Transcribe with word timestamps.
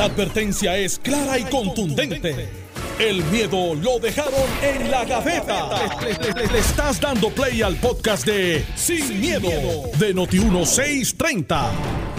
La 0.00 0.06
advertencia 0.06 0.78
es 0.78 0.98
clara 0.98 1.38
y 1.38 1.44
contundente. 1.44 2.48
El 2.98 3.22
miedo 3.24 3.74
lo 3.74 3.98
dejaron 3.98 4.32
en 4.62 4.90
la 4.90 5.04
gaveta. 5.04 5.68
Le, 6.00 6.14
le- 6.14 6.32
le- 6.40 6.46
le 6.54 6.58
estás 6.58 6.98
dando 6.98 7.28
play 7.28 7.60
al 7.60 7.76
podcast 7.76 8.24
de 8.24 8.64
Sin, 8.76 9.20
miedo, 9.20 9.50
de 9.98 10.14
Noti1630. 10.14 11.68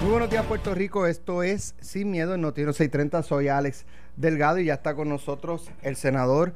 Muy 0.03 0.11
buenos 0.11 0.29
días, 0.29 0.45
Puerto 0.45 0.75
Rico. 0.75 1.07
Esto 1.07 1.41
es 1.41 1.73
Sin 1.81 2.11
Miedo 2.11 2.35
en 2.35 2.41
Noticiero 2.41 2.71
630. 2.71 3.23
Soy 3.23 3.47
Alex 3.47 3.85
Delgado 4.15 4.59
y 4.59 4.65
ya 4.65 4.75
está 4.75 4.93
con 4.93 5.09
nosotros 5.09 5.71
el 5.81 5.95
senador 5.95 6.53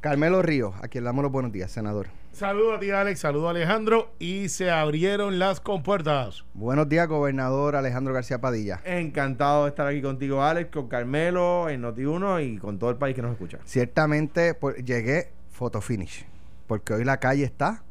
Carmelo 0.00 0.40
Ríos. 0.40 0.72
A 0.80 0.88
quien 0.88 1.04
le 1.04 1.08
damos 1.08 1.24
los 1.24 1.32
buenos 1.32 1.52
días, 1.52 1.70
senador. 1.70 2.08
Saludos 2.34 2.78
a 2.78 2.80
ti, 2.80 2.90
Alex. 2.90 3.20
Saludos 3.20 3.46
a 3.46 3.50
Alejandro. 3.50 4.10
Y 4.18 4.48
se 4.48 4.68
abrieron 4.68 5.38
las 5.38 5.60
compuertas. 5.60 6.44
Buenos 6.52 6.88
días, 6.88 7.06
gobernador 7.06 7.76
Alejandro 7.76 8.12
García 8.12 8.40
Padilla. 8.40 8.80
Encantado 8.84 9.62
de 9.62 9.68
estar 9.68 9.86
aquí 9.86 10.02
contigo, 10.02 10.42
Alex, 10.42 10.68
con 10.72 10.88
Carmelo, 10.88 11.68
en 11.68 11.82
Noti1 11.82 12.44
y 12.44 12.58
con 12.58 12.80
todo 12.80 12.90
el 12.90 12.96
país 12.96 13.14
que 13.14 13.22
nos 13.22 13.30
escucha. 13.30 13.60
Ciertamente 13.64 14.54
pues, 14.54 14.84
llegué 14.84 15.30
photo 15.52 15.80
finish, 15.80 16.26
porque 16.66 16.94
hoy 16.94 17.04
la 17.04 17.18
calle 17.18 17.44
está 17.44 17.84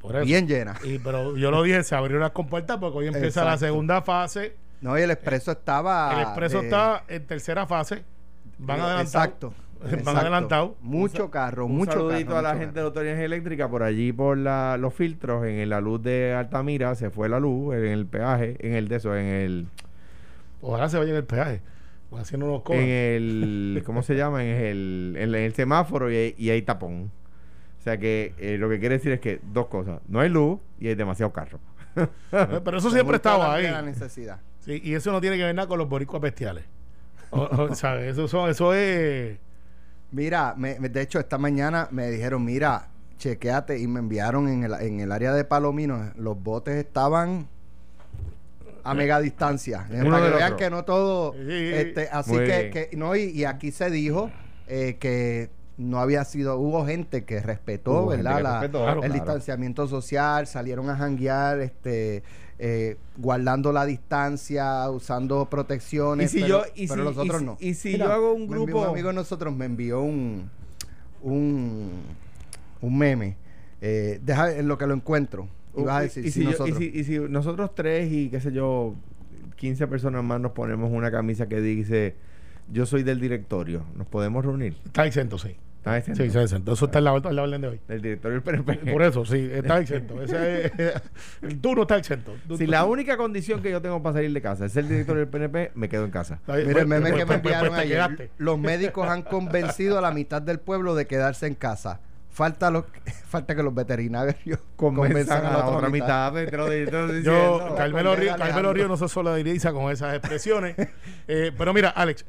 Por 0.00 0.16
eso. 0.16 0.24
bien 0.24 0.48
llena. 0.48 0.74
Y, 0.82 0.98
pero 0.98 1.36
yo 1.36 1.52
lo 1.52 1.62
dije, 1.62 1.84
se 1.84 1.94
abrieron 1.94 2.22
las 2.22 2.32
compuertas 2.32 2.78
porque 2.78 2.98
hoy 2.98 3.06
empieza 3.06 3.44
la 3.44 3.58
segunda 3.58 4.02
fase. 4.02 4.56
No, 4.80 4.98
y 4.98 5.02
el 5.02 5.12
expreso 5.12 5.52
estaba. 5.52 6.14
El 6.14 6.22
expreso 6.22 6.62
eh, 6.62 6.64
está 6.64 7.04
en 7.06 7.24
tercera 7.28 7.64
fase. 7.64 8.02
Van 8.58 8.80
adelantados. 8.80 9.14
Exacto. 9.14 9.54
Van 9.80 9.94
exacto. 9.94 10.20
adelantados. 10.20 10.70
Mucho 10.80 11.30
carro, 11.30 11.66
Un 11.66 11.76
mucho 11.76 11.92
saludito 11.92 12.26
carro, 12.32 12.38
a 12.38 12.42
la 12.42 12.48
mucho 12.50 12.58
gente 12.60 12.72
de 12.72 12.74
carro. 12.74 12.86
Autoridad 12.86 13.12
Energía 13.14 13.26
Eléctrica 13.26 13.68
por 13.70 13.82
allí 13.82 14.12
por 14.12 14.36
la- 14.38 14.76
los 14.78 14.92
filtros 14.94 15.44
en 15.46 15.68
la 15.68 15.80
luz 15.80 16.02
de 16.02 16.34
Altamira 16.34 16.94
se 16.94 17.10
fue 17.10 17.28
la 17.28 17.38
luz 17.40 17.74
en 17.76 17.84
el 17.84 18.06
peaje, 18.06 18.56
en 18.60 18.74
el 18.74 18.88
de 18.88 18.96
eso, 18.96 19.16
en 19.16 19.26
el 19.26 19.66
Ojalá 20.60 20.88
se 20.88 20.98
vaya 20.98 21.10
en 21.10 21.16
el 21.16 21.24
peaje. 21.24 21.60
Pues 22.10 22.22
así 22.22 22.36
no 22.38 22.46
nos 22.46 22.62
cobran. 22.62 22.82
en 22.82 22.88
el 22.90 23.82
¿cómo 23.84 24.02
se 24.02 24.16
llama? 24.16 24.42
En 24.42 24.48
el 24.56 25.14
en 25.18 25.34
el 25.34 25.54
semáforo 25.54 26.10
y 26.10 26.16
hay, 26.16 26.34
y 26.38 26.50
hay 26.50 26.62
tapón. 26.62 27.10
O 27.78 27.82
sea 27.82 27.98
que 27.98 28.34
eh, 28.38 28.56
lo 28.58 28.68
que 28.68 28.80
quiere 28.80 28.96
decir 28.96 29.12
es 29.12 29.20
que 29.20 29.40
dos 29.52 29.66
cosas, 29.66 30.00
no 30.08 30.18
hay 30.20 30.28
luz 30.28 30.58
y 30.80 30.88
hay 30.88 30.94
demasiado 30.96 31.32
carro. 31.32 31.60
Pero 32.30 32.78
eso 32.78 32.90
siempre 32.90 33.16
estaba 33.16 33.54
ahí. 33.54 33.64
la 33.70 33.82
necesidad. 33.82 34.40
Sí, 34.60 34.80
y 34.82 34.94
eso 34.94 35.12
no 35.12 35.20
tiene 35.20 35.36
que 35.36 35.44
ver 35.44 35.54
nada 35.54 35.68
con 35.68 35.78
los 35.78 35.88
boricuas 35.88 36.20
bestiales. 36.22 36.64
O- 37.30 37.42
o, 37.42 37.74
¿sabes? 37.74 38.12
Eso, 38.12 38.26
son- 38.26 38.48
eso 38.48 38.72
es. 38.72 39.38
Mira, 40.10 40.54
me- 40.56 40.78
me- 40.80 40.88
de 40.88 41.02
hecho, 41.02 41.18
esta 41.20 41.38
mañana 41.38 41.88
me 41.90 42.10
dijeron, 42.10 42.44
mira, 42.44 42.88
chequeate, 43.18 43.78
y 43.78 43.86
me 43.86 44.00
enviaron 44.00 44.48
en 44.48 44.64
el, 44.64 44.72
en 44.74 45.00
el 45.00 45.12
área 45.12 45.32
de 45.34 45.44
Palomino, 45.44 46.12
los 46.16 46.42
botes 46.42 46.76
estaban 46.76 47.46
a 48.84 48.94
mega 48.94 49.20
distancia. 49.20 49.86
Eh, 49.90 50.02
para 50.08 50.24
que 50.24 50.30
vean 50.36 50.42
otro. 50.52 50.56
que 50.56 50.70
no 50.70 50.84
todo. 50.84 51.32
Sí. 51.34 51.38
este, 51.74 52.08
así 52.10 52.32
que, 52.36 52.70
que- 52.90 52.96
no, 52.96 53.14
y, 53.16 53.24
y 53.24 53.44
aquí 53.44 53.70
se 53.70 53.90
dijo 53.90 54.30
eh, 54.66 54.96
que 54.98 55.50
no 55.76 56.00
había 56.00 56.24
sido, 56.24 56.56
hubo 56.58 56.86
gente 56.86 57.24
que 57.24 57.40
respetó, 57.40 58.02
Hubo 58.02 58.10
gente 58.10 58.24
¿verdad? 58.24 58.36
que 58.38 58.42
La- 58.42 58.60
respetó, 58.60 58.78
Claro, 58.84 59.02
el 59.02 59.10
claro. 59.10 59.14
distanciamiento 59.14 59.86
social, 59.88 60.46
salieron 60.46 60.88
a 60.90 60.96
janguear, 60.96 61.60
este, 61.60 62.22
eh, 62.58 62.96
guardando 63.16 63.72
la 63.72 63.84
distancia, 63.86 64.90
usando 64.90 65.48
protecciones. 65.48 66.32
Y 66.34 66.38
si 66.38 66.42
pero, 66.44 66.64
yo- 66.66 66.72
y 66.74 66.88
pero 66.88 67.02
si- 67.02 67.04
los 67.14 67.16
y 67.16 67.20
otros 67.28 67.40
si- 67.40 67.46
no. 67.46 67.56
y 67.60 67.74
si 67.74 67.98
yo 67.98 68.12
hago 68.12 68.32
un 68.34 68.40
me 68.48 68.56
envió 68.56 68.64
grupo- 68.66 68.82
Un 68.82 68.88
amigo 68.88 69.08
de 69.08 69.14
nosotros 69.14 69.54
me 69.56 69.64
envió 69.66 70.00
un, 70.02 70.50
un, 71.22 71.90
un 72.80 72.98
meme. 72.98 73.36
Eh, 73.80 74.20
deja 74.22 74.52
en 74.56 74.66
lo 74.68 74.76
que 74.78 74.86
lo 74.86 74.94
encuentro. 74.94 75.48
Y 75.76 75.82
vas 75.82 75.96
a 75.98 76.00
decir, 76.02 76.26
y, 76.26 76.30
si 76.30 76.40
si 76.40 76.44
yo- 76.44 76.50
nosotros. 76.50 76.80
y 76.80 76.90
si- 76.90 76.98
y 76.98 77.04
si 77.04 77.18
nosotros 77.20 77.74
tres 77.74 78.10
y 78.12 78.28
qué 78.30 78.40
sé 78.40 78.52
yo, 78.52 78.94
15 79.56 79.86
personas 79.86 80.24
más 80.24 80.40
nos 80.40 80.52
ponemos 80.52 80.90
una 80.92 81.10
camisa 81.10 81.48
que 81.48 81.60
dice 81.60 82.14
yo 82.72 82.84
soy 82.86 83.02
del 83.02 83.18
directorio, 83.20 83.84
¿nos 83.96 84.06
podemos 84.06 84.44
reunir? 84.44 84.76
Está 84.84 85.06
exento, 85.06 85.38
sí. 85.38 85.56
¿Estás 85.78 85.98
exento? 85.98 86.20
Sí, 86.22 86.26
está 86.28 86.42
exento. 86.42 86.72
Eso 86.72 86.84
está 86.86 86.98
en 86.98 87.04
la, 87.04 87.14
en 87.16 87.36
la 87.36 87.42
orden 87.42 87.60
de 87.60 87.68
hoy. 87.68 87.80
Del 87.88 88.02
directorio 88.02 88.40
del 88.40 88.62
PNP. 88.62 88.92
Por 88.92 89.02
eso, 89.02 89.24
sí, 89.24 89.48
está 89.52 89.78
exento. 89.80 90.20
Ese 90.22 90.66
es- 90.66 91.02
el 91.42 91.60
turno 91.60 91.82
está 91.82 91.96
exento. 91.96 92.34
Tú- 92.46 92.56
Si 92.58 92.64
tú- 92.66 92.70
la 92.70 92.84
única 92.84 93.16
condición 93.16 93.62
que 93.62 93.70
yo 93.70 93.80
tengo 93.80 94.02
para 94.02 94.14
salir 94.14 94.32
de 94.32 94.42
casa 94.42 94.66
es 94.66 94.72
ser 94.72 94.86
directorio 94.86 95.20
del 95.20 95.28
PNP, 95.28 95.70
me 95.74 95.88
quedo 95.88 96.04
en 96.04 96.10
casa. 96.10 96.34
Está 96.34 96.56
Mira 96.56 96.80
el 96.80 96.86
meme 96.86 97.10
pues, 97.10 97.12
que 97.12 97.26
me 97.26 97.38
pues, 97.38 97.40
pues, 97.42 97.54
enviaron 97.72 97.74
ayer. 97.78 98.30
Los 98.38 98.58
médicos 98.58 99.08
han 99.08 99.22
convencido 99.22 99.98
a 99.98 100.00
la 100.02 100.10
mitad 100.10 100.42
del 100.42 100.58
pueblo 100.58 100.94
de 100.94 101.06
quedarse 101.06 101.46
en 101.46 101.54
casa. 101.54 102.00
Falta, 102.30 102.70
lo, 102.70 102.86
falta 103.28 103.54
que 103.56 103.62
los 103.62 103.74
veterinarios 103.74 104.58
Convenzan 104.76 105.44
a 105.46 105.50
la 105.58 105.66
otra 105.68 105.88
mitad. 105.88 106.36
estoy 106.38 106.86
Yo. 107.22 107.74
Carmelo 107.76 108.14
Río. 108.14 108.36
Carmelo 108.36 108.72
Río 108.72 108.88
no 108.88 108.96
se 108.96 109.08
solidariza 109.08 109.72
con 109.72 109.90
esas 109.90 110.14
expresiones. 110.14 110.76
Eh, 111.26 111.50
pero 111.56 111.72
mira, 111.72 111.90
Alex, 111.90 112.24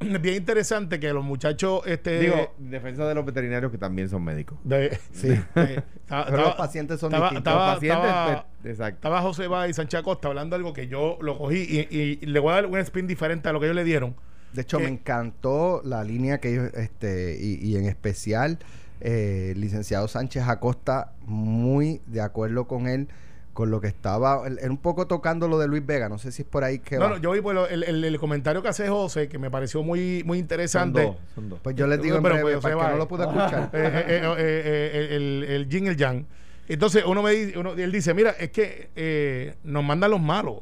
bien 0.20 0.36
interesante 0.36 1.00
que 1.00 1.12
los 1.12 1.24
muchachos. 1.24 1.80
Este, 1.86 2.20
Digo, 2.20 2.52
en 2.58 2.70
defensa 2.70 3.06
de 3.06 3.14
los 3.14 3.24
veterinarios 3.24 3.70
que 3.72 3.78
también 3.78 4.08
son 4.08 4.22
médicos. 4.24 4.58
de, 4.64 4.98
Sí. 5.12 5.28
de- 5.54 5.82
Pero 6.08 6.36
los 6.36 6.54
pacientes 6.54 7.00
son 7.00 7.12
estaba- 7.12 7.30
distintos. 7.30 7.52
Los 7.54 7.74
pacientes, 7.74 8.42
pues, 8.62 8.72
exacto. 8.72 8.96
Estaba 8.96 9.22
José 9.22 9.46
Báez 9.48 9.70
y 9.70 9.74
Sánchez 9.74 10.00
Acosta 10.00 10.28
hablando 10.28 10.54
algo 10.56 10.72
que 10.72 10.86
yo 10.88 11.18
lo 11.20 11.36
cogí 11.38 11.58
y, 11.68 11.80
y- 11.96 12.18
y 12.20 12.26
le 12.26 12.38
voy 12.40 12.52
a 12.52 12.54
dar 12.56 12.66
un 12.66 12.78
spin 12.78 13.06
diferente 13.06 13.48
a 13.48 13.52
lo 13.52 13.60
que 13.60 13.66
ellos 13.66 13.76
le 13.76 13.84
dieron. 13.84 14.14
De 14.52 14.62
hecho, 14.62 14.78
me 14.80 14.88
encantó 14.88 15.82
la 15.84 16.02
línea 16.04 16.38
que 16.38 16.52
ellos, 16.52 16.70
este, 16.74 17.36
y, 17.40 17.54
y 17.66 17.76
en 17.76 17.84
especial, 17.86 18.58
eh, 19.00 19.50
el 19.52 19.60
licenciado 19.60 20.08
Sánchez 20.08 20.44
Acosta, 20.48 21.12
muy 21.26 22.00
de 22.06 22.20
acuerdo 22.22 22.66
con 22.66 22.86
él, 22.88 23.08
con 23.56 23.70
lo 23.70 23.80
que 23.80 23.86
estaba, 23.88 24.46
él 24.46 24.58
un 24.68 24.76
poco 24.76 25.06
tocando 25.06 25.48
lo 25.48 25.58
de 25.58 25.66
Luis 25.66 25.84
Vega, 25.84 26.10
no 26.10 26.18
sé 26.18 26.30
si 26.30 26.42
es 26.42 26.48
por 26.48 26.62
ahí 26.62 26.78
que 26.80 26.96
No, 26.98 27.04
va. 27.04 27.08
no, 27.12 27.16
yo 27.16 27.30
vi 27.32 27.40
pues, 27.40 27.54
lo- 27.54 27.66
el, 27.66 27.84
el- 27.84 28.04
el 28.04 28.18
comentario 28.18 28.60
que 28.62 28.68
hace 28.68 28.86
José, 28.90 29.28
que 29.28 29.38
me 29.38 29.50
pareció 29.50 29.82
muy, 29.82 30.22
muy 30.26 30.36
Son 30.36 30.42
interesante. 30.42 31.02
dos, 31.02 31.16
son 31.34 31.48
dos. 31.48 31.60
Pues 31.62 31.74
yo 31.74 31.86
les 31.86 32.02
digo 32.02 32.18
en 32.18 32.22
Pero, 32.22 32.34
breve, 32.34 32.52
pues, 32.52 32.62
para 32.62 32.74
se 32.74 32.78
el 32.78 32.78
que 32.78 32.84
va, 32.84 32.90
no 32.92 32.98
lo 32.98 33.08
pude 33.08 33.22
escuchar. 33.24 33.70
Eh, 33.72 34.04
eh, 34.08 34.36
eh, 34.38 35.16
el, 35.16 35.44
el 35.48 35.68
jingle 35.70 35.96
Yang. 35.96 36.26
Entonces 36.68 37.02
uno 37.06 37.22
me 37.22 37.30
dice, 37.30 37.58
uno, 37.58 37.72
él 37.72 37.90
dice, 37.92 38.12
mira, 38.12 38.32
es 38.32 38.50
que 38.50 38.90
eh, 38.94 39.54
nos 39.64 39.82
mandan 39.82 40.10
los 40.10 40.20
malos. 40.20 40.58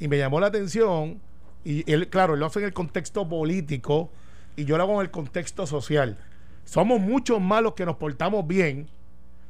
Y 0.00 0.08
me 0.08 0.16
llamó 0.16 0.40
la 0.40 0.46
atención, 0.46 1.20
y 1.62 1.90
él, 1.92 2.08
claro, 2.08 2.34
él 2.34 2.40
lo 2.40 2.46
hace 2.46 2.58
en 2.60 2.64
el 2.64 2.72
contexto 2.72 3.28
político, 3.28 4.10
y 4.56 4.64
yo 4.64 4.78
lo 4.78 4.82
hago 4.84 4.94
en 4.94 5.00
el 5.02 5.10
contexto 5.10 5.66
social. 5.66 6.16
Somos 6.64 7.00
muchos 7.00 7.38
más 7.40 7.62
los 7.62 7.74
que 7.74 7.84
nos 7.84 7.96
portamos 7.96 8.46
bien, 8.46 8.86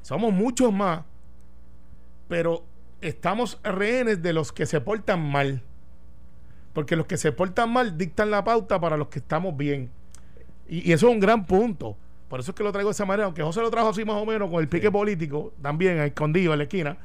somos 0.03 0.33
muchos 0.33 0.73
más, 0.73 1.03
pero 2.29 2.65
estamos 3.01 3.59
rehenes 3.63 4.23
de 4.23 4.33
los 4.33 4.53
que 4.53 4.67
se 4.67 4.81
portan 4.81 5.21
mal. 5.21 5.63
Porque 6.73 6.97
los 6.97 7.07
que 7.07 7.17
se 7.17 7.33
portan 7.33 7.71
mal 7.71 7.97
dictan 7.97 8.31
la 8.31 8.45
pauta 8.45 8.81
para 8.81 8.97
los 8.97 9.09
que 9.09 9.19
estamos 9.19 9.57
bien. 9.57 9.91
Y, 10.69 10.91
y 10.91 10.93
eso 10.93 11.09
es 11.09 11.15
un 11.15 11.21
gran 11.21 11.47
punto. 11.47 11.97
Por 12.29 12.41
eso 12.41 12.51
es 12.51 12.57
que 12.57 12.65
lo 12.65 12.73
traigo 12.73 12.91
de 12.91 12.93
esa 12.93 13.05
manera, 13.05 13.27
aunque 13.27 13.43
José 13.43 13.61
lo 13.61 13.71
trajo 13.71 13.89
así 13.89 14.05
más 14.05 14.17
o 14.17 14.27
menos 14.27 14.51
con 14.51 14.61
el 14.61 14.69
pique 14.69 14.91
político, 14.91 15.53
también 15.63 15.99
escondido 16.01 16.53
en 16.53 16.59
la 16.59 16.65
esquina. 16.65 16.99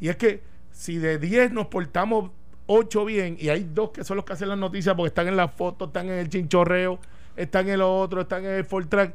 Y 0.00 0.08
es 0.08 0.16
que 0.16 0.42
si 0.72 0.98
de 0.98 1.18
10 1.18 1.52
nos 1.52 1.66
portamos 1.68 2.30
8 2.66 3.04
bien, 3.04 3.36
y 3.38 3.48
hay 3.48 3.64
dos 3.72 3.90
que 3.90 4.04
son 4.04 4.16
los 4.16 4.24
que 4.24 4.32
hacen 4.32 4.48
las 4.48 4.58
noticias 4.58 4.94
porque 4.94 5.08
están 5.08 5.28
en 5.28 5.36
la 5.36 5.48
foto, 5.48 5.86
están 5.86 6.08
en 6.08 6.18
el 6.18 6.28
chinchorreo, 6.28 6.98
están 7.36 7.68
en 7.68 7.74
el 7.74 7.82
otro, 7.82 8.22
están 8.22 8.44
en 8.44 8.52
el 8.52 8.64
Fortrack, 8.64 9.14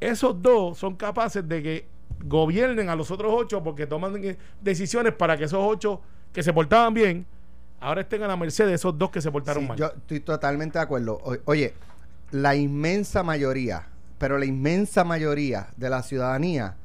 esos 0.00 0.40
dos 0.42 0.78
son 0.78 0.96
capaces 0.96 1.48
de 1.48 1.62
que 1.62 1.86
gobiernen 2.24 2.88
a 2.88 2.96
los 2.96 3.10
otros 3.10 3.32
8 3.34 3.62
porque 3.62 3.86
toman 3.86 4.22
eh, 4.24 4.36
decisiones 4.60 5.12
para 5.14 5.36
que 5.36 5.44
esos 5.44 5.60
8 5.62 6.00
que 6.32 6.42
se 6.42 6.52
portaban 6.52 6.92
bien, 6.94 7.26
ahora 7.80 8.00
estén 8.02 8.22
a 8.22 8.28
la 8.28 8.36
merced 8.36 8.66
de 8.66 8.74
esos 8.74 8.96
dos 8.98 9.10
que 9.10 9.20
se 9.20 9.30
portaron 9.30 9.62
Sí, 9.64 9.68
mal. 9.68 9.78
yo 9.78 9.86
estoy 9.86 10.20
totalmente 10.20 10.78
de 10.78 10.82
acuerdo. 10.84 11.18
O- 11.22 11.36
oye, 11.46 11.74
la 12.30 12.54
inmensa 12.54 13.22
mayoría, 13.22 13.86
pero 14.18 14.36
la 14.38 14.44
inmensa 14.44 15.04
mayoría 15.04 15.68
de 15.76 15.90
la 15.90 16.02
ciudadanía 16.02 16.76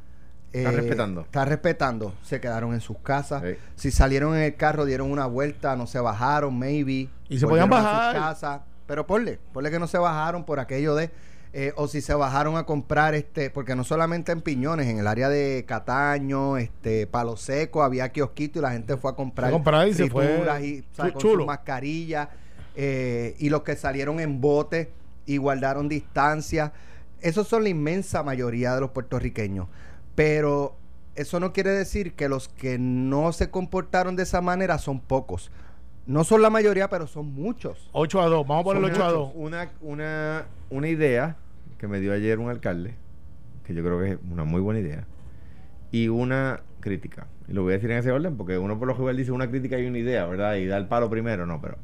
eh, 0.53 0.59
Está 0.59 0.71
respetando. 0.71 1.21
Está 1.21 1.45
respetando. 1.45 2.13
Se 2.21 2.39
quedaron 2.39 2.73
en 2.75 2.79
sus 2.81 2.99
casas. 2.99 3.41
Sí. 3.43 3.55
Si 3.75 3.89
salieron 3.91 4.35
en 4.35 4.43
el 4.43 4.55
carro, 4.55 4.85
dieron 4.85 5.11
una 5.11 5.25
vuelta, 5.25 5.75
no 5.75 5.87
se 5.87 5.99
bajaron, 5.99 6.57
maybe. 6.59 7.09
Y 7.27 7.39
se 7.39 7.47
podían 7.47 7.67
volvieron 7.67 7.73
a 7.73 7.81
bajar. 7.97 8.13
sus 8.15 8.21
casas. 8.23 8.61
Pero 8.85 9.07
ponle, 9.07 9.39
ponle 9.51 9.71
que 9.71 9.79
no 9.79 9.87
se 9.87 9.97
bajaron 9.97 10.43
por 10.43 10.59
aquello 10.59 10.93
de. 10.93 11.09
Eh, 11.55 11.71
o 11.75 11.87
si 11.87 12.01
se 12.01 12.15
bajaron 12.15 12.57
a 12.57 12.65
comprar 12.65 13.13
este, 13.13 13.51
porque 13.51 13.75
no 13.75 13.83
solamente 13.83 14.31
en 14.31 14.41
Piñones, 14.41 14.87
en 14.87 14.97
el 14.97 15.05
área 15.05 15.29
de 15.29 15.65
Cataño, 15.67 16.57
este, 16.57 17.05
Palo 17.05 17.37
Seco, 17.37 17.83
había 17.83 18.09
kiosquito 18.09 18.57
y 18.57 18.61
la 18.63 18.71
gente 18.71 18.97
fue 18.97 19.11
a 19.11 19.15
comprar, 19.15 19.51
comprar 19.51 19.87
y 19.87 19.93
se 19.93 20.09
fue. 20.09 20.25
y 20.63 20.83
¿sabes? 20.95 21.11
Chu- 21.11 21.13
con 21.13 21.21
chulo. 21.21 21.35
sus 21.43 21.45
mascarillas 21.45 22.29
eh, 22.75 23.35
y 23.37 23.49
los 23.49 23.61
que 23.61 23.75
salieron 23.75 24.19
en 24.19 24.41
bote 24.41 24.91
y 25.27 25.37
guardaron 25.37 25.87
distancia. 25.89 26.73
Esos 27.21 27.47
son 27.47 27.61
la 27.63 27.69
inmensa 27.69 28.23
mayoría 28.23 28.73
de 28.73 28.81
los 28.81 28.89
puertorriqueños. 28.89 29.67
Pero 30.15 30.75
eso 31.15 31.39
no 31.39 31.53
quiere 31.53 31.69
decir 31.69 32.13
que 32.13 32.27
los 32.29 32.49
que 32.49 32.77
no 32.79 33.31
se 33.31 33.51
comportaron 33.51 34.15
de 34.15 34.23
esa 34.23 34.41
manera 34.41 34.79
son 34.79 34.99
pocos. 34.99 35.51
No 36.05 36.23
son 36.23 36.41
la 36.41 36.49
mayoría, 36.49 36.89
pero 36.89 37.07
son 37.07 37.33
muchos. 37.33 37.89
8 37.93 38.21
a 38.21 38.25
2, 38.25 38.47
vamos 38.47 38.61
a 38.61 38.63
ponerlo 38.65 38.87
Son 38.89 38.95
8 38.97 39.05
a 39.05 39.11
2. 39.11 39.31
Una, 39.35 39.71
una, 39.81 40.45
una 40.69 40.87
idea 40.89 41.37
que 41.83 41.89
me 41.89 41.99
dio 41.99 42.13
ayer 42.13 42.39
un 42.39 42.49
alcalde, 42.49 42.93
que 43.65 43.73
yo 43.73 43.83
creo 43.83 43.99
que 43.99 44.11
es 44.11 44.17
una 44.31 44.45
muy 44.45 44.61
buena 44.61 44.79
idea, 44.79 45.05
y 45.91 46.07
una 46.07 46.61
crítica. 46.79 47.27
Y 47.49 47.51
lo 47.51 47.63
voy 47.63 47.73
a 47.73 47.75
decir 47.75 47.91
en 47.91 47.97
ese 47.97 48.09
orden, 48.09 48.37
porque 48.37 48.57
uno 48.57 48.79
por 48.79 48.87
lo 48.87 48.95
general 48.95 49.17
dice 49.17 49.33
una 49.33 49.49
crítica 49.49 49.77
y 49.77 49.85
una 49.85 49.97
idea, 49.97 50.25
¿verdad? 50.25 50.55
Y 50.55 50.65
da 50.65 50.77
el 50.77 50.87
palo 50.87 51.09
primero, 51.09 51.45
no, 51.45 51.59
pero 51.59 51.77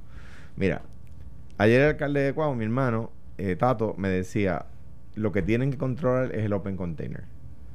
mira, 0.55 0.83
Ayer 1.57 1.81
el 1.81 1.87
alcalde 1.89 2.21
de 2.21 2.33
Cuau, 2.33 2.55
mi 2.55 2.63
hermano, 2.63 3.11
eh, 3.37 3.57
Tato, 3.57 3.93
me 3.97 4.07
decía, 4.07 4.67
lo 5.15 5.33
que 5.33 5.41
tienen 5.41 5.71
que 5.71 5.77
controlar 5.77 6.33
es 6.33 6.45
el 6.45 6.53
open 6.53 6.77
container. 6.77 7.25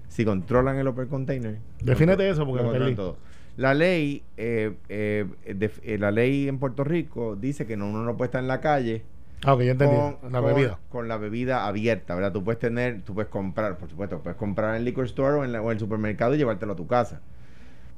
Si 0.09 0.25
controlan 0.25 0.79
el 0.79 0.87
open 0.87 1.09
container... 1.09 1.59
Defínete 1.83 2.31
eso, 2.31 2.47
porque 2.47 2.95
todo. 2.97 3.19
La 3.59 3.75
ley, 3.75 4.23
eh, 4.39 4.73
eh, 4.89 5.27
eh, 5.45 5.99
la 5.99 6.11
ley 6.11 6.49
en 6.49 6.59
Puerto 6.59 6.83
Rico 6.83 7.37
dice 7.37 7.67
que 7.67 7.77
no, 7.77 7.91
uno 7.91 8.05
no 8.05 8.17
puede 8.17 8.29
estar 8.29 8.41
en 8.41 8.49
la 8.49 8.63
calle 8.63 9.03
Ah, 9.45 9.55
ok, 9.55 9.61
ya 9.63 9.73
entendí. 9.73 9.97
con, 9.97 10.33
la 10.33 10.41
con- 10.41 10.55
bebida. 10.55 10.79
con 10.91 11.09
la 11.09 11.17
bebida 11.19 11.67
abierta, 11.67 12.15
¿verdad? 12.15 12.33
Tú 12.33 12.43
puedes 12.45 12.59
tener, 12.59 13.03
tú 13.03 13.15
puedes 13.15 13.31
comprar, 13.31 13.77
por 13.79 13.89
supuesto, 13.91 14.21
puedes 14.21 14.37
comprar 14.39 14.71
en 14.71 14.77
el 14.77 14.85
liquor 14.85 15.05
store 15.07 15.35
o 15.39 15.45
en, 15.45 15.53
la- 15.53 15.61
o 15.63 15.67
en 15.67 15.73
el 15.73 15.79
supermercado 15.81 16.35
y 16.35 16.39
llevártelo 16.39 16.73
a 16.73 16.77
tu 16.77 16.87
casa. 16.87 17.21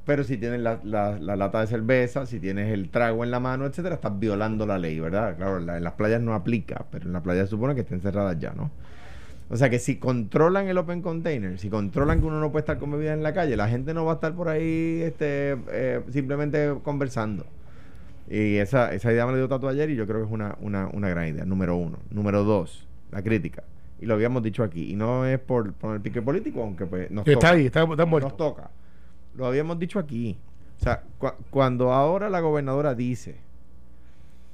Pero 0.05 0.23
si 0.23 0.37
tienes 0.37 0.61
la, 0.61 0.79
la- 0.83 1.19
la 1.19 1.35
lata 1.35 1.59
de 1.61 1.67
cerveza, 1.67 2.25
si 2.25 2.39
tienes 2.39 2.71
el 2.73 2.89
trago 2.89 3.23
en 3.25 3.31
la 3.31 3.39
mano, 3.41 3.65
etcétera, 3.65 3.95
estás 3.95 4.17
violando 4.19 4.65
la 4.65 4.77
ley, 4.79 4.99
¿verdad? 4.99 5.35
Claro, 5.35 5.59
la- 5.59 5.77
en 5.77 5.83
las 5.83 5.93
playas 5.93 6.21
no 6.21 6.33
aplica, 6.33 6.85
pero 6.91 7.05
en 7.07 7.13
la 7.13 7.21
playa 7.21 7.43
se 7.43 7.49
supone 7.49 7.75
que 7.75 7.81
estén 7.81 8.01
cerradas 8.01 8.39
ya, 8.39 8.53
¿no? 8.53 8.71
O 9.49 9.55
sea 9.55 9.69
que 9.69 9.79
si 9.79 9.97
controlan 9.97 10.67
el 10.67 10.77
open 10.77 11.01
container, 11.01 11.57
si 11.57 11.69
controlan 11.69 12.19
que 12.19 12.25
uno 12.25 12.39
no 12.39 12.51
puede 12.51 12.61
estar 12.63 12.79
con 12.79 12.91
bebida 12.91 13.13
en 13.13 13.23
la 13.23 13.33
calle, 13.33 13.55
la 13.55 13.69
gente 13.69 13.93
no 13.93 14.03
va 14.05 14.13
a 14.13 14.15
estar 14.15 14.33
por 14.33 14.49
ahí 14.49 15.01
este, 15.03 15.57
eh, 15.71 16.01
simplemente 16.11 16.73
conversando. 16.83 17.45
Y 18.29 18.57
esa, 18.57 18.93
esa 18.93 19.11
idea 19.11 19.25
me 19.25 19.31
la 19.31 19.37
dio 19.37 19.47
Tato 19.47 19.67
ayer 19.69 19.89
y 19.89 19.95
yo 19.95 20.05
creo 20.05 20.19
que 20.19 20.25
es 20.25 20.31
una, 20.31 20.57
una, 20.59 20.87
una 20.91 21.07
gran 21.09 21.27
idea, 21.27 21.45
número 21.45 21.75
uno. 21.75 21.97
Número 22.09 22.43
dos, 22.43 22.85
la 23.11 23.21
crítica. 23.21 23.63
Y 23.99 24.05
lo 24.05 24.13
habíamos 24.15 24.43
dicho 24.43 24.63
aquí. 24.63 24.91
Y 24.91 24.95
no 24.95 25.25
es 25.25 25.39
por, 25.39 25.71
por 25.73 25.95
el 25.95 26.01
pique 26.01 26.21
político, 26.21 26.61
aunque 26.61 26.85
pues 26.85 27.09
nos 27.09 27.25
está 27.27 27.39
toca. 27.39 27.51
ahí, 27.53 27.65
está, 27.65 27.83
está 27.83 28.05
muerto. 28.05 28.27
Nos 28.29 28.37
toca. 28.37 28.69
Lo 29.35 29.45
habíamos 29.45 29.79
dicho 29.79 29.97
aquí. 29.97 30.37
O 30.79 30.83
sea, 30.83 31.03
cu- 31.17 31.31
cuando 31.49 31.93
ahora 31.93 32.29
la 32.29 32.39
gobernadora 32.41 32.93
dice, 32.95 33.37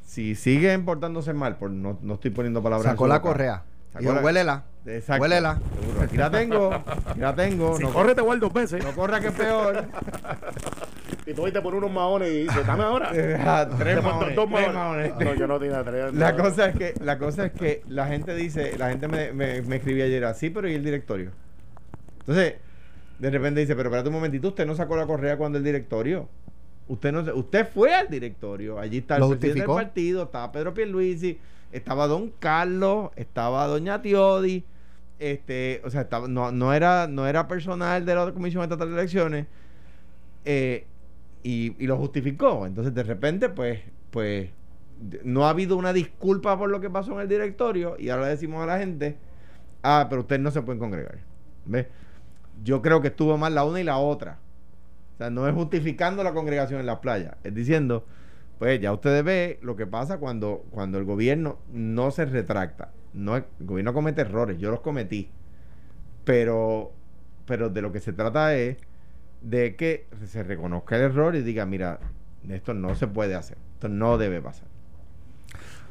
si 0.06 0.36
sigue 0.36 0.78
portándose 0.80 1.34
mal, 1.34 1.58
por, 1.58 1.72
no, 1.72 1.98
no 2.02 2.14
estoy 2.14 2.32
poniendo 2.32 2.62
palabras. 2.62 2.86
en 2.86 2.92
Sacó 2.94 3.06
su 3.06 3.10
la 3.10 3.18
boca. 3.20 3.28
correa. 3.30 3.64
Sacó 3.92 4.00
Dijo, 4.04 4.14
la- 4.14 4.22
huélela. 4.22 4.64
Exacto. 4.86 5.22
Huélela. 5.24 5.60
Seguro. 5.82 6.02
Aquí 6.04 6.18
la 6.18 6.30
tengo. 6.32 6.74
Aquí 6.74 7.20
la 7.20 7.36
tengo. 7.36 7.78
Si 7.78 7.84
no, 7.84 7.92
corre, 7.94 8.16
te 8.16 8.22
guardo 8.22 8.46
dos 8.48 8.54
veces. 8.54 8.84
no 8.84 8.92
corra 8.94 9.20
que 9.20 9.28
es 9.28 9.34
peor. 9.34 9.86
Y 11.26 11.34
tú 11.34 11.44
te 11.50 11.62
por 11.62 11.74
unos 11.74 11.92
maones 11.92 12.30
y 12.32 12.38
dices, 12.44 12.66
dame 12.68 12.84
ahora. 12.84 13.12
Ah, 13.46 13.68
tres 13.78 14.04
maones, 14.04 14.36
dos 14.36 14.50
tres 14.50 14.74
maones. 14.74 14.74
maones. 14.74 15.14
No, 15.20 15.34
yo 15.36 15.48
no 15.48 15.60
tenía 15.60 15.84
tres. 15.84 16.14
La 16.14 16.32
no. 16.34 16.44
cosa 16.44 16.70
es 16.70 16.76
que 16.76 16.94
la 17.02 17.18
cosa 17.18 17.46
es 17.46 17.52
que 17.54 17.82
la 17.88 18.08
gente 18.08 18.36
dice, 18.36 18.78
la 18.78 18.90
gente 18.90 19.08
me, 19.08 19.32
me, 19.32 19.62
me 19.62 19.78
escribía 19.78 20.06
ayer 20.06 20.26
así, 20.26 20.50
pero 20.50 20.68
¿y 20.70 20.74
el 20.76 20.84
directorio? 20.84 21.32
Entonces, 22.20 22.56
de 23.20 23.30
repente 23.30 23.62
dice, 23.62 23.76
pero 23.76 23.90
espérate 23.90 24.10
un 24.10 24.16
momentito, 24.16 24.50
usted 24.50 24.66
no 24.66 24.76
sacó 24.76 24.96
la 24.98 25.06
correa 25.06 25.38
cuando 25.38 25.58
el 25.58 25.64
directorio. 25.64 26.28
Usted 26.88 27.14
no 27.14 27.22
usted 27.36 27.66
fue 27.70 27.94
al 27.94 28.10
directorio, 28.10 28.78
allí 28.78 28.98
está 28.98 29.16
el 29.16 29.22
¿Lo 29.22 29.30
presidente 29.30 29.62
justificó? 29.62 29.78
del 29.78 29.86
partido, 29.86 30.24
estaba 30.24 30.52
Pedro 30.52 30.74
Pierluisi, 30.74 31.40
estaba 31.72 32.08
Don 32.08 32.32
Carlos, 32.40 33.12
estaba 33.16 33.66
Doña 33.68 34.02
Tiodi, 34.02 34.66
este, 35.18 35.82
o 35.86 35.90
sea, 35.90 36.02
estaba, 36.02 36.28
no, 36.28 36.52
no 36.52 36.74
era, 36.74 37.08
no 37.08 37.26
era 37.26 37.48
personal 37.48 38.06
de 38.06 38.16
la 38.16 38.34
Comisión 38.34 38.64
Estatal 38.64 38.90
de 38.90 38.96
Elecciones, 38.96 39.48
eh, 40.44 40.86
y, 41.44 41.76
y 41.84 41.88
lo 41.88 41.98
justificó. 41.98 42.66
Entonces, 42.66 42.94
de 42.94 43.04
repente, 43.04 43.50
pues, 43.50 43.82
pues, 44.10 44.50
no 45.24 45.46
ha 45.46 45.50
habido 45.50 45.76
una 45.78 45.94
disculpa 45.94 46.58
por 46.58 46.70
lo 46.70 46.80
que 46.80 46.90
pasó 46.90 47.14
en 47.14 47.22
el 47.22 47.28
directorio, 47.28 47.96
y 48.00 48.10
ahora 48.10 48.26
le 48.26 48.30
decimos 48.32 48.64
a 48.64 48.66
la 48.66 48.80
gente, 48.80 49.18
ah, 49.82 50.08
pero 50.10 50.22
ustedes 50.22 50.42
no 50.42 50.52
se 50.52 50.62
pueden 50.62 50.80
congregar. 50.80 51.20
¿Ves? 51.66 51.88
Yo 52.64 52.82
creo 52.82 53.02
que 53.02 53.10
estuvo 53.10 53.38
mal 53.38 53.56
la 53.56 53.66
una 53.66 53.82
y 53.82 53.84
la 53.84 53.98
otra. 53.98 54.40
O 55.16 55.18
sea, 55.18 55.30
no 55.30 55.48
es 55.48 55.54
justificando 55.54 56.24
la 56.24 56.34
congregación 56.34 56.80
en 56.80 56.86
la 56.86 57.02
playa, 57.02 57.38
es 57.44 57.54
diciendo, 57.54 58.06
pues 58.60 58.80
ya 58.80 58.94
ustedes 58.94 59.24
ven 59.24 59.58
lo 59.62 59.76
que 59.76 59.86
pasa 59.86 60.18
cuando, 60.18 60.66
cuando 60.72 60.98
el 60.98 61.04
gobierno 61.06 61.60
no 61.72 62.12
se 62.12 62.26
retracta. 62.26 62.92
No, 63.14 63.36
el 63.36 63.46
gobierno 63.60 63.94
comete 63.94 64.22
errores, 64.22 64.58
yo 64.58 64.72
los 64.72 64.80
cometí. 64.80 65.30
Pero, 66.24 66.92
pero 67.46 67.70
de 67.70 67.82
lo 67.82 67.92
que 67.92 68.00
se 68.00 68.14
trata 68.14 68.56
es 68.56 68.78
de 69.44 69.76
que 69.76 70.08
se 70.26 70.42
reconozca 70.42 70.96
el 70.96 71.04
error 71.04 71.36
y 71.36 71.42
diga, 71.42 71.66
mira, 71.66 72.00
esto 72.50 72.74
no 72.74 72.96
se 72.96 73.08
puede 73.08 73.36
hacer, 73.36 73.58
esto 73.74 73.90
no 73.90 74.18
debe 74.18 74.42
pasar. 74.42 74.68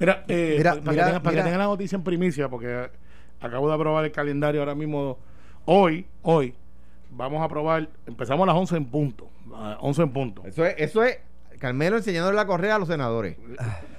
Mira, 0.00 0.24
eh, 0.26 0.54
Mira, 0.58 0.70
para, 0.72 0.80
mira, 0.80 0.92
que 0.92 0.96
tengan, 1.04 1.22
para 1.22 1.30
que 1.30 1.36
mira. 1.36 1.44
tengan 1.44 1.58
la 1.60 1.66
noticia 1.66 1.96
en 1.96 2.02
primicia, 2.02 2.48
porque 2.48 2.90
acabo 3.40 3.68
de 3.68 3.74
aprobar 3.74 4.04
el 4.04 4.12
calendario 4.12 4.60
ahora 4.60 4.74
mismo. 4.74 5.18
Hoy, 5.64 6.06
hoy, 6.22 6.54
vamos 7.10 7.40
a 7.40 7.44
aprobar, 7.44 7.88
empezamos 8.06 8.42
a 8.44 8.46
las 8.46 8.56
11 8.56 8.76
en 8.78 8.84
punto. 8.86 9.28
a 9.54 9.76
11 9.80 10.02
en 10.02 10.10
punto. 10.12 10.42
Eso 10.44 10.64
es, 10.64 10.74
eso 10.78 11.04
es 11.04 11.18
Carmelo 11.62 11.96
enseñándole 11.96 12.34
la 12.34 12.44
correa 12.44 12.74
a 12.74 12.78
los 12.80 12.88
senadores. 12.88 13.36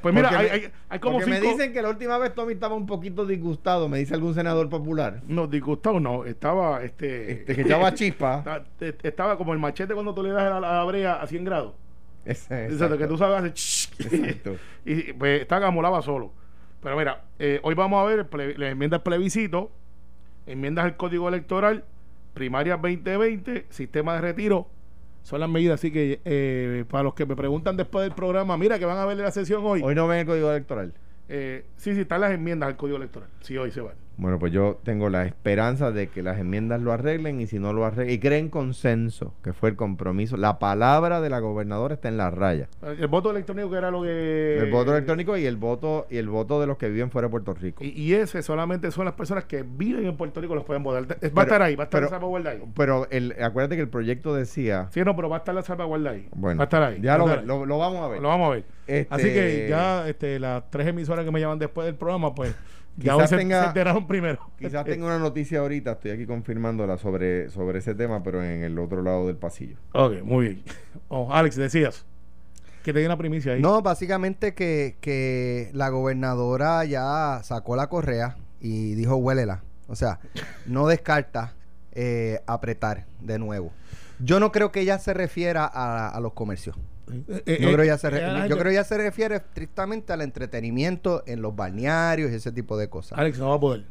Pues 0.02 0.14
mira, 0.14 0.28
hay, 0.38 0.46
me- 0.48 0.52
hay- 0.52 0.72
hay 0.90 1.00
como 1.00 1.20
Porque 1.20 1.32
cinco... 1.34 1.46
me 1.48 1.52
dicen 1.54 1.72
que 1.72 1.82
la 1.82 1.88
última 1.88 2.18
vez 2.18 2.36
Tommy 2.36 2.52
estaba 2.52 2.76
un 2.76 2.86
poquito 2.86 3.26
disgustado, 3.26 3.88
me 3.88 4.00
dice 4.00 4.14
algún 4.14 4.34
senador 4.34 4.68
popular. 4.70 5.22
No, 5.28 5.48
disgustado 5.48 6.02
no, 6.02 6.26
estaba 6.26 6.84
este... 6.84 7.32
Este, 7.32 7.56
que 7.56 7.62
echaba 7.62 7.94
chispa. 7.96 8.64
Estaba, 9.02 9.38
como 9.38 9.54
el 9.54 9.60
machete 9.60 9.94
cuando 9.94 10.14
tú 10.14 10.22
le 10.24 10.32
das 10.32 10.44
a 10.52 10.60
la, 10.60 10.70
a 10.72 10.78
la 10.80 10.84
brea 10.84 11.14
a 11.22 11.26
100 11.26 11.46
grados. 11.46 11.74
Dice, 12.26 12.68
lo 12.70 12.98
que 12.98 13.06
exacto. 13.06 13.08
tú 13.08 13.18
sabes. 13.18 13.44
Exacto. 14.00 14.58
y 14.86 15.14
pues 15.14 15.42
está 15.42 15.60
gamolaba 15.60 16.02
solo. 16.02 16.34
Pero 16.82 16.98
mira, 16.98 17.24
eh, 17.40 17.62
hoy 17.64 17.76
vamos 17.76 18.02
a 18.02 18.06
ver 18.06 18.30
ple- 18.30 18.58
las 18.58 18.72
enmiendas 18.74 19.02
plebiscito, 19.04 19.72
enmiendas 20.48 20.84
al 20.84 20.98
código 20.98 21.30
electoral, 21.30 21.86
primarias 22.34 22.82
2020, 22.82 23.68
sistema 23.70 24.16
de 24.16 24.22
retiro. 24.22 24.68
Son 25.24 25.40
las 25.40 25.50
medidas, 25.50 25.80
así 25.80 25.92
que 25.92 26.22
eh, 26.26 26.84
para 26.90 27.04
los 27.04 27.14
que 27.14 27.26
me 27.26 27.36
preguntan 27.36 27.78
después 27.78 28.04
del 28.04 28.14
programa, 28.14 28.58
mira 28.58 28.78
que 28.78 28.86
van 28.86 28.98
a 28.98 29.06
ver 29.06 29.18
la 29.18 29.32
sesión 29.32 29.62
hoy. 29.66 29.82
Hoy 29.84 29.96
no 29.96 30.08
ven 30.08 30.20
el 30.20 30.26
código 30.26 30.52
electoral. 30.52 30.94
Eh, 31.30 31.66
sí, 31.78 31.96
sí, 31.96 32.02
están 32.02 32.22
las 32.22 32.32
enmiendas 32.32 32.68
al 32.68 32.76
código 32.76 32.98
electoral. 32.98 33.30
Sí, 33.42 33.58
hoy 33.58 33.72
se 33.72 33.80
van. 33.82 33.96
Bueno, 34.16 34.38
pues 34.38 34.52
yo 34.54 34.80
tengo 34.84 35.10
la 35.10 35.26
esperanza 35.26 35.92
de 35.92 36.08
que 36.08 36.22
las 36.22 36.38
enmiendas 36.40 36.80
lo 36.82 36.92
arreglen 36.92 37.42
y 37.42 37.48
si 37.48 37.58
no 37.58 37.74
lo 37.74 37.84
arreglen, 37.86 38.14
y 38.14 38.20
creen 38.20 38.50
consenso, 38.50 39.34
que 39.44 39.54
fue 39.54 39.70
el 39.70 39.76
compromiso. 39.76 40.38
La 40.38 40.60
palabra 40.60 41.20
de 41.20 41.30
la 41.32 41.40
gobernadora 41.40 41.96
está 41.96 42.10
en 42.10 42.18
la 42.18 42.30
raya. 42.30 42.68
El 42.84 43.08
voto 43.08 43.32
electrónico 43.32 43.72
que 43.72 43.78
era 43.78 43.90
lo 43.90 44.04
que... 44.04 44.58
El 44.60 44.70
voto 44.72 44.92
electrónico 44.92 45.36
y 45.36 45.46
el 45.48 45.58
voto 45.58 46.06
y 46.12 46.18
el 46.18 46.30
voto 46.30 46.62
de 46.62 46.68
los 46.68 46.78
que 46.78 46.90
viven 46.90 47.10
fuera 47.10 47.28
de 47.28 47.32
Puerto 47.32 47.54
Rico. 47.56 47.84
Y, 47.84 47.88
y 47.90 48.14
ese 48.14 48.44
solamente 48.44 48.92
son 48.92 49.06
las 49.06 49.16
personas 49.16 49.46
que 49.46 49.64
viven 49.64 50.06
en 50.06 50.16
Puerto 50.16 50.40
Rico 50.42 50.54
los 50.54 50.64
pueden 50.64 50.84
votar. 50.84 51.06
Va 51.36 51.42
a 51.42 51.46
estar 51.46 51.62
ahí, 51.64 51.76
va 51.76 51.84
a 51.84 51.86
estar 51.86 52.00
pero- 52.02 52.06
la 52.06 52.10
salvaguarda 52.12 52.52
ahí. 52.52 52.64
Pero 52.76 53.08
el, 53.10 53.36
acuérdate 53.42 53.76
que 53.76 53.82
el 53.82 53.90
proyecto 53.90 54.36
decía, 54.36 54.90
Sí, 54.92 55.02
no, 55.04 55.16
pero 55.16 55.28
va 55.28 55.38
a 55.38 55.40
estar 55.40 55.56
la 55.56 55.64
salvaguarda 55.64 56.12
ahí. 56.12 56.28
bueno, 56.36 56.60
va 56.60 56.64
a 56.64 56.66
estar 56.66 56.84
ahí. 56.84 57.00
ya 57.02 57.18
lo, 57.18 57.28
ahí. 57.28 57.44
vamos 57.48 58.02
a 58.04 58.08
ver. 58.10 58.22
Lo 58.22 58.28
vamos 58.28 58.48
a 58.48 58.52
ver. 58.56 58.66
Este- 58.86 59.08
Así 59.10 59.24
que 59.34 59.68
ya 59.70 60.08
este, 60.08 60.40
las 60.40 60.70
tres 60.70 60.86
emisoras 60.88 61.26
que 61.26 61.32
me 61.32 61.40
llaman 61.40 61.58
después 61.58 61.86
del 61.86 61.96
programa, 61.96 62.36
pues 62.36 62.54
Quizás 63.00 63.16
hoy 63.18 63.28
se, 63.28 63.38
tenga- 63.38 63.62
se 63.62 63.68
enteraron 63.70 64.08
primero. 64.08 64.40
Quizás 64.58 64.86
tenga 64.94 65.06
una 65.06 65.20
noticia 65.20 65.60
ahorita, 65.60 65.94
estoy 65.94 66.12
aquí 66.12 66.26
confirmándola 66.26 66.98
sobre, 66.98 67.50
sobre 67.50 67.80
ese 67.80 67.96
tema, 67.96 68.22
pero 68.24 68.44
en 68.44 68.64
el 68.64 68.78
otro 68.80 69.02
lado 69.02 69.28
del 69.28 69.36
pasillo. 69.38 69.78
Ok, 69.94 70.22
muy 70.24 70.46
bien. 70.48 70.64
Oh, 71.08 71.34
Alex, 71.34 71.56
decías 71.56 72.06
que 72.84 72.92
te 72.94 73.00
di 73.00 73.06
una 73.06 73.18
primicia 73.18 73.54
ahí. 73.54 73.62
No, 73.62 73.82
básicamente 73.82 74.54
que, 74.54 74.98
que 75.02 75.70
la 75.74 75.90
gobernadora 75.90 76.84
ya 76.86 77.40
sacó 77.44 77.76
la 77.76 77.88
correa 77.88 78.36
y 78.60 78.94
dijo 78.96 79.16
huélela. 79.16 79.64
O 79.88 79.96
sea, 79.96 80.20
no 80.66 80.88
descarta 80.88 81.54
eh, 81.94 82.42
apretar 82.46 83.06
de 83.22 83.40
nuevo. 83.40 83.72
Yo 84.20 84.40
no 84.40 84.52
creo 84.52 84.72
que 84.72 84.82
ella 84.82 85.00
se 85.00 85.14
refiera 85.14 85.66
a, 85.66 86.10
a 86.10 86.20
los 86.20 86.34
comercios. 86.34 86.76
Eh, 87.12 87.24
Yo, 87.28 87.36
eh, 87.46 87.58
creo 87.58 87.78
que 87.78 87.84
ella 87.84 87.98
se 87.98 88.08
eh, 88.08 88.10
re- 88.12 88.50
yo 88.50 88.58
creo 88.58 88.72
ella 88.72 88.84
se 88.84 88.98
refiere 88.98 89.36
estrictamente 89.36 90.14
al 90.14 90.22
entretenimiento 90.22 91.24
en 91.28 91.42
los 91.42 91.56
balnearios 91.56 92.32
y 92.32 92.36
ese 92.36 92.52
tipo 92.52 92.78
de 92.78 92.90
cosas. 92.90 93.20
Alex 93.20 93.40
no 93.40 93.50
va 93.50 93.56
a 93.56 93.60
poder. 93.60 93.86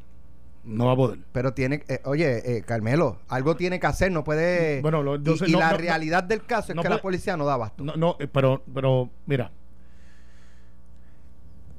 No 0.64 0.86
va 0.86 0.92
a 0.92 0.96
poder. 0.96 1.18
Pero 1.32 1.52
tiene, 1.52 1.82
eh, 1.88 2.00
oye, 2.04 2.56
eh, 2.58 2.62
Carmelo, 2.62 3.18
algo 3.28 3.56
tiene 3.56 3.80
que 3.80 3.86
hacer, 3.86 4.10
no 4.12 4.22
puede. 4.24 4.80
Bueno, 4.80 5.02
lo- 5.02 5.16
yo 5.16 5.34
y 5.34 5.38
sé- 5.38 5.48
y 5.48 5.52
no- 5.52 5.58
la 5.58 5.66
no- 5.66 5.72
no- 5.72 5.78
realidad 5.78 6.22
del 6.24 6.44
caso 6.44 6.72
es 6.72 6.78
que 6.80 6.88
la 6.88 7.02
policía 7.02 7.36
no 7.36 7.44
da 7.44 7.54
abasto. 7.54 7.82
No, 7.84 7.96
no, 7.96 8.16
pero, 8.32 8.62
pero 8.72 9.10
mira. 9.26 9.50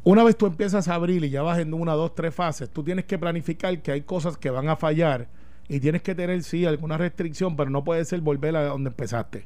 Una 0.05 0.23
vez 0.25 0.35
tú 0.37 0.45
empiezas 0.47 0.87
a 0.89 0.95
abrir 0.95 1.23
y 1.23 1.29
ya 1.29 1.41
vas 1.43 1.59
en 1.59 1.73
una, 1.73 1.93
dos, 1.93 2.13
tres 2.13 2.35
fases, 2.35 2.69
tú 2.69 2.83
tienes 2.83 3.05
que 3.05 3.17
planificar 3.17 3.81
que 3.81 3.91
hay 3.93 4.01
cosas 4.01 4.37
que 4.37 4.49
van 4.49 4.67
a 4.67 4.75
fallar 4.75 5.27
y 5.69 5.79
tienes 5.79 6.01
que 6.01 6.13
tener, 6.13 6.43
sí, 6.43 6.65
alguna 6.65 6.97
restricción, 6.97 7.55
pero 7.55 7.69
no 7.69 7.85
puede 7.85 8.03
ser 8.03 8.19
volver 8.19 8.55
a 8.57 8.65
donde 8.65 8.89
empezaste. 8.89 9.45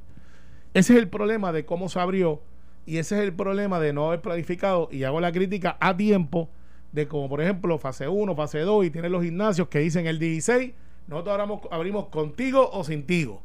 Ese 0.78 0.94
es 0.94 1.00
el 1.00 1.08
problema 1.08 1.52
de 1.52 1.66
cómo 1.66 1.90
se 1.90 2.00
abrió 2.00 2.40
y 2.86 3.00
ese 3.00 3.16
es 3.16 3.24
el 3.24 3.34
problema 3.34 3.80
de 3.80 3.94
no 3.94 4.06
haber 4.06 4.22
planificado 4.22 4.90
y 4.92 5.06
hago 5.06 5.20
la 5.20 5.32
crítica 5.32 5.76
a 5.80 5.98
tiempo 5.98 6.50
de 6.92 7.08
como 7.08 7.28
por 7.28 7.42
ejemplo 7.42 7.80
fase 7.80 8.08
1, 8.08 8.36
fase 8.36 8.60
2 8.60 8.86
y 8.86 8.92
tienes 8.92 9.10
los 9.10 9.24
gimnasios 9.24 9.70
que 9.70 9.80
dicen 9.80 10.06
el 10.06 10.20
16, 10.20 10.74
nosotros 11.08 11.34
abrimos, 11.34 11.62
abrimos 11.72 12.06
contigo 12.10 12.70
o 12.72 12.84
sin 12.84 13.08
tigo. 13.08 13.42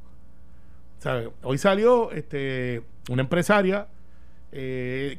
Hoy 1.42 1.56
salió 1.56 2.10
este, 2.10 2.82
una 3.08 3.22
empresaria 3.22 3.88
eh, 4.52 5.18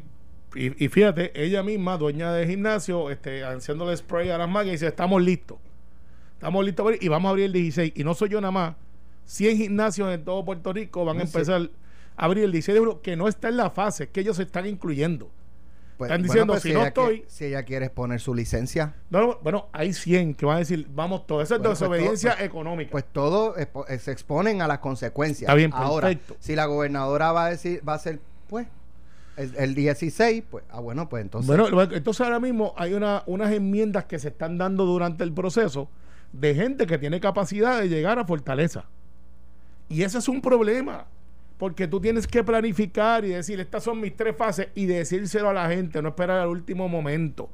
y, 0.53 0.85
y 0.85 0.89
fíjate, 0.89 1.31
ella 1.43 1.63
misma, 1.63 1.97
dueña 1.97 2.31
de 2.31 2.45
gimnasio, 2.45 3.09
este, 3.09 3.43
haciéndole 3.43 3.97
spray 3.97 4.29
a 4.29 4.37
las 4.37 4.47
máquinas 4.47 4.67
y 4.67 4.71
dice, 4.73 4.87
estamos 4.87 5.19
listos. 5.19 5.57
Estamos 6.35 6.63
listos 6.63 6.83
para 6.83 6.93
abrir", 6.93 7.03
y 7.03 7.09
vamos 7.09 7.29
a 7.29 7.31
abrir 7.31 7.45
el 7.45 7.53
16. 7.53 7.93
Y 7.95 8.03
no 8.03 8.13
soy 8.13 8.29
yo 8.29 8.39
nada 8.39 8.51
más. 8.51 8.75
100 9.25 9.57
gimnasios 9.57 10.13
en 10.13 10.23
todo 10.23 10.45
Puerto 10.45 10.71
Rico 10.73 11.05
van 11.05 11.17
a 11.17 11.23
empezar 11.23 11.69
abrir 12.15 12.43
el 12.45 12.51
16 12.51 12.73
de 12.75 12.79
julio, 12.79 13.01
que 13.01 13.15
no 13.15 13.27
está 13.27 13.49
en 13.49 13.57
la 13.57 13.69
fase, 13.69 14.09
que 14.09 14.21
ellos 14.21 14.37
se 14.37 14.43
están 14.43 14.65
incluyendo. 14.65 15.29
Pues, 15.97 16.09
Están 16.09 16.21
bueno, 16.21 16.33
diciendo, 16.33 16.53
pues, 16.53 16.63
si 16.63 16.73
no 16.73 16.85
estoy... 16.85 17.15
quiere- 17.17 17.29
si 17.29 17.45
ella 17.45 17.63
quiere 17.63 17.85
exponer 17.85 18.19
su 18.19 18.33
licencia, 18.33 18.95
No, 19.11 19.21
no, 19.21 19.39
bueno, 19.43 19.67
hay 19.71 19.93
100 19.93 20.33
que 20.33 20.45
van 20.45 20.55
a 20.55 20.59
decir, 20.59 20.87
vamos, 20.93 21.27
todo 21.27 21.41
eso 21.41 21.53
es 21.55 21.59
Bueno, 21.61 21.69
pues, 21.71 21.79
desobediencia 21.79 22.35
todo- 22.35 22.45
económica. 22.45 22.91
pues 22.91 23.05
todo 23.11 23.55
expo- 23.55 23.85
eh, 23.87 23.99
se 23.99 24.11
exponen 24.11 24.61
a 24.63 24.67
las 24.67 24.79
consecuencias. 24.79 25.41
Está 25.47 25.53
bien, 25.53 25.71
Ahora, 25.73 26.07
perfecto. 26.07 26.35
si 26.39 26.55
la 26.55 26.65
gobernadora 26.65 27.31
va 27.31 27.45
a 27.45 27.49
decir, 27.51 27.81
va 27.87 27.93
a 27.93 27.99
ser, 27.99 28.19
pues, 28.49 28.67
el, 29.37 29.55
el 29.55 29.75
16, 29.75 30.43
pues, 30.49 30.63
ah, 30.71 30.79
bueno, 30.79 31.07
pues 31.09 31.21
entonces. 31.21 31.47
Bueno, 31.47 31.81
entonces 31.83 32.21
ahora 32.21 32.39
mismo 32.39 32.73
hay 32.75 32.93
una, 32.95 33.21
unas 33.27 33.51
enmiendas 33.51 34.05
que 34.05 34.17
se 34.19 34.29
están 34.29 34.57
dando 34.57 34.85
durante 34.85 35.23
el 35.23 35.31
proceso 35.31 35.89
de 36.33 36.55
gente 36.55 36.87
que 36.87 36.97
tiene 36.97 37.19
capacidad 37.19 37.79
de 37.79 37.87
llegar 37.87 38.17
a 38.17 38.25
Fortaleza. 38.25 38.85
Y 39.89 40.01
ese 40.01 40.17
es 40.17 40.27
un 40.27 40.41
problema, 40.41 41.05
porque 41.57 41.87
tú 41.87 41.99
tienes 42.01 42.27
que 42.27 42.43
planificar 42.43 43.23
y 43.25 43.29
decir, 43.29 43.59
estas 43.59 43.83
son 43.83 43.99
mis 44.01 44.15
tres 44.15 44.35
fases 44.35 44.67
y 44.75 44.85
decírselo 44.85 45.49
a 45.49 45.53
la 45.53 45.69
gente, 45.69 46.01
no 46.01 46.09
esperar 46.09 46.39
al 46.39 46.49
último 46.49 46.89
momento. 46.89 47.49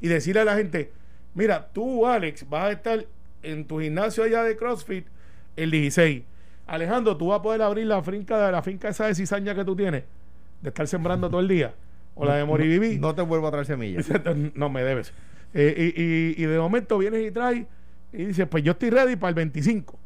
Y 0.00 0.08
decirle 0.08 0.42
a 0.42 0.44
la 0.44 0.56
gente, 0.56 0.92
mira, 1.34 1.68
tú, 1.72 2.06
Alex, 2.06 2.48
vas 2.48 2.64
a 2.64 2.72
estar 2.72 3.04
en 3.42 3.64
tu 3.66 3.80
gimnasio 3.80 4.22
allá 4.24 4.42
de 4.44 4.56
CrossFit 4.56 5.06
el 5.56 5.70
16. 5.70 6.22
Alejandro, 6.66 7.16
tú 7.16 7.28
vas 7.28 7.40
a 7.40 7.42
poder 7.42 7.62
abrir 7.62 7.86
la 7.86 8.02
finca 8.02 8.44
de 8.46 8.52
la 8.52 8.62
finca 8.62 8.88
esa 8.90 9.06
de 9.06 9.14
cizaña 9.14 9.54
que 9.54 9.64
tú 9.64 9.74
tienes, 9.74 10.04
de 10.60 10.68
estar 10.68 10.86
sembrando 10.86 11.28
todo 11.30 11.40
el 11.40 11.48
día. 11.48 11.74
O 12.14 12.24
la 12.24 12.34
de 12.36 12.44
Moribibi. 12.44 12.98
No 12.98 13.14
te 13.14 13.22
vuelvo 13.22 13.48
a 13.48 13.50
traer 13.50 13.66
semillas. 13.66 14.06
No 14.54 14.68
me 14.68 14.82
debes. 14.82 15.12
Eh, 15.54 15.92
y, 15.96 16.02
y- 16.02 16.44
y 16.44 16.46
de 16.46 16.58
momento 16.58 16.98
vienes 16.98 17.26
y 17.26 17.30
traes 17.30 17.64
y 18.12 18.24
dices, 18.26 18.46
pues 18.48 18.62
yo 18.64 18.72
estoy 18.72 18.90
ready 18.90 19.16
para 19.16 19.30
el 19.30 19.34
25. 19.36 19.97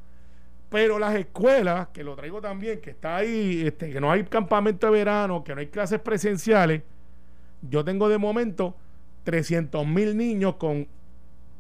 Pero 0.73 0.99
las 0.99 1.15
escuelas, 1.15 1.89
que 1.89 2.03
lo 2.03 2.17
traigo 2.17 2.41
también, 2.41 2.81
que 2.81 2.91
está 2.91 3.17
ahí, 3.17 3.63
este, 3.67 3.93
que 3.93 4.01
no 4.01 4.11
hay 4.11 4.25
campamento 4.25 4.87
de 4.87 4.93
verano, 4.93 5.45
que 5.45 5.55
no 5.55 5.61
hay 5.61 5.67
clases 5.67 6.01
presenciales, 6.01 6.81
yo 7.61 7.85
tengo 7.85 8.09
de 8.09 8.17
momento 8.17 8.75
300 9.25 9.87
mil 9.87 10.17
niños 10.17 10.55
con 10.57 10.89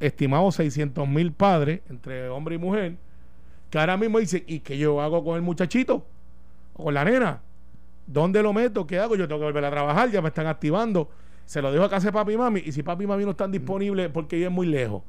estimados 0.00 0.54
600 0.56 1.06
mil 1.06 1.30
padres, 1.32 1.82
entre 1.90 2.30
hombre 2.30 2.54
y 2.54 2.58
mujer, 2.58 2.96
que 3.68 3.78
ahora 3.78 3.98
mismo 3.98 4.18
dicen, 4.18 4.44
¿y 4.46 4.60
qué 4.60 4.78
yo 4.78 5.00
hago 5.02 5.22
con 5.22 5.36
el 5.36 5.42
muchachito? 5.42 6.06
¿O 6.72 6.84
con 6.84 6.94
la 6.94 7.04
nena? 7.04 7.42
¿Dónde 8.06 8.42
lo 8.42 8.54
meto? 8.54 8.86
¿Qué 8.86 8.98
hago? 8.98 9.14
Yo 9.14 9.28
tengo 9.28 9.40
que 9.40 9.44
volver 9.44 9.66
a 9.66 9.70
trabajar, 9.70 10.10
ya 10.10 10.22
me 10.22 10.28
están 10.28 10.46
activando. 10.46 11.10
Se 11.44 11.60
lo 11.60 11.70
dejo 11.70 11.84
a 11.84 11.90
casa 11.90 12.06
de 12.06 12.12
papi 12.12 12.32
y 12.32 12.36
mami. 12.38 12.62
Y 12.64 12.72
si 12.72 12.82
papi 12.82 13.04
y 13.04 13.06
mami 13.06 13.24
no 13.24 13.32
están 13.32 13.52
disponibles 13.52 14.08
porque 14.08 14.36
viven 14.36 14.54
muy 14.54 14.66
lejos. 14.66 15.02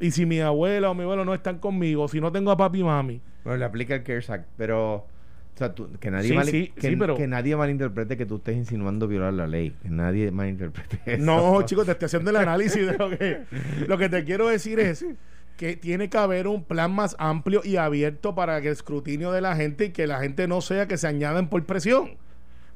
Y 0.00 0.10
si 0.12 0.24
mi 0.26 0.40
abuela 0.40 0.90
o 0.90 0.94
mi 0.94 1.02
abuelo 1.02 1.24
no 1.24 1.34
están 1.34 1.58
conmigo, 1.58 2.08
si 2.08 2.20
no 2.20 2.32
tengo 2.32 2.50
a 2.50 2.56
papi 2.56 2.80
y 2.80 2.84
mami. 2.84 3.20
Bueno, 3.44 3.58
le 3.58 3.64
aplica 3.66 3.94
el 3.94 4.02
CARES 4.02 4.30
Act, 4.30 4.46
pero... 4.56 4.94
O 5.52 5.56
sea, 5.62 5.74
tú- 5.74 5.90
que, 6.00 6.10
nadie 6.10 6.28
Sí, 6.28 6.34
mal- 6.34 6.46
sí, 6.46 6.72
que, 6.74 6.88
sí, 6.88 6.96
pero- 6.96 7.16
que 7.16 7.26
nadie 7.26 7.54
malinterprete 7.54 8.16
que 8.16 8.24
tú 8.24 8.36
estés 8.36 8.56
insinuando 8.56 9.06
violar 9.06 9.34
la 9.34 9.46
ley. 9.46 9.74
Que 9.82 9.90
nadie 9.90 10.30
malinterprete 10.30 11.00
eso. 11.14 11.22
No, 11.24 11.60
chicos, 11.62 11.84
te 11.84 11.92
estoy 11.92 12.06
haciendo 12.06 12.30
el 12.30 12.36
análisis 12.36 12.86
de 12.86 12.96
lo 12.96 13.10
que, 13.10 13.42
lo 13.86 13.98
que 13.98 14.08
te 14.08 14.24
quiero 14.24 14.48
decir 14.48 14.80
es 14.80 15.04
que 15.58 15.76
tiene 15.76 16.08
que 16.08 16.16
haber 16.16 16.46
un 16.48 16.64
plan 16.64 16.90
más 16.92 17.14
amplio 17.18 17.60
y 17.62 17.76
abierto 17.76 18.34
para 18.34 18.56
el 18.56 18.66
escrutinio 18.68 19.32
de 19.32 19.42
la 19.42 19.54
gente 19.54 19.86
y 19.86 19.90
que 19.90 20.06
la 20.06 20.20
gente 20.20 20.48
no 20.48 20.62
sea 20.62 20.86
que 20.88 20.96
se 20.96 21.06
añaden 21.08 21.48
por 21.48 21.62
presión. 21.66 22.12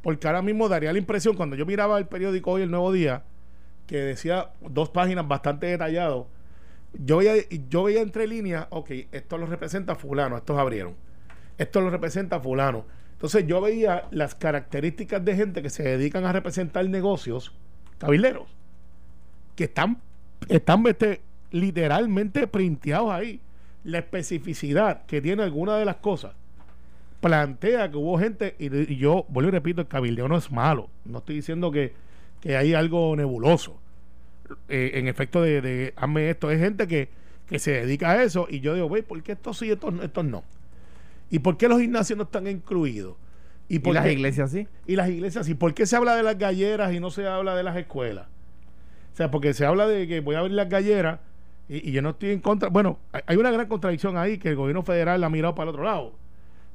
Porque 0.02 0.26
ahora 0.26 0.42
mismo 0.42 0.68
daría 0.68 0.92
la 0.92 0.98
impresión, 0.98 1.34
cuando 1.36 1.56
yo 1.56 1.64
miraba 1.64 1.96
el 1.98 2.06
periódico 2.06 2.50
hoy, 2.50 2.62
el 2.62 2.70
Nuevo 2.70 2.92
Día, 2.92 3.22
que 3.86 3.96
decía 3.96 4.50
dos 4.68 4.90
páginas 4.90 5.26
bastante 5.26 5.66
detallados, 5.68 6.26
yo 6.98 7.18
veía, 7.18 7.34
yo 7.68 7.84
veía 7.84 8.00
entre 8.00 8.26
líneas, 8.26 8.66
ok, 8.70 8.90
esto 9.12 9.38
lo 9.38 9.46
representa 9.46 9.94
fulano, 9.94 10.36
estos 10.36 10.58
abrieron. 10.58 10.94
Esto 11.58 11.80
lo 11.80 11.90
representa 11.90 12.40
fulano. 12.40 12.84
Entonces 13.12 13.46
yo 13.46 13.60
veía 13.60 14.08
las 14.10 14.34
características 14.34 15.24
de 15.24 15.36
gente 15.36 15.62
que 15.62 15.70
se 15.70 15.82
dedican 15.82 16.24
a 16.24 16.32
representar 16.32 16.88
negocios 16.88 17.52
cabileros 17.98 18.48
que 19.54 19.64
están, 19.64 19.98
están 20.48 20.86
este, 20.86 21.20
literalmente 21.50 22.46
printeados 22.46 23.12
ahí. 23.12 23.40
La 23.84 23.98
especificidad 23.98 25.04
que 25.06 25.20
tiene 25.20 25.42
alguna 25.42 25.76
de 25.76 25.84
las 25.84 25.96
cosas 25.96 26.32
plantea 27.20 27.90
que 27.90 27.96
hubo 27.96 28.18
gente, 28.18 28.54
y, 28.58 28.96
yo 28.96 29.26
vuelvo 29.28 29.48
y 29.48 29.52
repito, 29.52 29.80
el 29.80 29.88
cabildeo 29.88 30.28
no 30.28 30.36
es 30.36 30.50
malo. 30.50 30.90
No 31.04 31.18
estoy 31.18 31.36
diciendo 31.36 31.70
que, 31.70 31.94
que 32.40 32.56
hay 32.56 32.74
algo 32.74 33.14
nebuloso. 33.16 33.78
Eh, 34.68 34.92
en 34.94 35.08
efecto 35.08 35.40
de, 35.42 35.60
de 35.62 35.92
hazme 35.96 36.28
esto, 36.30 36.50
es 36.50 36.60
gente 36.60 36.86
que, 36.86 37.08
que 37.48 37.58
se 37.58 37.72
dedica 37.72 38.10
a 38.10 38.22
eso 38.22 38.46
y 38.50 38.60
yo 38.60 38.74
digo, 38.74 38.86
güey, 38.88 39.02
¿por 39.02 39.22
qué 39.22 39.32
estos 39.32 39.58
sí, 39.58 39.70
estos, 39.70 39.92
no- 39.94 40.02
estos 40.02 40.24
no? 40.24 40.44
¿Y 41.30 41.38
por 41.38 41.56
qué 41.56 41.68
los 41.68 41.80
gimnasios 41.80 42.16
no 42.16 42.24
están 42.24 42.46
incluidos? 42.46 43.16
¿Y 43.68 43.78
por 43.78 43.94
las 43.94 44.04
qué- 44.04 44.12
iglesias 44.12 44.50
sí? 44.50 44.68
y 44.86 44.96
las 44.96 45.08
iglesias, 45.08 45.48
¿y 45.48 45.54
por 45.54 45.72
qué 45.72 45.86
se 45.86 45.96
habla 45.96 46.14
de 46.14 46.22
las 46.22 46.36
galleras 46.38 46.92
y 46.92 47.00
no 47.00 47.10
se 47.10 47.26
habla 47.26 47.56
de 47.56 47.62
las 47.62 47.76
escuelas? 47.76 48.26
O 49.12 49.16
sea, 49.16 49.30
porque 49.30 49.54
se 49.54 49.64
habla 49.64 49.86
de 49.88 50.06
que 50.06 50.20
voy 50.20 50.34
a 50.36 50.40
abrir 50.40 50.54
las 50.54 50.68
galleras 50.68 51.20
y, 51.68 51.88
y 51.88 51.92
yo 51.92 52.02
no 52.02 52.10
estoy 52.10 52.30
en 52.32 52.40
contra. 52.40 52.68
Bueno, 52.68 52.98
hay- 53.12 53.22
hay 53.26 53.36
una 53.38 53.50
gran 53.50 53.66
contradicción 53.66 54.16
ahí 54.18 54.36
que 54.38 54.50
el 54.50 54.56
gobierno 54.56 54.82
federal 54.82 55.20
la 55.20 55.28
ha 55.28 55.30
mirado 55.30 55.54
para 55.54 55.64
el 55.64 55.68
otro 55.70 55.84
lado. 55.84 56.12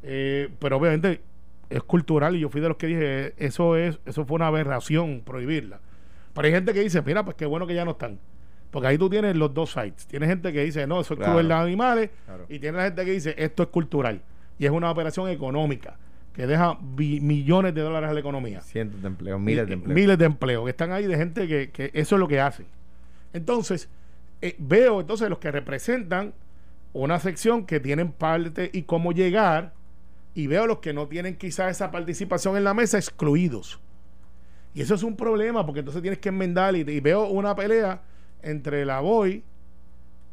Eh, 0.02 0.50
pero 0.60 0.78
obviamente 0.78 1.22
es 1.70 1.84
cultural 1.84 2.36
y 2.36 2.40
yo 2.40 2.50
fui 2.50 2.62
de 2.62 2.70
los 2.70 2.78
que 2.78 2.88
dije, 2.88 3.34
eso 3.38 3.76
es 3.78 4.00
eso 4.06 4.26
fue 4.26 4.36
una 4.36 4.48
aberración 4.48 5.22
prohibirla. 5.24 5.82
Pero 6.40 6.48
hay 6.48 6.54
gente 6.54 6.74
que 6.74 6.80
dice, 6.80 7.02
mira, 7.02 7.26
pues 7.26 7.36
qué 7.36 7.46
bueno 7.46 7.68
que 7.68 7.76
ya 7.76 7.84
no 7.84 7.92
están. 7.92 8.18
Porque 8.72 8.88
ahí 8.88 8.98
tú 8.98 9.10
tienes 9.10 9.36
los 9.36 9.54
dos 9.54 9.74
sites. 9.74 10.08
Tienes 10.08 10.30
gente 10.30 10.54
que 10.54 10.64
dice, 10.64 10.88
no, 10.88 11.02
eso 11.02 11.16
es 11.16 11.18
Claro. 11.18 11.34
crueldad 11.34 11.58
de 11.58 11.64
animales. 11.68 12.10
Claro. 12.26 12.46
Y 12.48 12.60
tienes 12.60 12.78
la 12.78 12.86
gente 12.86 13.04
que 13.04 13.12
dice, 13.12 13.36
esto 13.38 13.64
es 13.64 13.70
cultural. 13.70 14.22
Y 14.58 14.66
es 14.66 14.72
una 14.72 14.90
operación 14.90 15.28
económica 15.28 15.98
que 16.34 16.48
deja 16.48 16.78
millones 16.96 17.76
de 17.76 17.82
dólares 17.82 18.10
a 18.10 18.14
la 18.14 18.22
economía. 18.22 18.62
Cientos 18.62 19.02
de 19.02 19.10
empleos, 19.10 19.38
miles 19.42 19.68
de 19.68 19.74
empleos. 19.74 19.94
Miles 19.96 20.18
de 20.18 20.26
empleos 20.26 20.64
que 20.64 20.70
están 20.70 20.94
ahí 20.94 21.08
de 21.08 21.18
gente 21.18 21.46
que, 21.46 21.72
que 21.72 21.92
eso 21.94 22.16
es 22.16 22.20
lo 22.22 22.28
que 22.30 22.40
hacen. 22.40 22.68
Entonces, 23.34 23.90
eh, 24.42 24.56
veo 24.60 25.02
entonces 25.02 25.30
los 25.30 25.40
que 25.40 25.52
representan 25.52 26.34
una 26.94 27.20
sección 27.20 27.66
que 27.66 27.82
tienen 27.82 28.14
parte 28.14 28.70
y 28.72 28.84
cómo 28.84 29.12
llegar, 29.12 29.74
y 30.36 30.48
veo 30.48 30.68
los 30.68 30.80
que 30.80 30.94
no 30.94 31.08
tienen 31.08 31.36
quizás 31.36 31.72
esa 31.72 31.92
participación 31.92 32.56
en 32.56 32.64
la 32.64 32.74
mesa 32.74 32.98
excluidos. 32.98 33.82
Y 34.74 34.82
eso 34.82 34.96
es 34.96 35.04
un 35.04 35.16
problema, 35.16 35.66
porque 35.66 35.80
entonces 35.80 36.02
tienes 36.02 36.20
que 36.20 36.30
enmendar 36.30 36.76
y, 36.76 37.00
veo 37.00 37.28
una 37.28 37.56
pelea 37.56 38.02
entre 38.42 38.86
la 38.86 39.00
Boy 39.00 39.44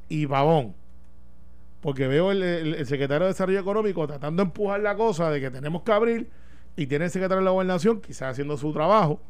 y 0.09 0.27
Babón. 0.27 0.75
Porque 1.81 2.07
veo 2.07 2.33
el, 2.33 2.85
secretario 2.87 3.27
de 3.27 3.33
Desarrollo 3.33 3.61
Económico 3.61 4.07
tratando 4.07 4.43
de 4.43 4.49
empujar 4.49 4.81
la 4.81 4.97
cosa 4.97 5.31
de 5.31 5.41
que 5.41 5.51
tenemos 5.51 5.83
que 5.83 5.93
abrir 5.93 6.31
y 6.77 6.87
tiene 6.87 7.07
el 7.07 7.11
secretario 7.11 7.39
de 7.41 7.45
la 7.45 7.51
Gobernación 7.53 8.01
quizás 8.01 8.33
haciendo 8.33 8.57
su 8.57 8.73
trabajo, 8.73 9.21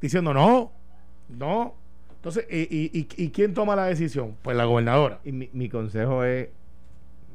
diciendo 0.00 0.32
no, 0.32 0.70
no. 1.28 1.74
Entonces, 2.16 2.46
¿y, 2.50 2.60
y, 2.60 2.90
y- 2.92 3.24
y 3.24 3.30
quién 3.30 3.54
toma 3.54 3.74
la 3.76 3.86
decisión? 3.86 4.36
Pues 4.42 4.56
la 4.56 4.64
gobernadora. 4.64 5.20
Y 5.24 5.32
mi, 5.32 5.50
mi 5.52 5.68
consejo 5.68 6.24
es, 6.24 6.48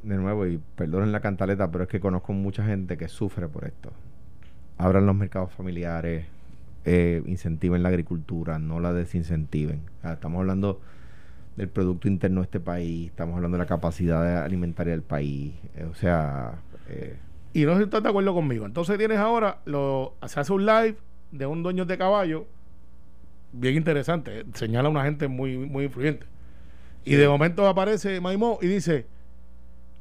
de 0.04 0.16
nuevo, 0.18 0.46
y 0.46 0.60
perdonen 0.76 1.12
la 1.12 1.22
cantaleta, 1.22 1.72
pero 1.72 1.86
es 1.86 1.90
que 1.90 2.00
conozco 2.00 2.34
mucha 2.34 2.66
gente 2.66 2.98
que 2.98 3.08
sufre 3.08 3.48
por 3.48 3.66
esto. 3.66 3.92
Abran 4.78 5.06
los 5.06 5.16
mercados 5.16 5.52
familiares, 5.54 6.26
eh, 6.86 7.24
incentiven 7.26 7.84
la 7.84 7.90
agricultura, 7.90 8.60
no 8.60 8.80
la 8.80 8.94
desincentiven. 8.94 9.82
O 10.00 10.02
sea, 10.02 10.14
estamos 10.14 10.40
hablando 10.40 10.82
del 11.56 11.70
Producto 11.70 12.08
Interno 12.08 12.42
de 12.42 12.46
este 12.46 12.60
país, 12.60 13.10
estamos 13.10 13.36
hablando 13.36 13.58
de 13.58 13.64
la 13.64 13.68
capacidad 13.68 14.44
alimentaria 14.44 14.92
del 14.92 15.04
país. 15.04 15.54
eh, 15.76 15.86
o 15.90 15.96
sea, 15.96 16.56
eh, 16.90 17.18
Y 17.54 17.66
no 17.66 17.74
sé 17.74 17.80
si 17.80 17.84
estás 17.86 18.04
de 18.04 18.10
acuerdo 18.10 18.34
conmigo. 18.34 18.66
Entonces 18.66 18.98
tienes 18.98 19.18
ahora, 19.20 19.60
lo, 19.66 20.16
se 20.28 20.40
hace 20.40 20.54
un 20.54 20.66
live 20.66 20.96
de 21.32 21.46
un 21.46 21.64
dueño 21.64 21.86
de 21.86 21.98
caballo, 21.98 22.48
bien 23.52 23.76
interesante, 23.76 24.42
eh, 24.42 24.46
señala 24.54 24.88
a 24.88 24.92
una 24.92 25.04
gente 25.04 25.28
muy, 25.28 25.58
muy 25.58 25.86
influyente. 25.86 26.26
Y 27.06 27.16
de 27.16 27.28
momento 27.28 27.68
aparece 27.68 28.22
Maimó 28.22 28.60
y 28.62 28.68
dice, 28.68 29.06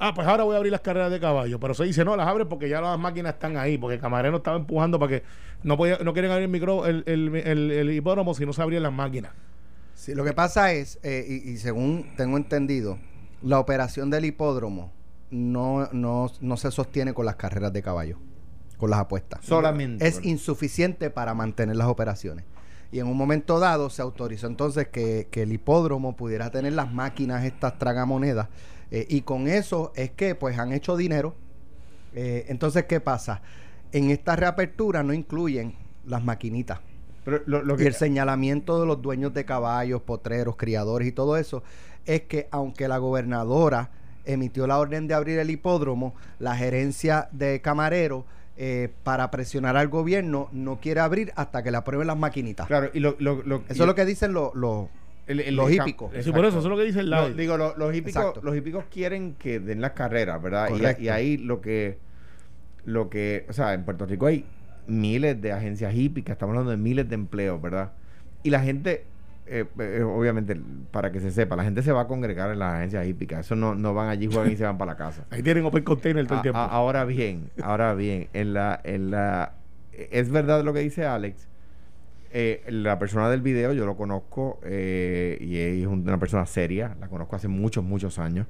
ah, 0.02 0.12
pues 0.14 0.26
ahora 0.26 0.44
voy 0.44 0.54
a 0.54 0.56
abrir 0.59 0.73
las 0.73 0.80
carreras 0.82 1.11
de 1.11 1.21
caballo. 1.21 1.59
Pero 1.61 1.75
se 1.75 1.85
dice, 1.85 2.04
no, 2.04 2.16
las 2.16 2.26
abre 2.26 2.44
porque 2.44 2.68
ya 2.68 2.80
las 2.80 2.99
máquinas 2.99 3.35
están 3.35 3.56
ahí, 3.56 3.78
porque 3.78 3.94
el 3.94 4.00
camarero 4.00 4.37
estaba 4.38 4.56
empujando 4.56 4.99
para 4.99 5.11
que 5.11 5.23
no 5.62 5.76
podía, 5.76 5.99
no 5.99 6.12
quieren 6.12 6.30
abrir 6.30 6.44
el 6.44 6.50
micro, 6.50 6.87
el, 6.87 7.04
el, 7.06 7.35
el- 7.37 7.71
el 7.71 7.90
hipódromo 7.92 8.35
si 8.35 8.44
no 8.44 8.52
se 8.52 8.61
abrían 8.62 8.82
las 8.82 8.92
máquinas. 8.92 9.32
Sí, 9.94 10.14
lo 10.14 10.25
que 10.25 10.32
pasa 10.32 10.73
es, 10.73 10.99
eh, 11.02 11.25
y, 11.44 11.50
y 11.50 11.56
según 11.59 12.06
tengo 12.16 12.37
entendido, 12.37 12.99
la 13.42 13.59
operación 13.61 14.11
del 14.11 14.25
hipódromo 14.25 14.92
no, 15.30 15.88
no, 15.92 16.30
no 16.40 16.56
se 16.56 16.71
sostiene 16.71 17.14
con 17.14 17.25
las 17.25 17.37
carreras 17.37 17.73
de 17.73 17.82
caballo, 17.82 18.18
con 18.76 18.90
las 18.90 18.99
apuestas. 19.00 19.44
Solamente. 19.44 20.06
Es 20.06 20.25
insuficiente 20.25 21.11
para 21.11 21.35
mantener 21.35 21.76
las 21.76 21.87
operaciones. 21.88 22.44
Y 22.90 22.99
en 22.99 23.06
un 23.06 23.16
momento 23.16 23.59
dado 23.59 23.88
se 23.88 24.02
autorizó 24.02 24.47
entonces 24.49 24.88
que, 24.88 25.28
que 25.30 25.42
el 25.44 25.52
hipódromo 25.52 26.14
pudiera 26.14 26.50
tener 26.50 26.75
las 26.75 26.92
máquinas 26.92 27.44
estas 27.44 27.78
tragamonedas. 27.78 28.49
Eh, 28.92 29.06
y 29.08 29.22
con 29.22 29.49
eso 29.49 29.92
es 29.96 30.11
que 30.12 30.34
pues 30.37 30.56
han 30.58 30.72
hecho 30.72 30.96
dinero. 30.96 31.34
Eh, 32.14 32.44
entonces, 32.49 32.84
¿qué 32.84 33.00
pasa? 33.00 33.40
En 33.90 34.11
esta 34.11 34.37
reapertura 34.37 35.02
no 35.02 35.12
incluyen 35.12 35.75
las 36.06 36.22
maquinitas. 36.22 36.78
pero 37.25 37.40
lo, 37.46 37.62
lo 37.62 37.75
Y 37.75 37.78
que, 37.78 37.87
el 37.88 37.94
señalamiento 37.94 38.78
de 38.80 38.87
los 38.87 39.00
dueños 39.02 39.32
de 39.34 39.44
caballos, 39.44 40.02
potreros, 40.02 40.56
criadores 40.56 41.08
y 41.08 41.12
todo 41.12 41.37
eso 41.37 41.62
es 42.06 42.22
que 42.22 42.49
aunque 42.50 42.87
la 42.88 42.99
gobernadora 42.99 43.90
emitió 44.25 44.66
la 44.66 44.78
orden 44.78 45.08
de 45.08 45.14
abrir 45.14 45.38
el 45.40 45.50
hipódromo, 45.50 46.14
la 46.38 46.54
gerencia 46.56 47.28
de 47.32 47.61
camareros 47.61 48.25
eh, 48.56 48.88
para 49.04 49.30
presionar 49.30 49.76
al 49.76 49.88
gobierno, 49.88 50.49
no 50.52 50.78
quiere 50.80 51.00
abrir 51.00 51.32
hasta 51.37 51.62
que 51.62 51.70
le 51.70 51.78
aprueben 51.78 52.06
las 52.06 52.16
maquinitas. 52.18 52.66
Claro, 52.66 52.90
y 52.92 53.00
lo, 53.00 53.16
lo, 53.18 53.42
lo- 53.42 53.62
Eso 53.68 53.82
es 53.84 53.87
lo 53.87 53.94
que 53.94 54.04
dicen 54.04 54.32
los... 54.32 54.54
los- 54.54 54.88
el- 55.26 55.40
el- 55.40 55.56
los 55.56 55.70
hípicos. 55.70 56.10
Sí, 56.20 56.30
por 56.32 56.40
eso, 56.44 56.58
eso 56.58 56.60
es 56.60 56.64
lo 56.66 56.76
que 56.76 56.84
dice 56.84 57.00
el 57.00 57.06
No, 57.10 57.16
lado. 57.16 57.28
digo, 57.34 57.56
lo- 57.56 57.76
los, 57.76 57.94
hípicos, 57.94 58.16
Exacto. 58.22 58.40
los 58.42 58.56
hípicos 58.56 58.84
quieren 58.90 59.34
que 59.34 59.60
den 59.60 59.80
las 59.80 59.92
carreras, 59.92 60.42
¿verdad? 60.42 60.68
Y, 60.98 61.08
ahí 61.08 61.36
lo 61.38 61.60
que, 61.60 61.98
lo 62.84 63.08
que, 63.08 63.46
o 63.48 63.52
sea, 63.52 63.74
en 63.74 63.84
Puerto 63.84 64.06
Rico 64.06 64.26
hay 64.26 64.44
miles 64.86 65.40
de 65.40 65.52
agencias 65.52 65.94
hípicas, 65.94 66.34
estamos 66.34 66.52
hablando 66.54 66.70
de 66.72 66.76
miles 66.76 67.08
de 67.08 67.14
empleos, 67.14 67.62
¿verdad? 67.62 67.92
Y 68.42 68.50
la 68.50 68.60
gente, 68.60 69.04
eh, 69.46 69.64
eh, 69.78 70.02
obviamente, 70.02 70.60
para 70.90 71.12
que 71.12 71.20
se 71.20 71.30
sepa, 71.30 71.54
la 71.54 71.62
gente 71.62 71.82
se 71.82 71.92
va 71.92 72.02
a 72.02 72.06
congregar 72.08 72.50
en 72.50 72.58
las 72.58 72.74
agencias 72.74 73.06
hípicas. 73.06 73.46
Eso 73.46 73.54
no, 73.54 73.74
no 73.76 73.94
van 73.94 74.08
allí, 74.08 74.26
juegan 74.26 74.50
y 74.52 74.56
se 74.56 74.64
van 74.64 74.78
para 74.78 74.92
la 74.92 74.96
casa. 74.98 75.24
Ahí 75.30 75.42
tienen 75.42 75.64
open 75.64 75.84
container 75.84 76.26
todo 76.26 76.38
el 76.38 76.42
tiempo. 76.42 76.58
a- 76.58 76.66
ahora 76.66 77.04
bien, 77.04 77.50
ahora 77.62 77.94
bien, 77.94 78.28
en 78.32 78.54
la, 78.54 78.80
en 78.82 79.12
la, 79.12 79.52
es 79.92 80.30
verdad 80.30 80.64
lo 80.64 80.72
que 80.72 80.80
dice 80.80 81.06
Alex. 81.06 81.46
Eh, 82.34 82.64
la 82.68 82.98
persona 82.98 83.28
del 83.28 83.42
video 83.42 83.72
yo 83.74 83.84
lo 83.84 83.96
conozco 83.96 84.58
eh, 84.64 85.36
y 85.40 85.58
es 85.58 85.86
una 85.86 86.18
persona 86.18 86.46
seria, 86.46 86.96
la 86.98 87.08
conozco 87.08 87.36
hace 87.36 87.48
muchos, 87.48 87.84
muchos 87.84 88.18
años. 88.18 88.46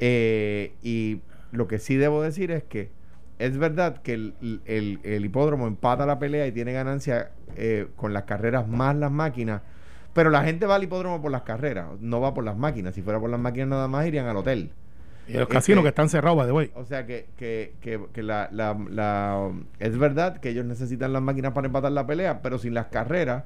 Eh, 0.00 0.72
y 0.82 1.20
lo 1.52 1.68
que 1.68 1.78
sí 1.78 1.96
debo 1.96 2.22
decir 2.22 2.50
es 2.50 2.62
que 2.64 2.90
es 3.38 3.58
verdad 3.58 4.00
que 4.02 4.14
el, 4.14 4.34
el- 4.66 5.00
el 5.02 5.24
hipódromo 5.24 5.66
empata 5.66 6.06
la 6.06 6.18
pelea 6.18 6.46
y 6.46 6.52
tiene 6.52 6.72
ganancia 6.72 7.32
eh, 7.56 7.88
con 7.96 8.12
las 8.14 8.22
carreras 8.24 8.66
más 8.68 8.96
las 8.96 9.12
máquinas, 9.12 9.60
pero 10.14 10.30
la 10.30 10.44
gente 10.44 10.66
va 10.66 10.76
al 10.76 10.84
hipódromo 10.84 11.20
por 11.20 11.30
las 11.30 11.42
carreras, 11.42 11.88
no 12.00 12.20
va 12.20 12.32
por 12.34 12.44
las 12.44 12.56
máquinas. 12.56 12.94
Si 12.94 13.02
fuera 13.02 13.20
por 13.20 13.30
las 13.30 13.40
máquinas 13.40 13.68
nada 13.68 13.88
más 13.88 14.06
irían 14.06 14.26
al 14.26 14.36
hotel. 14.38 14.70
Y 15.28 15.32
los 15.34 15.42
este- 15.42 15.54
casinos 15.54 15.82
que 15.82 15.88
están 15.88 16.08
cerrados, 16.08 16.50
way. 16.50 16.70
O 16.74 16.84
sea 16.84 17.06
que, 17.06 17.26
que, 17.36 17.74
que, 17.80 18.00
que 18.12 18.22
la, 18.22 18.48
la, 18.52 18.76
la- 18.90 19.50
es 19.78 19.96
verdad 19.98 20.38
que 20.40 20.50
ellos 20.50 20.64
necesitan 20.64 21.12
las 21.12 21.22
máquinas 21.22 21.52
para 21.52 21.66
empatar 21.66 21.92
la 21.92 22.06
pelea, 22.06 22.42
pero 22.42 22.58
sin 22.58 22.74
las 22.74 22.86
carreras, 22.86 23.44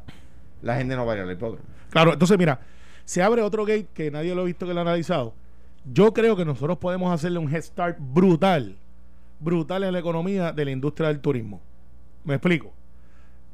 la 0.63 0.77
gente 0.77 0.97
no 0.97 1.05
va 1.07 1.13
a 1.13 1.17
ir 1.17 1.23
al 1.23 1.33
hipódromo. 1.33 1.63
Claro, 1.91 2.13
entonces 2.15 2.39
mira, 2.39 2.61
se 3.05 3.23
abre 3.23 3.43
otro 3.43 3.65
gate 3.65 3.87
que 3.95 4.11
nadie 4.11 4.35
lo 4.35 4.43
ha 4.43 4.45
visto 4.45 4.67
que 4.67 4.73
lo 4.75 4.81
ha 4.81 4.83
analizado. 4.83 5.35
Yo 5.93 6.13
creo 6.13 6.35
que 6.37 6.45
nosotros 6.45 6.79
podemos 6.79 7.13
hacerle 7.13 7.39
un 7.39 7.53
head 7.55 7.63
start 7.63 7.99
brutal, 8.01 8.77
brutal 9.39 9.85
en 9.85 9.93
la 9.93 9.99
economía 10.01 10.53
de 10.53 10.65
la 10.65 10.71
industria 10.73 11.09
del 11.09 11.21
turismo. 11.21 11.61
Me 12.25 12.35
explico. 12.35 12.73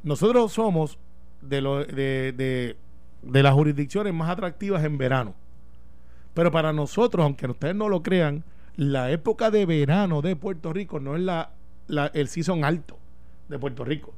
Nosotros 0.02 0.52
somos 0.52 0.98
de, 1.42 1.60
lo- 1.60 1.84
de, 1.84 2.32
de- 2.32 2.76
de 3.22 3.42
las 3.42 3.52
jurisdicciones 3.52 4.14
más 4.14 4.30
atractivas 4.30 4.82
en 4.84 4.96
verano. 4.98 5.34
Pero 6.34 6.50
para 6.50 6.72
nosotros, 6.72 7.24
aunque 7.24 7.46
ustedes 7.46 7.74
no 7.74 7.88
lo 7.88 8.02
crean, 8.02 8.44
la 8.76 9.10
época 9.10 9.50
de 9.50 9.66
verano 9.66 10.22
de 10.22 10.34
Puerto 10.36 10.72
Rico 10.72 10.98
no 10.98 11.14
es 11.16 11.22
la, 11.22 11.50
el 12.14 12.28
season 12.28 12.64
alto 12.64 12.98
de 13.48 13.58
Puerto 13.58 13.84
Rico. 13.84 14.14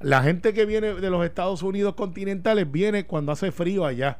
La 0.00 0.22
gente 0.22 0.52
que 0.54 0.66
viene 0.66 0.94
de 0.94 1.10
los 1.10 1.24
Estados 1.24 1.62
Unidos 1.62 1.94
continentales 1.94 2.70
viene 2.70 3.06
cuando 3.06 3.32
hace 3.32 3.52
frío 3.52 3.84
allá 3.86 4.18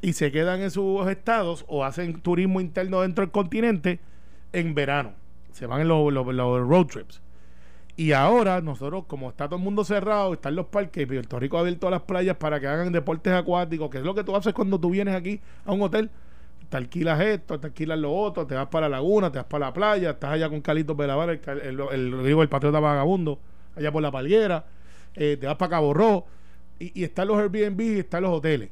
y 0.00 0.12
se 0.14 0.32
quedan 0.32 0.60
en 0.60 0.70
sus 0.70 1.08
estados 1.08 1.64
o 1.68 1.84
hacen 1.84 2.20
turismo 2.20 2.60
interno 2.60 3.00
dentro 3.02 3.24
del 3.24 3.30
continente 3.32 4.00
en 4.52 4.74
verano. 4.74 5.12
Se 5.52 5.66
van 5.66 5.82
en 5.82 5.88
los- 5.88 6.12
los 6.12 6.26
road 6.68 6.86
trips. 6.86 7.20
Y 7.96 8.12
ahora 8.12 8.60
nosotros, 8.62 9.04
como 9.06 9.28
está 9.30 9.46
todo 9.48 9.56
el 9.58 9.62
mundo 9.64 9.84
cerrado, 9.84 10.32
están 10.32 10.54
los 10.56 10.66
parques, 10.66 11.06
Puerto 11.06 11.38
Rico 11.38 11.58
ha 11.58 11.60
abierto 11.60 11.90
las 11.90 12.02
playas 12.02 12.36
para 12.36 12.58
que 12.58 12.66
hagan 12.66 12.90
deportes 12.92 13.32
acuáticos, 13.34 13.90
que 13.90 13.98
es 13.98 14.04
lo 14.04 14.14
que 14.14 14.24
tú 14.24 14.34
haces 14.34 14.54
cuando 14.54 14.80
tú 14.80 14.90
vienes 14.90 15.14
aquí 15.14 15.40
a 15.66 15.72
un 15.72 15.82
hotel. 15.82 16.10
Te 16.70 16.76
alquilas 16.78 17.20
esto, 17.20 17.60
te 17.60 17.66
alquilas 17.68 17.98
lo 17.98 18.12
otro, 18.14 18.46
te 18.46 18.54
vas 18.54 18.68
para 18.68 18.88
la 18.88 18.96
laguna, 18.96 19.30
te 19.30 19.38
vas 19.38 19.46
para 19.46 19.66
la 19.66 19.72
playa, 19.74 20.10
estás 20.12 20.32
allá 20.32 20.48
con 20.48 20.62
Carlitos 20.62 20.96
Belavar, 20.96 21.30
el, 21.30 21.40
el, 21.60 21.80
el- 21.92 22.26
el 22.40 22.48
patriota 22.48 22.80
vagabundo, 22.80 23.38
allá 23.76 23.92
por 23.92 24.02
la 24.02 24.10
palguera, 24.10 24.64
eh, 25.14 25.36
te 25.38 25.46
vas 25.46 25.56
para 25.56 25.70
Cabo 25.70 25.92
Rojo, 25.92 26.26
y, 26.78 26.98
y 27.00 27.04
están 27.04 27.28
los 27.28 27.38
Airbnb 27.38 27.80
y 27.82 27.98
están 28.00 28.22
los 28.22 28.32
hoteles. 28.32 28.70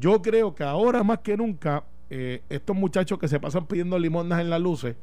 Yo 0.00 0.22
creo 0.22 0.54
que 0.54 0.64
ahora 0.64 1.02
más 1.04 1.20
que 1.20 1.36
nunca, 1.36 1.84
eh, 2.10 2.42
estos 2.50 2.76
muchachos 2.76 3.18
que 3.18 3.28
se 3.28 3.40
pasan 3.40 3.66
pidiendo 3.66 3.98
limonas 3.98 4.40
en 4.40 4.50
las 4.50 4.60
luces 4.60 4.96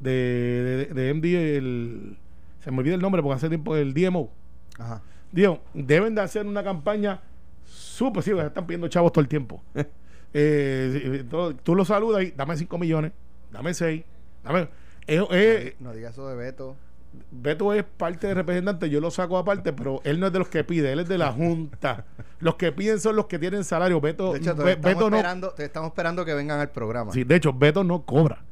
de, 0.00 0.86
de, 0.90 0.94
de 0.94 1.10
MD, 1.10 1.56
el, 1.58 2.18
se 2.60 2.70
me 2.70 2.78
olvida 2.78 2.94
el 2.94 3.00
nombre 3.00 3.22
porque 3.22 3.36
hace 3.36 3.48
tiempo 3.48 3.76
el 3.76 3.94
DMO. 3.94 4.30
Ajá. 4.78 5.02
Digo, 5.32 5.60
deben 5.74 6.14
de 6.14 6.22
hacer 6.22 6.46
una 6.46 6.62
campaña 6.64 7.20
súper, 7.66 8.22
sí, 8.22 8.30
están 8.30 8.66
pidiendo 8.66 8.88
chavos 8.88 9.12
todo 9.12 9.20
el 9.22 9.28
tiempo. 9.28 9.62
Eh, 10.34 11.20
sí, 11.20 11.24
todo- 11.30 11.54
tú 11.56 11.74
lo 11.74 11.86
saludas 11.86 12.22
y 12.22 12.32
dame 12.32 12.54
5 12.54 12.76
millones, 12.76 13.12
dame 13.50 13.72
6, 13.72 14.04
dame. 14.44 14.68
eh, 15.06 15.24
eh, 15.30 15.76
no 15.80 15.94
diga 15.94 16.10
eso 16.10 16.28
de 16.28 16.36
Beto. 16.36 16.76
Beto 17.30 17.72
es 17.72 17.82
parte 17.82 18.26
de 18.26 18.34
representante, 18.34 18.90
yo 18.90 19.00
lo 19.00 19.10
saco 19.10 19.38
aparte, 19.38 19.72
pero 19.72 20.02
él 20.04 20.20
no 20.20 20.26
es 20.26 20.32
de 20.34 20.38
los 20.38 20.48
que 20.48 20.62
pide, 20.64 20.92
él 20.92 21.00
es 21.00 21.08
de 21.08 21.16
la 21.16 21.32
Junta. 21.32 22.04
los 22.40 22.56
que 22.56 22.72
piden 22.72 23.00
son 23.00 23.16
los 23.16 23.24
que 23.24 23.38
tienen 23.38 23.64
salario. 23.64 24.02
Beto, 24.02 24.34
De 24.34 24.40
hecho, 24.40 24.54
te 24.54 24.62
Be- 24.64 24.72
estamos, 24.72 24.94
Beto 24.96 25.10
no. 25.10 25.16
esperando, 25.16 25.50
te 25.52 25.64
estamos 25.64 25.88
esperando 25.88 26.24
que 26.26 26.34
vengan 26.34 26.60
al 26.60 26.68
programa. 26.70 27.10
Sí, 27.12 27.24
de 27.24 27.34
hecho, 27.36 27.54
Beto 27.54 27.82
no 27.82 28.02
cobra. 28.02 28.44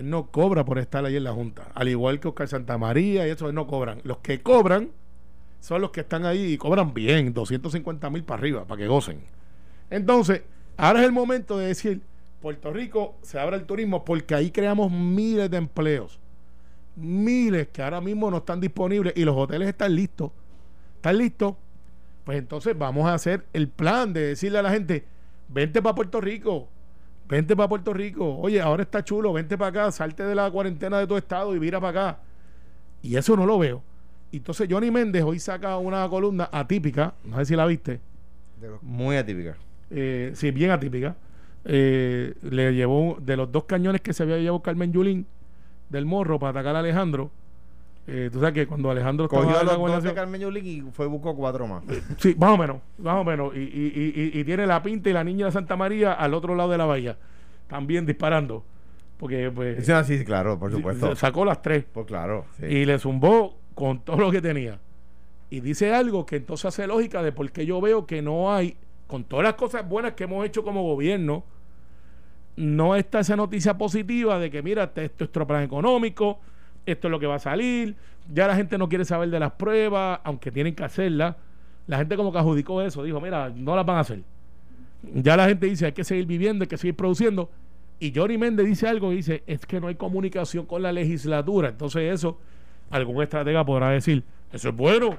Él 0.00 0.08
no 0.08 0.30
cobra 0.30 0.64
por 0.64 0.78
estar 0.78 1.04
ahí 1.04 1.16
en 1.16 1.24
la 1.24 1.32
Junta. 1.34 1.68
Al 1.74 1.86
igual 1.86 2.20
que 2.20 2.28
Oscar 2.28 2.48
Santamaría 2.48 3.28
y 3.28 3.30
eso, 3.32 3.50
él 3.50 3.54
no 3.54 3.66
cobran. 3.66 4.00
Los 4.02 4.16
que 4.20 4.40
cobran 4.40 4.92
son 5.60 5.82
los 5.82 5.90
que 5.90 6.00
están 6.00 6.24
ahí 6.24 6.54
y 6.54 6.56
cobran 6.56 6.94
bien, 6.94 7.34
250 7.34 8.08
mil 8.08 8.24
para 8.24 8.40
arriba, 8.40 8.64
para 8.64 8.78
que 8.78 8.88
gocen. 8.88 9.20
Entonces, 9.90 10.40
ahora 10.78 11.00
es 11.00 11.04
el 11.04 11.12
momento 11.12 11.58
de 11.58 11.66
decir, 11.66 12.00
Puerto 12.40 12.72
Rico 12.72 13.16
se 13.20 13.38
abre 13.38 13.56
el 13.56 13.64
turismo 13.64 14.02
porque 14.02 14.34
ahí 14.34 14.50
creamos 14.50 14.90
miles 14.90 15.50
de 15.50 15.58
empleos. 15.58 16.18
Miles 16.96 17.68
que 17.68 17.82
ahora 17.82 18.00
mismo 18.00 18.30
no 18.30 18.38
están 18.38 18.58
disponibles 18.58 19.12
y 19.14 19.26
los 19.26 19.36
hoteles 19.36 19.68
están 19.68 19.94
listos. 19.94 20.30
¿Están 20.96 21.18
listos? 21.18 21.56
Pues 22.24 22.38
entonces 22.38 22.76
vamos 22.78 23.06
a 23.06 23.12
hacer 23.12 23.44
el 23.52 23.68
plan 23.68 24.14
de 24.14 24.28
decirle 24.28 24.60
a 24.60 24.62
la 24.62 24.70
gente, 24.70 25.04
vente 25.48 25.82
para 25.82 25.94
Puerto 25.94 26.22
Rico, 26.22 26.70
vente 27.30 27.56
para 27.56 27.68
Puerto 27.68 27.92
Rico, 27.92 28.36
oye, 28.38 28.60
ahora 28.60 28.82
está 28.82 29.02
chulo, 29.04 29.32
vente 29.32 29.56
para 29.56 29.82
acá, 29.84 29.92
salte 29.92 30.24
de 30.24 30.34
la 30.34 30.50
cuarentena 30.50 30.98
de 30.98 31.06
tu 31.06 31.16
estado 31.16 31.54
y 31.54 31.60
mira 31.60 31.80
para 31.80 32.10
acá. 32.10 32.18
Y 33.02 33.16
eso 33.16 33.36
no 33.36 33.46
lo 33.46 33.58
veo. 33.58 33.82
Entonces 34.32 34.68
Johnny 34.70 34.90
Méndez 34.90 35.22
hoy 35.24 35.38
saca 35.38 35.76
una 35.78 36.08
columna 36.08 36.48
atípica, 36.52 37.14
no 37.24 37.36
sé 37.38 37.46
si 37.46 37.56
la 37.56 37.66
viste, 37.66 38.00
Muy 38.82 39.16
atípica. 39.16 39.56
eh, 39.90 40.32
sí, 40.34 40.50
bien 40.50 40.70
atípica. 40.70 41.16
Eh, 41.64 42.34
le 42.42 42.72
llevó 42.74 43.18
de 43.20 43.36
los 43.36 43.50
dos 43.52 43.64
cañones 43.64 44.00
que 44.00 44.12
se 44.12 44.22
había 44.22 44.38
llevado 44.38 44.60
Carmen 44.62 44.92
Yulín 44.92 45.26
del 45.88 46.06
morro 46.06 46.38
para 46.38 46.50
atacar 46.50 46.76
a 46.76 46.80
Alejandro. 46.80 47.30
Eh, 48.12 48.28
tú 48.32 48.40
sabes 48.40 48.54
que 48.54 48.66
cuando 48.66 48.90
Alejandro 48.90 49.28
Cogió 49.28 49.60
en 49.60 49.66
la 49.66 49.72
los 49.74 49.78
dos 49.92 50.02
de 50.02 50.12
Carmen 50.14 50.40
Yulín 50.40 50.66
y 50.66 50.80
fue 50.90 51.06
y 51.06 51.08
buscó 51.08 51.34
cuatro 51.36 51.66
más. 51.68 51.84
Sí, 52.18 52.34
más 52.38 52.50
o 52.50 52.56
menos, 52.58 52.78
más 52.98 53.16
o 53.16 53.24
menos. 53.24 53.54
Y, 53.54 53.60
y- 53.60 54.12
y- 54.34 54.40
y- 54.40 54.44
tiene 54.44 54.66
la 54.66 54.82
pinta 54.82 55.08
y 55.10 55.12
la 55.12 55.22
niña 55.22 55.46
de 55.46 55.52
Santa 55.52 55.76
María 55.76 56.12
al 56.14 56.34
otro 56.34 56.54
lado 56.56 56.70
de 56.70 56.78
la 56.78 56.86
bahía, 56.86 57.16
también 57.68 58.04
disparando. 58.06 58.64
Porque 59.16 59.50
pues 59.54 59.86
Sí, 59.86 59.92
sí, 60.18 60.24
claro, 60.24 60.58
por 60.58 60.72
supuesto. 60.72 61.14
sacó 61.14 61.44
las 61.44 61.62
tres 61.62 61.84
Pues 61.92 62.06
claro, 62.06 62.46
sí. 62.58 62.66
y 62.66 62.84
le 62.84 62.98
zumbó 62.98 63.56
con 63.74 64.00
todo 64.00 64.16
lo 64.16 64.30
que 64.30 64.40
tenía. 64.40 64.80
Y 65.50 65.60
dice 65.60 65.94
algo 65.94 66.24
que 66.26 66.36
entonces 66.36 66.64
hace 66.66 66.86
lógica 66.86 67.22
de 67.22 67.30
por 67.32 67.50
qué 67.52 67.64
yo 67.66 67.80
veo 67.80 68.06
que 68.06 68.22
no 68.22 68.52
hay, 68.52 68.76
con 69.06 69.24
todas 69.24 69.44
las 69.44 69.54
cosas 69.54 69.88
buenas 69.88 70.14
que 70.14 70.24
hemos 70.24 70.44
hecho 70.46 70.62
como 70.64 70.82
gobierno, 70.82 71.44
no 72.56 72.96
está 72.96 73.20
esa 73.20 73.36
noticia 73.36 73.76
positiva 73.78 74.38
de 74.38 74.50
que 74.50 74.62
mira, 74.62 74.84
este- 74.84 75.04
esto 75.04 75.14
es 75.24 75.28
nuestro 75.28 75.46
plan 75.46 75.62
económico, 75.62 76.40
esto 76.92 77.08
es 77.08 77.10
lo 77.12 77.20
que 77.20 77.26
va 77.26 77.36
a 77.36 77.40
salir, 77.40 77.96
ya 78.32 78.46
la 78.46 78.56
gente 78.56 78.78
no 78.78 78.88
quiere 78.88 79.04
saber 79.04 79.30
de 79.30 79.40
las 79.40 79.52
pruebas, 79.52 80.20
aunque 80.24 80.50
tienen 80.50 80.74
que 80.74 80.84
hacerlas. 80.84 81.36
La 81.86 81.98
gente 81.98 82.16
como 82.16 82.32
que 82.32 82.38
adjudicó 82.38 82.82
eso, 82.82 83.02
dijo, 83.02 83.20
mira, 83.20 83.50
no 83.54 83.74
las 83.74 83.84
van 83.84 83.96
a 83.96 84.00
hacer. 84.00 84.22
Ya 85.14 85.36
la 85.36 85.48
gente 85.48 85.66
dice, 85.66 85.86
hay 85.86 85.92
que 85.92 86.04
seguir 86.04 86.26
viviendo, 86.26 86.62
hay 86.62 86.68
que 86.68 86.76
seguir 86.76 86.94
produciendo. 86.94 87.50
Y 87.98 88.12
Johnny 88.14 88.38
Méndez 88.38 88.66
dice 88.66 88.88
algo, 88.88 89.10
dice, 89.10 89.42
es 89.46 89.66
que 89.66 89.80
no 89.80 89.88
hay 89.88 89.94
comunicación 89.94 90.66
con 90.66 90.82
la 90.82 90.92
legislatura. 90.92 91.68
Entonces 91.68 92.14
eso, 92.14 92.38
algún 92.90 93.22
estratega 93.22 93.64
podrá 93.64 93.90
decir, 93.90 94.24
eso 94.52 94.68
es 94.70 94.76
bueno, 94.76 95.16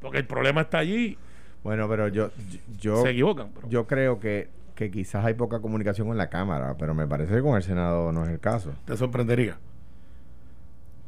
porque 0.00 0.18
el 0.18 0.26
problema 0.26 0.62
está 0.62 0.78
allí. 0.78 1.16
Bueno, 1.62 1.88
pero 1.88 2.08
yo, 2.08 2.30
yo, 2.78 3.02
Se 3.02 3.10
equivocan. 3.10 3.48
yo 3.68 3.86
creo 3.86 4.20
que, 4.20 4.48
que 4.74 4.90
quizás 4.90 5.24
hay 5.24 5.34
poca 5.34 5.60
comunicación 5.60 6.08
con 6.08 6.18
la 6.18 6.28
Cámara, 6.28 6.76
pero 6.78 6.94
me 6.94 7.06
parece 7.06 7.34
que 7.34 7.40
con 7.40 7.56
el 7.56 7.62
Senado 7.62 8.12
no 8.12 8.24
es 8.24 8.30
el 8.30 8.40
caso. 8.40 8.72
te 8.84 8.96
sorprendería. 8.96 9.56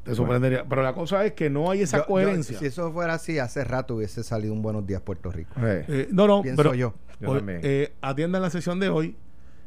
Te 0.07 0.15
sorprendería. 0.15 0.65
Pero 0.69 0.83
la 0.83 0.95
cosa 0.95 1.25
es 1.27 1.33
que 1.33 1.51
no 1.51 1.71
hay 1.71 1.83
esa 1.83 1.99
Yo- 1.99 2.03
yo- 2.05 2.07
coherencia. 2.09 2.59
si 2.59 2.67
eso 2.67 2.93
fuera 2.93 3.15
así, 3.15 3.39
hace 3.39 3.65
rato 3.65 3.97
hubiese 3.97 4.23
salido 4.23 4.53
un 4.55 4.63
Buenos 4.63 4.87
Días 4.87 5.03
Puerto 5.03 5.31
Rico. 5.31 5.53
Eh, 5.61 5.85
Eh, 5.89 6.09
no, 6.13 6.27
no, 6.27 6.43
Pienso 6.43 6.63
pero 6.63 6.75
yo. 6.75 6.95
Yo 7.21 7.31
hoy, 7.31 7.43
eh, 7.47 7.93
atiendan 8.01 8.43
la 8.43 8.51
sesión 8.51 8.79
de 8.81 8.89
hoy, 8.89 9.17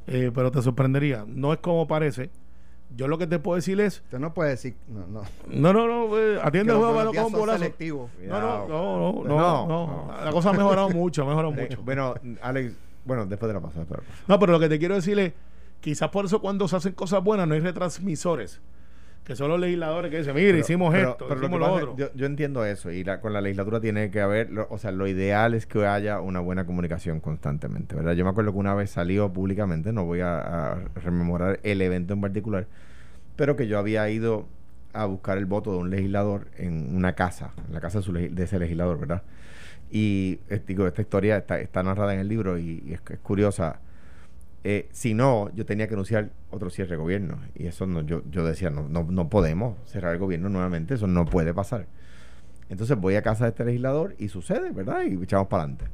eh, 0.08 0.32
pero 0.34 0.52
te 0.52 0.62
sorprendería. 0.62 1.26
No 1.28 1.52
es 1.54 1.60
como 1.60 1.88
parece. 1.88 2.30
Yo 2.96 3.08
lo 3.08 3.20
que 3.20 3.28
te 3.28 3.38
puedo 3.38 3.56
decir 3.56 3.80
es, 3.82 3.98
Usted 4.06 4.18
no 4.18 4.34
puede 4.34 4.50
decir. 4.52 4.76
No, 4.88 5.06
no. 5.06 5.22
no, 5.48 5.74
no, 5.74 5.88
no, 6.08 6.18
eh, 6.18 6.40
atiende 6.42 6.74
el 6.74 6.80
juego 6.80 7.14
con 7.14 7.32
bolazo. 7.32 7.60
selectivos. 7.60 8.10
No, 8.28 8.40
no, 8.42 8.68
no, 8.68 8.68
no, 8.68 9.12
no, 9.12 9.24
No, 9.24 9.68
no. 9.68 10.08
no. 10.18 10.26
La 10.26 10.32
cosa 10.32 10.50
ha 10.50 10.54
mejorado 10.54 10.90
mucho, 10.90 11.22
ha 11.24 11.26
mejorado 11.28 11.52
mucho. 11.52 11.82
bueno, 11.84 12.16
Alex, 12.42 12.74
bueno, 13.06 13.26
después 13.28 13.48
de 13.48 13.54
la 13.54 13.60
pasada. 13.62 13.86
pasada. 13.86 14.08
No, 14.28 14.40
pero 14.40 14.54
lo 14.54 14.60
que 14.60 14.70
te 14.70 14.80
quiero 14.80 14.96
decir 14.96 15.20
es, 15.20 15.34
quizás 15.82 16.10
por 16.10 16.26
eso 16.26 16.42
cuando 16.42 16.68
se 16.68 16.76
hacen 16.78 16.94
cosas 16.94 17.24
buenas 17.24 17.48
no 17.48 17.54
hay 17.54 17.60
retransmisores. 17.60 18.60
Que 19.30 19.36
son 19.36 19.48
los 19.50 19.60
legisladores 19.60 20.10
que 20.10 20.18
dicen, 20.18 20.34
mire, 20.34 20.58
hicimos 20.58 20.92
pero- 20.92 21.12
esto, 21.12 21.28
pero 21.28 21.40
hicimos 21.40 21.60
lo 21.60 21.72
otro. 21.72 21.96
Yo, 21.96 22.08
yo 22.16 22.26
entiendo 22.26 22.66
eso 22.66 22.90
y 22.92 23.04
la- 23.04 23.22
con 23.22 23.32
la 23.32 23.42
legislatura 23.42 23.80
tiene 23.80 24.10
que 24.10 24.22
haber, 24.22 24.50
lo- 24.50 24.66
o 24.72 24.80
sea, 24.80 24.92
lo 24.92 25.06
ideal 25.06 25.54
es 25.54 25.68
que 25.68 25.86
haya 25.86 26.20
una 26.20 26.40
buena 26.40 26.66
comunicación 26.66 27.20
constantemente, 27.20 27.96
¿verdad? 27.96 28.14
Yo 28.14 28.24
me 28.24 28.32
acuerdo 28.32 28.54
que 28.54 28.58
una 28.58 28.74
vez 28.74 28.90
salió 28.90 29.32
públicamente, 29.32 29.94
no 29.94 30.04
voy 30.04 30.22
a, 30.22 30.72
a 30.72 30.78
rememorar 30.96 31.60
el 31.62 31.80
evento 31.84 32.16
en 32.16 32.22
particular, 32.22 32.66
pero 33.36 33.56
que 33.56 33.68
yo 33.68 33.78
había 33.78 34.10
ido 34.10 34.48
a 34.94 35.06
buscar 35.06 35.38
el 35.38 35.46
voto 35.46 35.74
de 35.74 35.78
un 35.78 35.92
legislador 35.92 36.48
en 36.58 36.96
una 36.96 37.14
casa, 37.14 37.52
en 37.68 37.76
la 37.76 37.82
casa 37.82 38.00
de, 38.00 38.04
su 38.06 38.12
legi- 38.14 38.32
de 38.32 38.46
ese 38.46 38.58
legislador, 38.58 39.00
¿verdad? 39.00 39.22
Y 39.92 40.40
eh, 40.50 40.60
digo, 40.66 40.88
esta 40.88 41.04
historia 41.04 41.38
está, 41.38 41.60
está 41.60 41.84
narrada 41.84 42.16
en 42.16 42.20
el 42.22 42.28
libro 42.28 42.58
y, 42.58 42.82
y 42.84 42.94
es, 42.94 43.02
es 43.08 43.20
curiosa. 43.20 43.80
Eh, 44.64 44.90
si 44.92 45.14
no, 45.14 45.54
yo 45.56 45.66
tenía 45.66 45.88
que 45.88 45.94
anunciar 45.94 46.32
otro 46.52 46.70
cierre 46.70 46.92
de 46.92 46.98
gobierno. 46.98 47.40
Y 47.56 47.68
eso 47.68 47.86
no, 47.86 48.02
yo, 48.02 48.24
yo 48.30 48.46
decía, 48.46 48.70
no, 48.70 48.88
no, 48.90 49.04
no 49.04 49.30
podemos 49.30 49.78
cerrar 49.86 50.14
el 50.14 50.20
gobierno 50.20 50.50
nuevamente, 50.50 50.96
eso 50.96 51.08
no 51.08 51.26
puede 51.26 51.54
pasar. 51.54 51.88
Entonces 52.70 52.98
voy 52.98 53.16
a 53.16 53.22
casa 53.22 53.46
de 53.46 53.52
este 53.52 53.66
legislador 53.66 54.16
y 54.18 54.28
sucede, 54.28 54.72
¿verdad? 54.72 55.04
Y 55.04 55.22
echamos 55.24 55.48
para 55.48 55.64
adelante. 55.64 55.86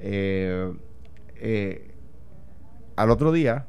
Eh, 0.00 0.72
eh, 1.36 1.90
al 2.96 3.10
otro 3.10 3.32
día, 3.32 3.66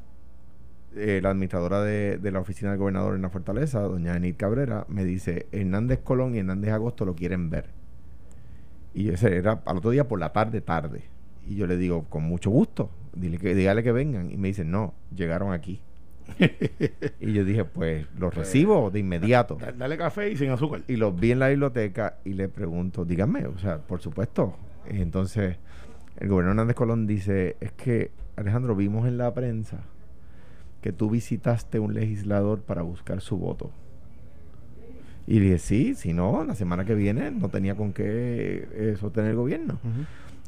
la 0.94 1.30
administradora 1.30 1.82
de, 1.82 2.16
de 2.16 2.30
la 2.30 2.40
oficina 2.40 2.70
del 2.70 2.78
gobernador 2.78 3.16
en 3.16 3.22
la 3.22 3.28
Fortaleza, 3.28 3.80
doña 3.80 4.16
Enid 4.16 4.36
Cabrera, 4.36 4.86
me 4.88 5.04
dice, 5.04 5.46
Hernández 5.52 6.00
Colón 6.02 6.34
y 6.34 6.38
Hernández 6.38 6.72
Agosto 6.72 7.04
lo 7.04 7.14
quieren 7.14 7.50
ver. 7.50 7.66
Y 8.94 9.10
ese 9.10 9.36
era 9.36 9.60
al 9.66 9.76
otro 9.76 9.90
día 9.90 10.08
por 10.08 10.18
la 10.18 10.32
tarde, 10.32 10.62
tarde. 10.62 11.02
Y 11.46 11.56
yo 11.56 11.66
le 11.66 11.76
digo, 11.76 12.04
con 12.08 12.22
mucho 12.22 12.48
gusto, 12.48 12.88
dile 13.16 13.38
que, 13.38 13.54
dígale 13.54 13.82
que 13.82 13.92
vengan. 13.92 14.30
Y 14.30 14.36
me 14.36 14.48
dicen, 14.48 14.70
no, 14.70 14.94
llegaron 15.14 15.52
aquí. 15.52 15.80
y 17.20 17.32
yo 17.32 17.44
dije, 17.44 17.64
pues 17.64 18.06
los 18.18 18.34
recibo 18.34 18.90
de 18.90 18.98
inmediato. 19.00 19.56
Da- 19.60 19.72
Dale 19.72 19.96
café 19.96 20.30
y 20.30 20.36
sin 20.36 20.50
azúcar. 20.50 20.82
Y 20.88 20.96
los 20.96 21.18
vi 21.18 21.32
en 21.32 21.38
la 21.38 21.48
biblioteca 21.48 22.18
y 22.24 22.32
le 22.34 22.48
pregunto, 22.48 23.04
díganme, 23.04 23.46
o 23.46 23.58
sea, 23.58 23.78
por 23.78 24.00
supuesto. 24.00 24.56
Y 24.90 25.00
entonces 25.00 25.56
el 26.18 26.28
gobernador 26.28 26.54
Hernández 26.58 26.76
Colón 26.76 27.06
dice, 27.06 27.56
es 27.60 27.72
que 27.72 28.10
Alejandro, 28.36 28.74
vimos 28.76 29.06
en 29.06 29.18
la 29.18 29.32
prensa 29.34 29.78
que 30.82 30.92
tú 30.92 31.10
visitaste 31.10 31.78
un 31.78 31.94
legislador 31.94 32.60
para 32.60 32.82
buscar 32.82 33.20
su 33.20 33.36
voto. 33.38 33.70
Y 35.26 35.34
le 35.40 35.46
dije, 35.46 35.58
sí, 35.58 35.94
si 35.94 36.12
no, 36.12 36.44
la 36.44 36.54
semana 36.54 36.84
que 36.84 36.94
viene 36.94 37.30
no 37.32 37.48
tenía 37.48 37.74
con 37.74 37.92
qué 37.92 38.68
eh, 38.72 38.96
sostener 39.00 39.30
el 39.30 39.36
gobierno. 39.36 39.78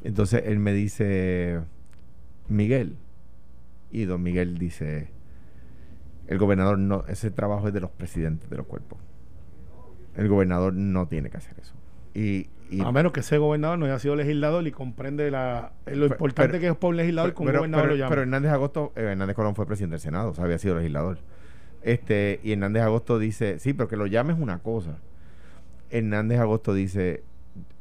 Entonces 0.04 0.42
él 0.46 0.59
me 0.61 0.72
dice, 0.72 1.61
Miguel. 2.48 2.96
Y 3.90 4.04
don 4.04 4.22
Miguel 4.22 4.58
dice, 4.58 5.08
el 6.26 6.38
gobernador 6.38 6.78
no, 6.78 7.04
ese 7.08 7.30
trabajo 7.30 7.68
es 7.68 7.74
de 7.74 7.80
los 7.80 7.90
presidentes 7.90 8.50
de 8.50 8.56
los 8.56 8.66
cuerpos. 8.66 8.98
El 10.16 10.28
gobernador 10.28 10.74
no 10.74 11.06
tiene 11.08 11.30
que 11.30 11.37
hacer 11.38 11.54
eso. 11.61 11.74
Y, 12.14 12.48
y- 12.70 12.80
A 12.82 12.90
menos 12.92 13.12
que 13.12 13.20
ese 13.20 13.38
gobernador 13.38 13.78
no 13.78 13.87
haya 13.87 13.98
sido 13.98 14.16
legislador 14.16 14.66
y 14.66 14.72
comprende 14.72 15.30
la, 15.30 15.72
lo 15.87 15.92
Pero- 15.92 16.06
importante 16.06 16.50
pero- 16.52 16.61
que 16.61 16.68
es 16.68 16.76
para 16.76 16.88
un 16.90 16.96
legislador 16.96 17.34
que 17.34 17.40
un 17.42 17.46
pero, 17.46 17.58
gobernador 17.61 17.84
pero- 17.87 17.94
lo 17.94 17.98
llame. 17.98 18.11
pero 18.11 18.22
Hernández 18.22 18.52
Agosto, 18.52 18.92
eh, 18.96 19.02
Hernández 19.02 19.37
Colón 19.37 19.54
fue 19.54 19.66
presidente 19.66 19.94
del 19.94 20.00
Senado, 20.00 20.30
o 20.30 20.34
sea, 20.34 20.44
había 20.44 20.58
sido 20.58 20.74
legislador. 20.76 21.18
Este, 21.82 22.40
y 22.42 22.52
Hernández 22.52 22.82
Agosto 22.82 23.18
dice, 23.18 23.58
sí, 23.61 23.72
pero 23.72 23.88
que 23.88 23.96
lo 23.96 24.06
llame 24.06 24.32
es 24.32 24.38
una 24.40 24.58
cosa. 24.58 24.98
Hernández 25.90 26.40
Agosto 26.40 26.74
dice, 26.74 27.22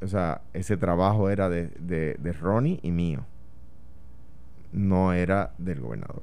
o 0.02 0.08
sea, 0.08 0.42
ese 0.54 0.78
trabajo 0.78 1.30
era 1.30 1.50
de, 1.50 1.68
de, 1.80 2.16
de 2.20 2.32
Ronnie 2.34 2.80
y 2.84 2.92
mío. 2.92 3.26
No 4.72 5.14
era 5.14 5.54
del 5.58 5.80
gobernador. 5.82 6.22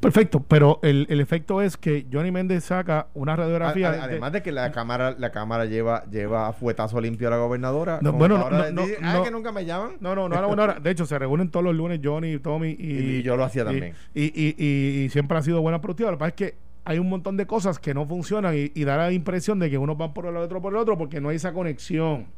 Perfecto, 0.00 0.40
pero 0.40 0.80
el, 0.82 1.06
el 1.10 1.20
efecto 1.20 1.60
es 1.60 1.76
que 1.76 2.06
Johnny 2.10 2.30
Méndez 2.30 2.64
saca 2.64 3.08
una 3.12 3.36
radiografía. 3.36 3.88
A- 3.90 3.92
de- 3.92 3.98
a- 3.98 4.04
además 4.04 4.32
de 4.32 4.42
que 4.42 4.50
la 4.50 4.72
cámara, 4.72 5.14
la 5.18 5.30
cámara 5.30 5.66
lleva, 5.66 6.04
lleva 6.10 6.48
a 6.48 6.54
fuetazo 6.54 6.98
limpio 7.02 7.28
a 7.28 7.32
la 7.32 7.36
gobernadora. 7.36 7.98
No, 8.00 8.12
bueno, 8.14 8.38
no, 8.38 8.48
no, 8.48 8.70
no, 8.70 8.82
"Ah, 9.02 9.14
no. 9.14 9.22
que 9.24 9.30
nunca 9.30 9.52
me 9.52 9.66
llaman. 9.66 9.96
No, 10.00 10.14
no, 10.14 10.26
no 10.26 10.36
a 10.38 10.40
la 10.40 10.46
buena. 10.46 10.74
De 10.80 10.90
hecho, 10.90 11.04
se 11.04 11.18
reúnen 11.18 11.50
todos 11.50 11.64
los 11.64 11.74
lunes 11.74 12.00
Johnny, 12.02 12.38
Tommy 12.38 12.70
y, 12.78 13.18
Y 13.18 13.22
yo 13.22 13.36
lo 13.36 13.44
hacía 13.44 13.62
y- 13.62 13.64
también. 13.66 13.94
Y, 14.14 14.24
y, 14.24 14.54
y- 14.56 15.04
y 15.04 15.08
siempre 15.10 15.36
ha 15.36 15.42
sido 15.42 15.60
buena 15.60 15.82
productiva. 15.82 16.10
Lo 16.12 16.16
que 16.16 16.20
pasa 16.20 16.28
es 16.30 16.34
que 16.34 16.54
hay 16.86 16.98
un 16.98 17.10
montón 17.10 17.36
de 17.36 17.46
cosas 17.46 17.78
que 17.78 17.92
no 17.92 18.06
funcionan 18.06 18.54
y, 18.56 18.72
y 18.74 18.84
da 18.84 18.96
la 18.96 19.12
impresión 19.12 19.58
de 19.58 19.68
que 19.68 19.76
unos 19.76 19.98
van 19.98 20.14
por 20.14 20.24
el 20.24 20.36
otro 20.38 20.62
por 20.62 20.72
el 20.72 20.78
otro, 20.78 20.96
porque 20.96 21.20
no 21.20 21.28
hay 21.28 21.36
esa 21.36 21.52
conexión. 21.52 22.28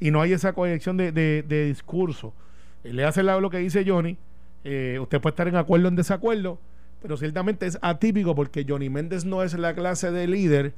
Y 0.00 0.10
no 0.10 0.22
hay 0.22 0.32
esa 0.32 0.54
conexión 0.54 0.96
de, 0.96 1.12
de- 1.12 1.42
de 1.46 1.66
discurso. 1.66 2.32
Eh, 2.84 2.92
Le 2.92 3.04
hace 3.04 3.22
lo 3.22 3.50
que 3.50 3.58
dice 3.58 3.84
Johnny. 3.86 4.16
eh, 4.64 4.98
usted 5.00 5.20
puede 5.20 5.32
estar 5.32 5.48
en 5.48 5.56
acuerdo 5.56 5.86
o 5.86 5.88
en 5.88 5.96
desacuerdo, 5.96 6.58
pero 7.00 7.16
ciertamente 7.16 7.66
es 7.66 7.78
atípico 7.82 8.34
porque 8.34 8.64
Johnny 8.68 8.88
Méndez 8.90 9.24
no 9.24 9.42
es 9.42 9.54
la 9.58 9.74
clase 9.74 10.10
de 10.12 10.26
líder 10.28 10.72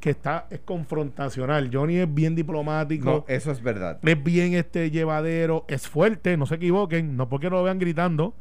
que 0.00 0.10
está 0.10 0.46
es 0.50 0.60
confrontacional. 0.60 1.70
Johnny 1.72 1.96
es 1.98 2.12
bien 2.12 2.34
diplomático. 2.34 3.04
No, 3.04 3.24
eso 3.28 3.50
es 3.50 3.62
verdad. 3.62 3.98
Es 4.02 4.22
bien 4.22 4.54
este 4.54 4.90
llevadero, 4.90 5.64
es 5.68 5.88
fuerte, 5.88 6.36
no 6.36 6.46
se 6.46 6.56
equivoquen, 6.56 7.16
no 7.16 7.28
porque 7.28 7.50
lo 7.50 7.62
vean 7.62 7.78
gritando. 7.78 8.34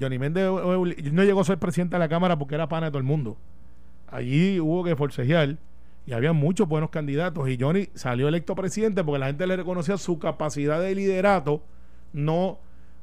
Johnny 0.00 0.18
Méndez 0.18 0.44
eh, 0.44 0.94
eh, 0.98 1.10
no 1.12 1.24
llegó 1.24 1.40
a 1.40 1.44
ser 1.44 1.58
presidente 1.58 1.96
de 1.96 2.00
la 2.00 2.08
Cámara 2.08 2.38
porque 2.38 2.54
era 2.54 2.68
pana 2.68 2.86
de 2.86 2.90
todo 2.90 2.98
el 2.98 3.04
mundo. 3.04 3.36
Allí 4.10 4.58
hubo 4.60 4.84
que 4.84 4.96
forcejear 4.96 5.56
y 6.06 6.12
había 6.12 6.32
muchos 6.32 6.68
buenos 6.68 6.90
candidatos. 6.90 7.48
Y 7.48 7.58
Johnny 7.60 7.88
salió 7.94 8.28
electo 8.28 8.54
presidente 8.54 9.02
porque 9.04 9.18
la 9.18 9.26
gente 9.26 9.46
le 9.46 9.56
reconocía 9.56 9.98
su 9.98 10.18
capacidad 10.18 10.80
de 10.80 10.94
liderato 10.94 11.62
no, 12.12 12.58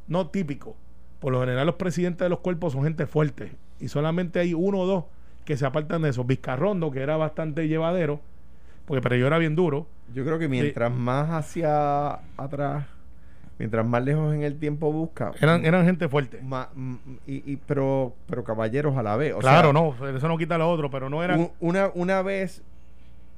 no 0.08 0.28
típico. 0.28 0.76
Por 1.20 1.34
lo 1.34 1.40
general, 1.40 1.66
los 1.66 1.76
presidentes 1.76 2.26
de 2.26 2.30
los 2.30 2.40
cuerpos 2.40 2.74
son 2.74 2.84
gente 2.84 3.06
fuerte 3.08 3.52
y 3.80 3.88
solamente 3.88 4.40
hay 4.40 4.54
uno 4.54 4.80
o 4.80 4.86
dos 4.86 5.06
que 5.46 5.58
se 5.58 5.66
apartan 5.66 6.02
de 6.04 6.10
eso. 6.10 6.24
Vizcarrondo, 6.24 6.92
que 6.92 7.02
era 7.02 7.18
bastante 7.18 7.68
llevadero, 7.68 8.20
porque 8.86 9.02
pero 9.02 9.16
yo 9.16 9.28
era 9.28 9.38
bien 9.38 9.56
duro. 9.56 9.88
Yo 10.14 10.24
creo 10.24 10.38
que 10.40 10.48
mientras 10.48 10.92
más 10.92 11.30
hacia 11.32 12.20
atrás, 12.38 12.86
mientras 13.58 13.86
más 13.88 14.04
lejos 14.04 14.34
en 14.36 14.44
el 14.44 14.58
tiempo 14.60 14.92
busca, 14.92 15.32
Eran, 15.42 15.66
eran 15.66 15.86
gente 15.86 16.08
fuerte. 16.10 16.42
ma- 16.44 16.70
y, 17.26 17.52
y- 17.54 17.58
pero, 17.66 18.14
pero 18.28 18.44
caballeros 18.44 18.98
a 18.98 19.04
la 19.04 19.16
vez. 19.16 19.34
O 19.34 19.40
claro, 19.40 19.72
sea, 19.72 19.74
no, 20.08 20.18
eso 20.18 20.28
no 20.28 20.38
quita 20.38 20.58
lo 20.58 20.70
otro, 20.70 20.90
pero 20.92 21.10
no 21.10 21.24
era. 21.24 21.38
u- 21.38 21.52
una, 21.60 21.90
una 21.96 22.22
vez, 22.22 22.62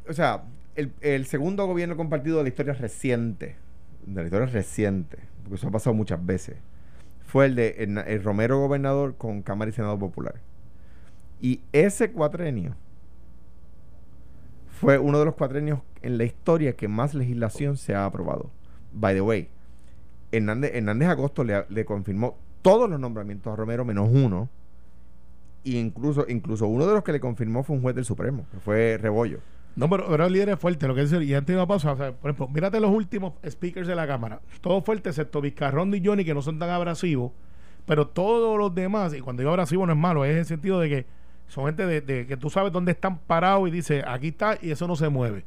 o 0.10 0.13
sea, 0.13 0.43
el, 0.75 0.91
el 1.01 1.25
segundo 1.25 1.65
gobierno 1.67 1.95
compartido 1.95 2.38
de 2.38 2.43
la 2.43 2.49
historia 2.49 2.73
reciente, 2.73 3.56
de 4.07 4.21
la 4.21 4.27
historia 4.27 4.47
reciente, 4.47 5.19
porque 5.43 5.55
eso 5.55 5.67
ha 5.67 5.71
pasado 5.71 5.93
muchas 5.93 6.25
veces, 6.25 6.57
fue 7.25 7.45
el 7.45 7.55
de 7.55 8.03
el, 8.07 8.23
Romero 8.23 8.59
gobernador 8.59 9.15
con 9.17 9.41
Cámara 9.41 9.69
y 9.69 9.73
Senado 9.73 9.99
Popular. 9.99 10.35
Y 11.41 11.61
ese 11.73 12.11
cuatrenio 12.11 12.75
fue 14.79 14.97
uno 14.97 15.19
de 15.19 15.25
los 15.25 15.35
cuatrenios 15.35 15.81
en 16.01 16.17
la 16.17 16.23
historia 16.23 16.73
que 16.73 16.87
más 16.87 17.13
legislación 17.13 17.77
se 17.77 17.93
ha 17.93 18.05
aprobado. 18.05 18.49
By 18.93 19.13
the 19.13 19.21
way, 19.21 19.49
Hernández, 20.31 20.71
Hernández 20.73 21.09
Agosto 21.09 21.43
le, 21.43 21.85
confirmó 21.85 22.37
todos 22.61 22.89
los 22.89 22.99
nombramientos 22.99 23.51
a 23.51 23.55
Romero 23.55 23.83
menos 23.83 24.09
uno. 24.11 24.49
Y 25.63 25.77
incluso, 25.77 26.25
incluso 26.29 26.65
uno 26.67 26.87
de 26.87 26.93
los 26.93 27.03
que 27.03 27.11
le 27.11 27.19
confirmó 27.19 27.63
fue 27.63 27.75
un 27.75 27.81
juez 27.81 27.93
del 27.93 28.05
Supremo, 28.05 28.45
que 28.51 28.59
fue 28.59 28.97
Rebollo. 28.97 29.39
No, 29.77 29.87
pero, 29.89 30.07
pero 30.09 30.25
el 30.25 30.33
líder 30.33 30.49
es 30.49 30.59
fuerte, 30.59 30.87
lo 30.87 30.95
que 30.95 31.01
dice. 31.01 31.23
Y 31.23 31.33
antes 31.35 31.53
de 31.53 31.55
una 31.55 31.67
pausa, 31.67 31.91
o 31.91 31.97
sea, 31.97 32.11
por 32.11 32.31
ejemplo, 32.31 32.47
mírate 32.47 32.79
los 32.79 32.91
últimos 32.91 33.33
speakers 33.47 33.87
de 33.87 33.95
la 33.95 34.07
Cámara. 34.07 34.41
Todos 34.59 34.83
fuertes, 34.83 35.11
excepto 35.11 35.39
Vizcarrondo 35.39 35.95
y 35.95 36.03
Johnny, 36.03 36.25
que 36.25 36.33
no 36.33 36.41
son 36.41 36.57
tan 36.57 36.71
abrasivos. 36.71 37.31
Pero 37.85 38.07
todos 38.07 38.57
los 38.57 38.73
demás, 38.73 39.13
y 39.13 39.21
cuando 39.21 39.41
digo 39.41 39.51
abrasivo 39.51 39.85
no 39.85 39.93
es 39.93 39.99
malo, 39.99 40.25
es 40.25 40.31
en 40.31 40.37
el 40.39 40.45
sentido 40.45 40.79
de 40.79 40.89
que 40.89 41.05
son 41.47 41.65
gente 41.67 41.85
de, 41.85 42.01
de 42.01 42.25
que 42.25 42.35
tú 42.35 42.49
sabes 42.49 42.73
dónde 42.73 42.91
están 42.91 43.19
parados 43.19 43.67
y 43.67 43.71
dice, 43.71 44.03
aquí 44.05 44.29
está 44.29 44.57
y 44.61 44.71
eso 44.71 44.87
no 44.87 44.95
se 44.95 45.09
mueve. 45.09 45.45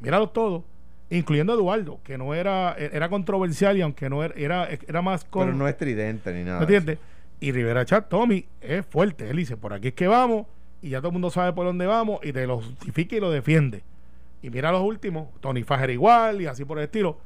Míralos 0.00 0.32
todos, 0.32 0.64
incluyendo 1.08 1.52
a 1.52 1.56
Eduardo, 1.56 2.00
que 2.02 2.18
no 2.18 2.34
era, 2.34 2.74
era 2.74 3.08
controversial 3.08 3.78
y 3.78 3.82
aunque 3.82 4.10
no 4.10 4.22
era, 4.22 4.34
era, 4.36 4.68
era 4.86 5.02
más 5.02 5.24
con. 5.24 5.46
Pero 5.46 5.56
no 5.56 5.68
es 5.68 5.76
tridente 5.76 6.32
ni 6.34 6.42
nada. 6.42 6.58
¿Me 6.58 6.64
entiendes? 6.64 6.98
Y 7.40 7.52
Rivera 7.52 7.84
Chat, 7.84 8.08
Tommy, 8.08 8.44
es 8.60 8.84
fuerte. 8.84 9.30
Él 9.30 9.36
dice, 9.36 9.56
por 9.56 9.72
aquí 9.72 9.88
es 9.88 9.94
que 9.94 10.08
vamos, 10.08 10.46
y 10.82 10.90
ya 10.90 10.98
todo 10.98 11.08
el 11.08 11.12
mundo 11.14 11.30
sabe 11.30 11.52
por 11.52 11.66
dónde 11.66 11.86
vamos, 11.86 12.20
y 12.22 12.32
te 12.32 12.46
lo 12.46 12.58
justifica 12.60 13.16
y 13.16 13.20
lo 13.20 13.30
defiende. 13.30 13.82
Y 14.42 14.50
mira 14.50 14.70
los 14.72 14.82
últimos, 14.82 15.28
Tony 15.40 15.62
Fajer 15.64 15.90
igual, 15.90 16.40
y 16.40 16.46
así 16.46 16.64
por 16.64 16.78
el 16.78 16.84
estilo. 16.84 17.18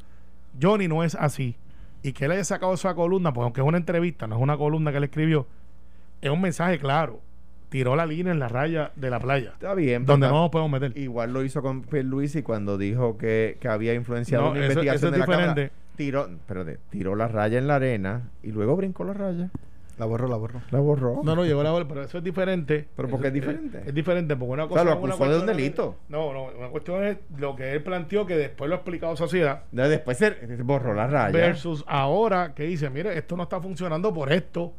Johnny 0.60 0.88
no 0.88 1.04
es 1.04 1.14
así. 1.14 1.56
Y 2.02 2.12
que 2.12 2.24
él 2.24 2.32
haya 2.32 2.44
sacado 2.44 2.74
esa 2.74 2.94
columna, 2.94 3.32
pues 3.32 3.44
aunque 3.44 3.60
es 3.60 3.66
una 3.66 3.78
entrevista, 3.78 4.26
no 4.26 4.36
es 4.36 4.42
una 4.42 4.56
columna 4.56 4.90
que 4.90 4.98
él 4.98 5.04
escribió, 5.04 5.46
es 6.20 6.30
un 6.30 6.40
mensaje 6.40 6.78
claro. 6.78 7.20
Tiró 7.68 7.96
la 7.96 8.04
línea 8.04 8.32
en 8.32 8.38
la 8.38 8.48
raya 8.48 8.92
de 8.96 9.08
la 9.08 9.18
playa, 9.18 9.52
Está 9.54 9.72
bien. 9.74 10.02
pero 10.04 10.14
donde 10.14 10.26
no 10.28 10.42
nos 10.42 10.50
podemos 10.50 10.70
meter. 10.72 10.96
Igual 10.98 11.32
lo 11.32 11.42
hizo 11.42 11.62
con 11.62 11.86
Luis 11.90 12.36
cuando 12.44 12.76
dijo 12.76 13.16
que, 13.16 13.56
que 13.60 13.68
había 13.68 13.94
influenciado 13.94 14.44
No, 14.44 14.50
una 14.50 14.60
eso- 14.60 14.72
investigación 14.80 14.96
eso 14.98 15.06
es 15.06 15.12
de 15.12 15.18
la 15.18 15.26
Cámara. 15.54 15.70
Tiró, 15.96 16.26
espérate, 16.26 16.78
tiró 16.90 17.14
la 17.14 17.28
raya 17.28 17.58
en 17.58 17.66
la 17.68 17.76
arena 17.76 18.28
y 18.42 18.50
luego 18.52 18.76
brincó 18.76 19.04
la 19.04 19.12
raya. 19.14 19.48
La 20.02 20.06
borro, 20.06 20.26
la 20.26 20.36
borro. 20.36 20.60
La 20.72 20.80
borró. 20.80 21.20
No, 21.22 21.36
no, 21.36 21.44
llegó 21.44 21.62
la 21.62 21.70
bola, 21.70 21.86
pero 21.86 22.02
eso 22.02 22.18
es 22.18 22.24
diferente. 22.24 22.88
¿Pero 22.96 23.08
por 23.08 23.20
qué 23.20 23.28
es 23.28 23.32
diferente? 23.32 23.82
Es, 23.86 23.94
diferente, 23.94 24.34
porque 24.34 24.52
una 24.52 24.64
O 24.64 24.68
cosa 24.68 24.80
sea, 24.80 24.84
lo 24.84 24.98
es 24.98 25.04
una 25.04 25.14
acusó 25.14 25.30
de 25.30 25.38
un 25.38 25.46
delito. 25.46 25.96
No, 26.08 26.32
no, 26.32 26.46
una 26.58 26.70
cuestión 26.70 27.04
es 27.04 27.18
lo 27.38 27.54
que 27.54 27.70
él 27.70 27.84
planteó, 27.84 28.26
que 28.26 28.36
después 28.36 28.68
lo 28.68 28.74
ha 28.74 28.78
explicado 28.78 29.14
sociedad, 29.14 29.62
No, 29.70 29.88
Después 29.88 30.18
se 30.18 30.34
borró 30.64 30.92
la 30.92 31.06
raya. 31.06 31.30
versus 31.30 31.84
ahora 31.86 32.52
que 32.52 32.64
dice, 32.64 32.90
mire, 32.90 33.16
esto 33.16 33.36
no 33.36 33.44
está 33.44 33.60
funcionando 33.60 34.12
por 34.12 34.32
esto. 34.32 34.72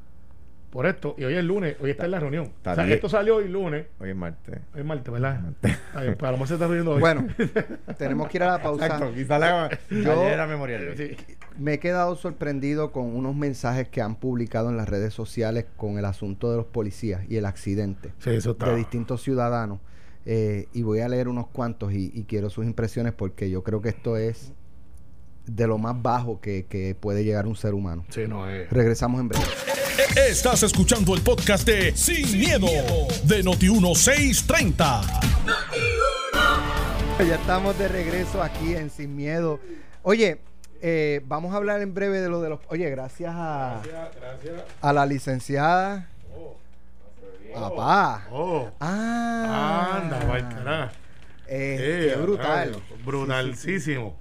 Por 0.73 0.87
esto. 0.87 1.13
Y 1.19 1.23
hoy 1.23 1.35
es 1.35 1.43
lunes, 1.43 1.77
hoy 1.79 1.91
está 1.91 2.05
en 2.05 2.11
la 2.11 2.19
reunión. 2.19 2.45
Está 2.45 2.71
o 2.71 2.75
sea, 2.75 2.87
esto 2.87 3.07
salió 3.07 3.35
hoy 3.35 3.47
lunes. 3.47 3.85
Hoy 3.99 4.09
es 4.09 4.15
martes. 4.15 4.59
Hoy 4.73 4.79
es 4.81 4.85
martes, 4.85 5.13
¿verdad? 5.13 5.41
Está 5.61 6.01
bien, 6.01 6.15
pues 6.17 6.27
a 6.27 6.31
lo 6.31 6.37
mejor 6.37 6.47
se 6.47 6.53
está 6.55 6.67
riendo 6.67 6.91
hoy. 6.95 6.99
Bueno, 6.99 7.27
tenemos 7.97 8.27
que 8.27 8.37
ir 8.39 8.43
a 8.43 8.47
la 8.57 8.61
pausa. 8.61 8.85
Exacto, 8.87 9.13
quizá 9.13 9.37
la, 9.37 9.69
Yo- 9.91 10.23
era 10.27 10.47
memorial. 10.47 10.93
Sí. 10.97 11.15
Me 11.59 11.73
he 11.75 11.79
quedado 11.79 12.15
sorprendido 12.15 12.91
con 12.91 13.15
unos 13.15 13.35
mensajes 13.35 13.87
que 13.87 14.01
han 14.01 14.15
publicado 14.15 14.69
en 14.71 14.77
las 14.77 14.89
redes 14.89 15.13
sociales 15.13 15.65
con 15.77 15.99
el 15.99 16.05
asunto 16.05 16.49
de 16.49 16.57
los 16.57 16.65
policías 16.65 17.21
y 17.29 17.37
el 17.37 17.45
accidente 17.45 18.11
Sí, 18.17 18.31
eso 18.31 18.51
está. 18.51 18.69
de 18.71 18.77
distintos 18.77 19.21
ciudadanos. 19.21 19.79
Eh, 20.25 20.67
y 20.73 20.81
voy 20.83 21.01
a 21.01 21.07
leer 21.09 21.27
unos 21.27 21.47
cuantos 21.47 21.93
y, 21.93 22.09
y 22.15 22.23
quiero 22.23 22.49
sus 22.49 22.65
impresiones 22.65 23.13
porque 23.13 23.49
yo 23.51 23.61
creo 23.61 23.81
que 23.81 23.89
esto 23.89 24.17
es 24.17 24.53
de 25.45 25.67
lo 25.67 25.77
más 25.77 26.01
bajo 26.01 26.39
que, 26.39 26.65
que 26.65 26.95
puede 26.95 27.23
llegar 27.23 27.47
un 27.47 27.55
ser 27.55 27.73
humano. 27.73 28.05
Sí, 28.09 28.21
no 28.27 28.49
es. 28.49 28.69
Regresamos 28.69 29.19
en 29.21 29.29
breve. 29.29 29.45
Estás 30.15 30.63
escuchando 30.63 31.13
el 31.13 31.21
podcast 31.21 31.67
de 31.67 31.95
Sin, 31.95 32.39
miedo, 32.39 32.67
de 33.25 33.43
Noti1630. 33.43 35.01
Ya 37.27 37.35
estamos 37.35 37.77
de 37.77 37.87
regreso 37.87 38.41
aquí 38.41 38.75
en 38.75 38.89
Sin 38.89 39.15
Miedo. 39.15 39.59
Oye, 40.01 40.39
eh, 40.81 41.21
vamos 41.25 41.53
a 41.53 41.57
hablar 41.57 41.81
en 41.81 41.93
breve 41.93 42.19
de 42.19 42.29
lo 42.29 42.41
de 42.41 42.49
los... 42.49 42.59
Oye, 42.67 42.89
gracias 42.89 43.33
a, 43.35 43.81
Gracias. 43.85 44.63
a 44.81 44.93
la 44.93 45.05
licenciada... 45.05 46.09
Papá. 47.53 48.27
Oh. 48.31 48.67
Ah. 48.79 49.99
Anda, 50.01 50.25
va 50.25 50.49
carajo. 50.49 50.95
Eh, 51.47 52.11
qué 52.15 52.19
brutal. 52.19 52.81
Brutalísimo. 53.05 54.15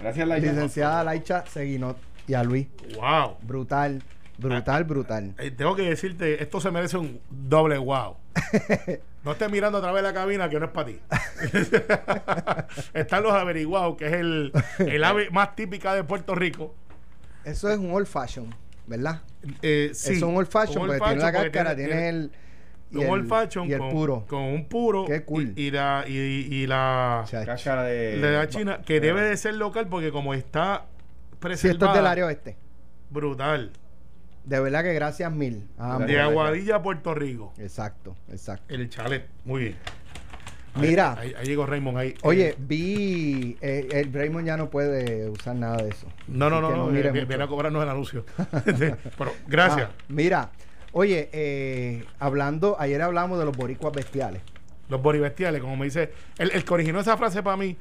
Gracias, 0.00 0.26
la 0.26 0.38
Licenciada 0.38 1.04
Laicha 1.04 1.44
Seguinot 1.46 1.96
y 2.26 2.34
a 2.34 2.42
Luis. 2.42 2.68
Wow. 2.96 3.36
Brutal, 3.42 4.02
brutal, 4.38 4.84
brutal. 4.84 5.34
Eh, 5.38 5.50
tengo 5.50 5.76
que 5.76 5.82
decirte, 5.82 6.42
esto 6.42 6.60
se 6.60 6.70
merece 6.70 6.96
un 6.96 7.20
doble 7.30 7.78
wow. 7.78 8.16
No 9.22 9.32
estés 9.32 9.50
mirando 9.50 9.76
a 9.78 9.80
través 9.82 10.02
de 10.02 10.08
la 10.08 10.14
cabina 10.14 10.48
que 10.48 10.58
no 10.58 10.64
es 10.64 10.70
para 10.72 10.86
ti. 10.86 10.98
Están 12.94 13.22
los 13.22 13.32
averiguados, 13.32 13.96
que 13.98 14.06
es 14.06 14.12
el, 14.14 14.50
el 14.78 15.04
ave 15.04 15.28
más 15.30 15.54
típica 15.54 15.94
de 15.94 16.04
Puerto 16.04 16.34
Rico. 16.34 16.74
Eso 17.44 17.70
es 17.70 17.78
un 17.78 17.90
old 17.92 18.06
fashion, 18.06 18.54
¿verdad? 18.86 19.20
Eh, 19.60 19.90
sí, 19.92 20.12
Eso 20.14 20.16
es 20.16 20.22
un 20.22 20.36
old 20.38 20.48
fashion 20.48 20.82
un 20.82 20.88
porque 20.88 21.04
tiene 21.04 21.22
la 21.22 21.32
cáscara, 21.32 21.76
tiene- 21.76 21.92
tiene, 21.92 22.08
el... 22.08 22.32
y 22.92 22.96
un 22.98 23.02
el- 23.04 23.10
old 23.10 23.28
fashion 23.28 23.68
y 23.68 23.72
el 23.72 23.78
con, 23.78 23.90
puro. 23.90 24.24
con 24.28 24.42
un 24.42 24.64
puro 24.68 25.04
Qué 25.04 25.22
cool. 25.24 25.52
y, 25.56 25.66
y 25.66 25.70
la 25.70 26.04
y, 26.08 26.12
y 26.12 26.66
la. 26.66 27.24
Cáscara 27.30 27.84
de. 27.84 28.18
de 28.18 28.30
la 28.32 28.48
China 28.48 28.80
que 28.84 29.00
debe 29.00 29.22
de 29.22 29.36
ser 29.36 29.54
local 29.54 29.86
porque 29.88 30.10
como 30.10 30.34
está 30.34 30.86
Si 31.32 31.36
preservada 31.38 31.72
esto 31.74 31.86
es 31.86 31.94
del 31.94 32.06
área 32.06 32.26
oeste. 32.26 32.56
brutal 33.10 33.70
De 34.44 34.60
verdad 34.60 34.82
que 34.82 34.92
gracias 34.94 35.30
mil. 35.32 35.68
de 36.06 36.20
Aguadilla 36.20 36.76
a 36.76 36.82
Puerto 36.82 37.14
Rico 37.14 37.52
Exacto, 37.58 38.16
exacto. 38.30 38.74
el 38.74 38.88
chalet 38.90 39.26
muy 39.44 39.62
bien 39.62 39.76
Mira. 40.76 41.16
ahí, 41.18 41.34
ahí 41.36 41.46
llegó 41.46 41.66
Raymond 41.66 41.98
ahí 41.98 42.14
Oye, 42.22 42.50
Eh, 42.50 42.54
vi... 42.56 43.56
eh, 43.60 43.88
el 43.90 44.12
Raymond 44.12 44.46
ya 44.46 44.56
no 44.56 44.70
puede 44.70 45.28
usar 45.28 45.56
nada 45.56 45.78
de 45.78 45.88
eso. 45.88 46.06
no 46.28 46.48
no 46.48 46.60
no, 46.60 46.70
no, 46.70 46.86
viene, 46.88 47.10
mucho. 47.10 47.26
viene 47.26 47.42
a 47.42 47.46
cobrarnos 47.48 47.82
el 47.82 47.88
anuncio 47.88 48.24
pero 49.18 49.32
gracias 49.48 49.88
Ah, 49.90 50.02
mira, 50.08 50.50
oye, 50.92 51.28
eh, 51.32 52.04
hablando... 52.18 52.76
Ayer 52.78 53.00
hablamos 53.02 53.38
de 53.38 53.44
los 53.44 53.56
boricuas 53.56 53.92
bestiales. 53.92 54.42
los 54.88 55.00
boribestiales 55.00 55.60
como 55.60 55.76
me 55.76 55.84
dice 55.84 56.10
el, 56.38 56.50
el 56.50 56.64
que 56.64 56.74
originó 56.74 57.00
esa 57.00 57.16
frase 57.16 57.42
para 57.42 57.56
mí 57.56 57.76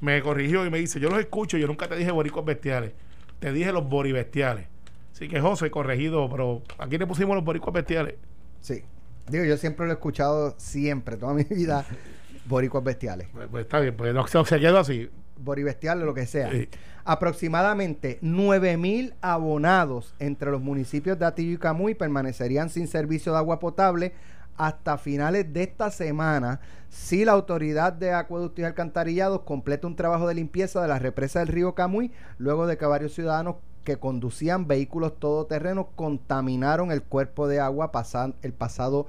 me 0.00 0.20
corrigió 0.22 0.64
y 0.64 0.70
me 0.70 0.78
dice 0.78 1.00
yo 1.00 1.10
los 1.10 1.18
escucho 1.18 1.56
yo 1.58 1.66
nunca 1.66 1.88
te 1.88 1.96
dije 1.96 2.10
boricos 2.12 2.44
bestiales 2.44 2.92
te 3.40 3.52
dije 3.52 3.72
los 3.72 3.88
boribestiales 3.88 4.66
así 5.12 5.28
que 5.28 5.40
José 5.40 5.70
corregido 5.70 6.28
pero 6.30 6.62
aquí 6.78 6.98
le 6.98 7.06
pusimos 7.06 7.34
los 7.36 7.44
boricos 7.44 7.72
bestiales 7.74 8.14
Sí. 8.60 8.84
Digo, 9.28 9.44
yo 9.44 9.56
siempre 9.56 9.86
lo 9.86 9.92
he 9.92 9.94
escuchado, 9.94 10.54
siempre, 10.58 11.16
toda 11.16 11.34
mi 11.34 11.42
vida, 11.44 11.84
boricuas 12.46 12.84
bestiales. 12.84 13.28
pues, 13.32 13.48
pues 13.50 13.62
está 13.64 13.80
bien 13.80 13.96
pues 13.96 14.14
no, 14.14 14.24
se, 14.26 14.44
se 14.44 14.60
quedó 14.60 14.78
así 14.78 15.10
Boribestiales, 15.44 16.04
lo 16.04 16.14
que 16.14 16.26
sea. 16.26 16.50
Sí. 16.50 16.68
Aproximadamente 17.04 18.18
9 18.22 18.76
mil 18.76 19.14
abonados 19.20 20.14
entre 20.18 20.50
los 20.50 20.60
municipios 20.60 21.18
de 21.18 21.26
Atillo 21.26 21.52
y 21.54 21.58
Camuy 21.58 21.94
permanecerían 21.94 22.68
sin 22.70 22.86
servicio 22.88 23.32
de 23.32 23.38
agua 23.38 23.58
potable 23.58 24.12
hasta 24.56 24.98
finales 24.98 25.52
de 25.52 25.62
esta 25.62 25.90
semana 25.90 26.60
si 26.90 27.24
la 27.24 27.32
autoridad 27.32 27.92
de 27.92 28.12
acueductos 28.12 28.60
y 28.60 28.64
alcantarillados 28.64 29.40
completa 29.40 29.86
un 29.86 29.96
trabajo 29.96 30.28
de 30.28 30.34
limpieza 30.34 30.80
de 30.82 30.88
la 30.88 30.98
represa 30.98 31.38
del 31.40 31.48
río 31.48 31.74
Camuy 31.74 32.12
luego 32.38 32.66
de 32.66 32.76
que 32.76 32.84
varios 32.86 33.14
ciudadanos 33.14 33.56
que 33.82 33.96
conducían 33.96 34.68
vehículos 34.68 35.18
todoterrenos 35.18 35.86
contaminaron 35.96 36.92
el 36.92 37.02
cuerpo 37.02 37.48
de 37.48 37.60
agua 37.60 37.90
pasan- 37.92 38.34
el 38.42 38.52
pasado 38.52 39.06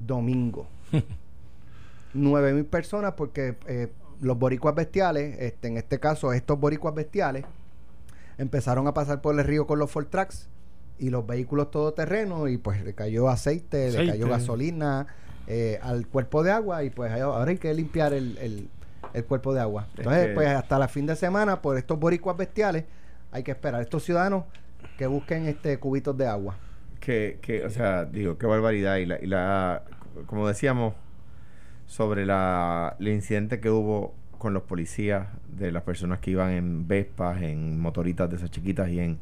domingo. 0.00 0.66
9 2.14 2.54
mil 2.54 2.64
personas 2.64 3.12
porque 3.12 3.56
eh, 3.66 3.88
los 4.20 4.38
boricuas 4.38 4.74
bestiales, 4.74 5.36
este, 5.40 5.68
en 5.68 5.76
este 5.76 5.98
caso 6.00 6.32
estos 6.32 6.58
boricuas 6.58 6.94
bestiales, 6.94 7.44
empezaron 8.38 8.86
a 8.86 8.94
pasar 8.94 9.20
por 9.20 9.38
el 9.38 9.44
río 9.44 9.66
con 9.66 9.78
los 9.78 9.90
Ford 9.90 10.06
Tracks 10.06 10.48
y 10.98 11.10
los 11.10 11.26
vehículos 11.26 11.70
todoterrenos 11.70 12.48
y 12.50 12.56
pues 12.58 12.82
le 12.84 12.94
cayó 12.94 13.28
aceite, 13.28 13.90
le 13.90 14.06
cayó 14.10 14.28
gasolina 14.28 15.06
eh, 15.46 15.78
al 15.82 16.06
cuerpo 16.06 16.42
de 16.42 16.50
agua 16.52 16.82
y 16.84 16.90
pues 16.90 17.12
ahora 17.20 17.50
hay 17.50 17.58
que 17.58 17.72
limpiar 17.74 18.12
el, 18.12 18.36
el- 18.38 18.68
el 19.14 19.24
cuerpo 19.24 19.54
de 19.54 19.60
agua. 19.60 19.86
Es 19.94 19.98
Entonces 20.00 20.26
que- 20.28 20.34
pues 20.34 20.48
hasta 20.48 20.78
la 20.78 20.88
fin 20.88 21.06
de 21.06 21.16
semana 21.16 21.62
por 21.62 21.78
estos 21.78 21.98
boricuas 21.98 22.36
bestiales 22.36 22.84
hay 23.32 23.42
que 23.42 23.52
esperar. 23.52 23.80
Estos 23.80 24.02
ciudadanos 24.02 24.44
que 24.98 25.06
busquen 25.06 25.46
este 25.46 25.78
cubitos 25.78 26.16
de 26.18 26.26
agua. 26.26 26.56
que, 27.00 27.38
que, 27.40 27.64
o 27.64 27.70
sea, 27.70 28.04
digo, 28.04 28.36
qué 28.36 28.46
barbaridad. 28.46 28.96
Y 28.96 29.06
la, 29.06 29.18
y 29.22 29.26
la 29.26 29.82
como 30.26 30.48
decíamos, 30.48 30.94
sobre 31.86 32.26
la, 32.26 32.96
el 32.98 33.08
incidente 33.08 33.60
que 33.60 33.70
hubo 33.70 34.14
con 34.38 34.52
los 34.52 34.64
policías, 34.64 35.28
de 35.48 35.72
las 35.72 35.82
personas 35.82 36.20
que 36.20 36.32
iban 36.32 36.50
en 36.50 36.86
Vespas, 36.86 37.40
en 37.42 37.80
motoritas 37.80 38.28
de 38.28 38.36
esas 38.36 38.50
chiquitas 38.50 38.90
y 38.90 39.00
en 39.00 39.18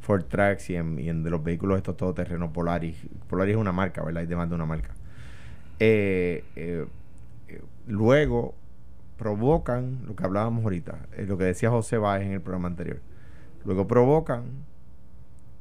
Ford 0.00 0.24
Tracks 0.24 0.70
y 0.70 0.76
en, 0.76 0.98
y 0.98 1.08
en 1.08 1.22
de 1.22 1.30
los 1.30 1.42
vehículos 1.42 1.76
estos 1.76 1.96
todoterrenos 1.96 2.50
Polaris. 2.50 2.96
Polaris 3.28 3.54
es 3.54 3.60
una 3.60 3.72
marca, 3.72 4.02
¿verdad? 4.02 4.20
Hay 4.20 4.26
demás 4.26 4.48
de 4.48 4.54
una 4.54 4.66
marca. 4.66 4.90
Eh, 5.80 6.44
eh, 6.56 6.86
eh, 7.48 7.62
luego 7.86 8.54
provocan 9.18 10.00
lo 10.06 10.16
que 10.16 10.24
hablábamos 10.24 10.64
ahorita, 10.64 11.06
lo 11.26 11.38
que 11.38 11.44
decía 11.44 11.70
José 11.70 11.98
Báez 11.98 12.26
en 12.26 12.32
el 12.32 12.40
programa 12.40 12.68
anterior. 12.68 13.00
Luego 13.64 13.86
provocan 13.86 14.44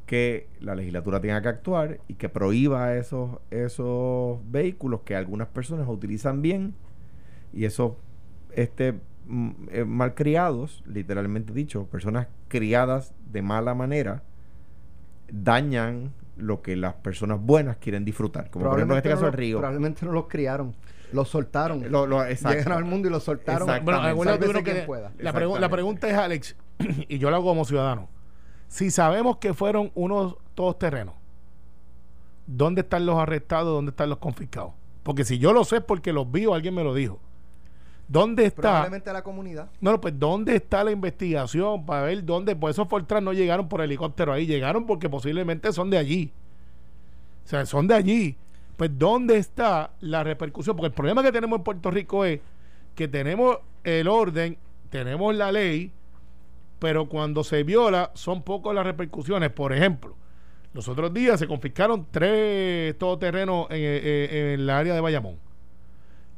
que 0.05 0.47
la 0.59 0.75
legislatura 0.75 1.19
tenga 1.21 1.41
que 1.41 1.47
actuar 1.47 1.99
y 2.07 2.15
que 2.15 2.27
prohíba 2.29 2.95
esos, 2.95 3.39
esos 3.51 4.39
vehículos 4.51 5.01
que 5.05 5.15
algunas 5.15 5.47
personas 5.47 5.87
utilizan 5.87 6.41
bien 6.41 6.73
y 7.53 7.65
esos 7.65 7.93
este, 8.55 8.93
mm, 9.27 9.49
eh, 9.71 9.85
malcriados, 9.85 10.83
literalmente 10.85 11.53
dicho, 11.53 11.85
personas 11.85 12.27
criadas 12.49 13.13
de 13.31 13.41
mala 13.41 13.73
manera, 13.75 14.23
dañan 15.31 16.13
lo 16.37 16.61
que 16.61 16.75
las 16.75 16.95
personas 16.95 17.39
buenas 17.39 17.77
quieren 17.77 18.05
disfrutar, 18.05 18.49
como 18.49 18.65
por 18.65 18.79
ejemplo 18.79 18.95
en 18.95 18.97
este 18.97 19.09
no 19.09 19.15
caso 19.15 19.27
el 19.27 19.33
río. 19.33 19.57
probablemente 19.59 20.05
no 20.05 20.11
los 20.11 20.27
criaron, 20.27 20.75
los 21.11 21.29
soltaron. 21.29 21.91
Lo- 21.91 22.07
lo-. 22.07 22.23
Llegaron 22.25 22.73
al 22.73 22.85
mundo 22.85 23.07
y 23.07 23.11
los 23.11 23.23
soltaron. 23.23 23.67
Bueno, 23.83 24.01
que- 24.63 24.81
pueda. 24.81 25.11
La, 25.19 25.31
pregu- 25.33 25.59
la 25.59 25.69
pregunta 25.69 26.07
es, 26.09 26.15
Alex, 26.15 26.55
y 27.07 27.17
yo 27.19 27.29
lo 27.29 27.35
hago 27.37 27.45
como 27.45 27.65
ciudadano. 27.65 28.09
Si 28.73 28.89
sabemos 28.89 29.37
que 29.37 29.53
fueron 29.53 29.91
unos 29.93 30.35
todos 30.55 30.79
terrenos, 30.79 31.13
¿dónde 32.47 32.81
están 32.81 33.05
los 33.05 33.19
arrestados? 33.19 33.71
¿Dónde 33.71 33.91
están 33.91 34.09
los 34.09 34.17
confiscados? 34.17 34.71
Porque 35.03 35.23
si 35.23 35.37
yo 35.37 35.53
lo 35.53 35.63
sé 35.63 35.75
es 35.77 35.83
porque 35.83 36.11
los 36.11 36.31
vi 36.31 36.47
o 36.47 36.55
alguien 36.55 36.73
me 36.73 36.83
lo 36.83 36.95
dijo. 36.95 37.19
¿Dónde 38.07 38.47
está? 38.47 38.61
Probablemente 38.61 39.13
la 39.13 39.21
comunidad. 39.21 39.69
No, 39.79 39.91
no, 39.91 40.01
pues 40.01 40.17
¿dónde 40.17 40.55
está 40.55 40.83
la 40.83 40.89
investigación 40.89 41.85
para 41.85 42.01
ver 42.01 42.25
dónde? 42.25 42.55
Pues 42.55 42.73
esos 42.73 42.87
Fortran 42.87 43.23
no 43.23 43.31
llegaron 43.31 43.69
por 43.69 43.79
helicóptero 43.79 44.33
ahí, 44.33 44.47
llegaron 44.47 44.87
porque 44.87 45.07
posiblemente 45.07 45.71
son 45.71 45.91
de 45.91 45.99
allí. 45.99 46.33
O 47.45 47.47
sea, 47.47 47.67
son 47.67 47.85
de 47.87 47.93
allí. 47.93 48.37
Pues 48.75 48.89
¿dónde 48.97 49.37
está 49.37 49.91
la 49.99 50.23
repercusión? 50.23 50.75
Porque 50.75 50.87
el 50.87 50.93
problema 50.93 51.21
que 51.21 51.31
tenemos 51.31 51.59
en 51.59 51.63
Puerto 51.63 51.91
Rico 51.91 52.25
es 52.25 52.39
que 52.95 53.07
tenemos 53.07 53.59
el 53.83 54.07
orden, 54.07 54.57
tenemos 54.89 55.35
la 55.35 55.51
ley, 55.51 55.91
pero 56.83 57.07
cuando 57.07 57.45
se 57.45 57.63
viola 57.63 58.11
son 58.13 58.41
pocas 58.43 58.75
las 58.75 58.85
repercusiones. 58.85 59.49
Por 59.51 59.71
ejemplo, 59.71 60.17
los 60.73 60.89
otros 60.89 61.13
días 61.13 61.39
se 61.39 61.47
confiscaron 61.47 62.05
tres 62.11 62.97
todoterrenos 62.97 63.67
en, 63.69 63.77
en, 63.77 64.35
en 64.35 64.47
el 64.59 64.69
área 64.69 64.93
de 64.93 64.99
Bayamón. 64.99 65.37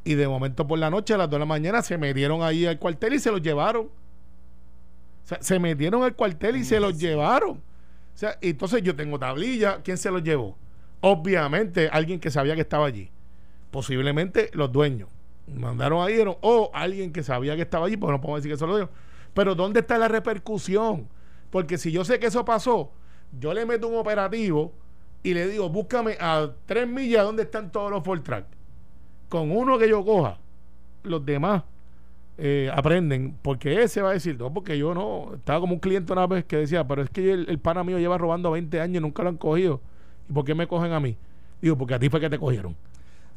Y 0.03 0.13
de 0.13 0.27
momento 0.27 0.67
por 0.67 0.77
la 0.77 0.91
noche, 0.91 1.15
a 1.15 1.17
las 1.17 1.31
2 1.31 1.31
de 1.31 1.39
la 1.39 1.45
mañana, 1.47 1.81
se 1.81 1.97
metieron 1.97 2.43
ahí 2.43 2.67
al 2.67 2.77
cuartel 2.77 3.15
y 3.15 3.19
se 3.19 3.31
los 3.31 3.41
llevaron. 3.41 3.87
O 3.87 5.27
sea, 5.27 5.39
se 5.41 5.57
metieron 5.57 6.03
al 6.03 6.15
cuartel 6.15 6.57
y 6.57 6.63
se 6.63 6.79
los 6.79 6.99
llevaron. 6.99 7.53
O 7.53 8.17
sea, 8.17 8.37
entonces 8.39 8.83
yo 8.83 8.95
tengo 8.95 9.17
tablilla. 9.17 9.81
¿Quién 9.83 9.97
se 9.97 10.11
los 10.11 10.21
llevó? 10.21 10.55
Obviamente, 11.01 11.89
alguien 11.91 12.19
que 12.19 12.29
sabía 12.29 12.53
que 12.53 12.61
estaba 12.61 12.85
allí. 12.85 13.09
Posiblemente 13.71 14.51
los 14.53 14.71
dueños. 14.71 15.09
Mandaron 15.47 16.05
ahí, 16.05 16.23
o 16.23 16.69
alguien 16.71 17.11
que 17.11 17.23
sabía 17.23 17.55
que 17.55 17.63
estaba 17.63 17.87
allí, 17.87 17.97
pues 17.97 18.11
no 18.11 18.21
podemos 18.21 18.43
decir 18.43 18.51
que 18.51 18.57
eso 18.57 18.67
lo 18.67 18.77
dio. 18.77 18.89
Pero 19.35 19.53
¿dónde 19.53 19.81
está 19.81 19.99
la 19.99 20.07
repercusión? 20.07 21.07
Porque 21.51 21.77
si 21.77 21.91
yo 21.91 22.03
sé 22.03 22.17
que 22.19 22.27
eso 22.27 22.43
pasó, 22.43 22.91
yo 23.39 23.53
le 23.53 23.65
meto 23.65 23.87
un 23.87 23.97
operativo 23.97 24.73
y 25.21 25.33
le 25.33 25.47
digo, 25.47 25.69
búscame 25.69 26.17
a 26.19 26.49
tres 26.65 26.87
millas 26.87 27.23
donde 27.23 27.43
están 27.43 27.71
todos 27.71 27.91
los 27.91 28.03
full 28.03 28.21
track. 28.21 28.45
Con 29.29 29.51
uno 29.51 29.77
que 29.77 29.89
yo 29.89 30.03
coja, 30.03 30.39
los 31.03 31.23
demás 31.25 31.63
eh, 32.37 32.71
aprenden, 32.73 33.37
porque 33.41 33.83
ese 33.83 34.01
va 34.01 34.11
a 34.11 34.13
decir, 34.13 34.39
no, 34.39 34.53
porque 34.53 34.77
yo 34.77 34.93
no, 34.93 35.33
estaba 35.35 35.59
como 35.59 35.73
un 35.73 35.79
cliente 35.79 36.13
una 36.13 36.27
vez 36.27 36.45
que 36.45 36.57
decía, 36.57 36.87
pero 36.87 37.01
es 37.03 37.09
que 37.09 37.31
el, 37.31 37.49
el 37.49 37.59
pana 37.59 37.83
mío 37.83 37.99
lleva 37.99 38.17
robando 38.17 38.51
20 38.51 38.79
años 38.79 38.97
y 38.97 39.01
nunca 39.01 39.21
lo 39.21 39.29
han 39.29 39.37
cogido. 39.37 39.81
¿Y 40.29 40.33
por 40.33 40.45
qué 40.45 40.55
me 40.55 40.65
cogen 40.65 40.93
a 40.93 40.99
mí? 41.01 41.17
Digo, 41.61 41.77
porque 41.77 41.93
a 41.93 41.99
ti 41.99 42.09
fue 42.09 42.21
que 42.21 42.29
te 42.29 42.39
cogieron. 42.39 42.75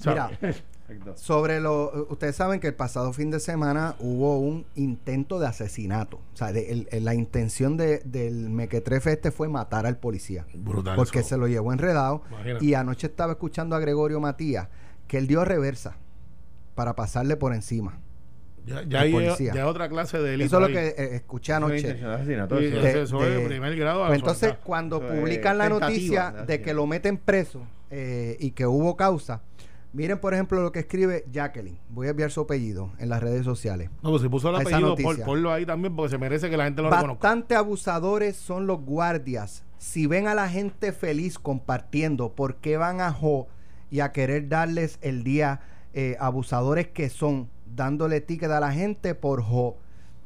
Mira, 0.07 0.31
Sobre 1.17 1.61
lo. 1.61 2.07
Ustedes 2.11 2.35
saben 2.37 2.61
que 2.61 2.69
el 2.69 2.75
pasado 2.75 3.13
fin 3.13 3.31
de 3.31 3.41
semana 3.41 3.95
hubo 4.01 4.39
un 4.39 4.65
intento 4.75 5.39
de 5.39 5.47
asesinato. 5.47 6.17
O 6.33 6.37
sea, 6.37 6.53
de- 6.53 6.71
el- 6.73 6.89
el- 6.91 7.05
la 7.05 7.15
intención 7.15 7.77
de- 7.77 7.99
del 8.05 8.49
mequetrefe 8.51 9.13
este 9.13 9.31
fue 9.31 9.49
matar 9.49 9.87
al 9.87 9.97
policía. 9.99 10.47
Brutal. 10.55 10.97
Porque 10.97 11.21
eso. 11.21 11.31
se 11.31 11.37
lo 11.37 11.47
llevó 11.49 11.73
enredado. 11.73 12.23
Imagínate. 12.31 12.65
Y 12.65 12.75
anoche 12.75 13.07
estaba 13.09 13.33
escuchando 13.33 13.77
a 13.77 13.81
Gregorio 13.81 14.21
Matías 14.21 14.69
que 15.07 15.19
él 15.19 15.27
dio 15.27 15.45
reversa 15.45 15.97
para 16.75 16.95
pasarle 16.97 17.37
por 17.37 17.53
encima. 17.55 17.99
ya, 18.67 18.83
ya 18.83 19.01
hay 19.01 19.13
policía. 19.13 19.55
ya 19.55 19.67
otra 19.67 19.89
clase 19.89 20.19
de 20.19 20.31
delito 20.33 20.47
Eso 20.59 20.67
es 20.67 20.71
lo 20.71 20.75
que 20.79 20.89
eh, 20.89 21.17
escuché 21.17 21.55
anoche. 21.55 21.95
Pues 24.09 24.17
entonces, 24.19 24.49
sueltar. 24.51 24.61
cuando 24.65 24.97
Eso 25.03 25.09
publican 25.21 25.57
la 25.59 25.69
noticia 25.71 26.31
de 26.47 26.61
que 26.61 26.75
lo 26.75 26.87
meten 26.87 27.17
preso 27.17 27.63
eh, 27.91 28.37
y 28.41 28.51
que 28.51 28.67
hubo 28.67 28.95
causa, 28.97 29.41
miren, 29.93 30.19
por 30.19 30.35
ejemplo, 30.35 30.63
lo 30.63 30.73
que 30.73 30.81
escribe 30.81 31.25
Jacqueline. 31.31 31.79
Voy 31.89 32.07
a 32.07 32.11
enviar 32.11 32.31
su 32.31 32.41
apellido 32.41 32.93
en 32.99 33.09
las 33.09 33.23
redes 33.23 33.45
sociales. 33.45 33.91
No, 34.03 34.11
pues 34.11 34.23
si 34.23 34.29
puso 34.29 34.51
el 34.51 34.57
a 34.57 34.61
apellido, 34.61 34.89
noticia. 34.91 35.25
ponlo 35.25 35.53
ahí 35.53 35.67
también 35.67 35.95
porque 35.95 36.11
se 36.11 36.19
merece 36.19 36.51
que 36.51 36.57
la 36.57 36.65
gente 36.65 36.83
lo 36.83 36.91
reconozca. 36.91 37.29
Bastante 37.29 37.55
abusadores 37.55 38.37
son 38.37 38.67
los 38.67 38.81
guardias. 38.81 39.65
Si 39.79 40.07
ven 40.07 40.27
a 40.27 40.35
la 40.35 40.49
gente 40.49 40.93
feliz 40.93 41.39
compartiendo, 41.39 42.35
¿por 42.35 42.57
qué 42.57 42.77
van 42.77 43.01
a 43.01 43.13
Jo 43.13 43.49
y 43.91 44.01
a 44.01 44.13
querer 44.13 44.49
darles 44.49 44.99
el 45.03 45.25
día 45.25 45.61
eh, 45.95 46.17
abusadores 46.21 46.89
que 46.89 47.09
son, 47.09 47.49
dándole 47.75 48.21
ticket 48.21 48.51
a 48.51 48.61
la 48.61 48.73
gente 48.73 49.15
por 49.15 49.43
Jo, 49.43 49.77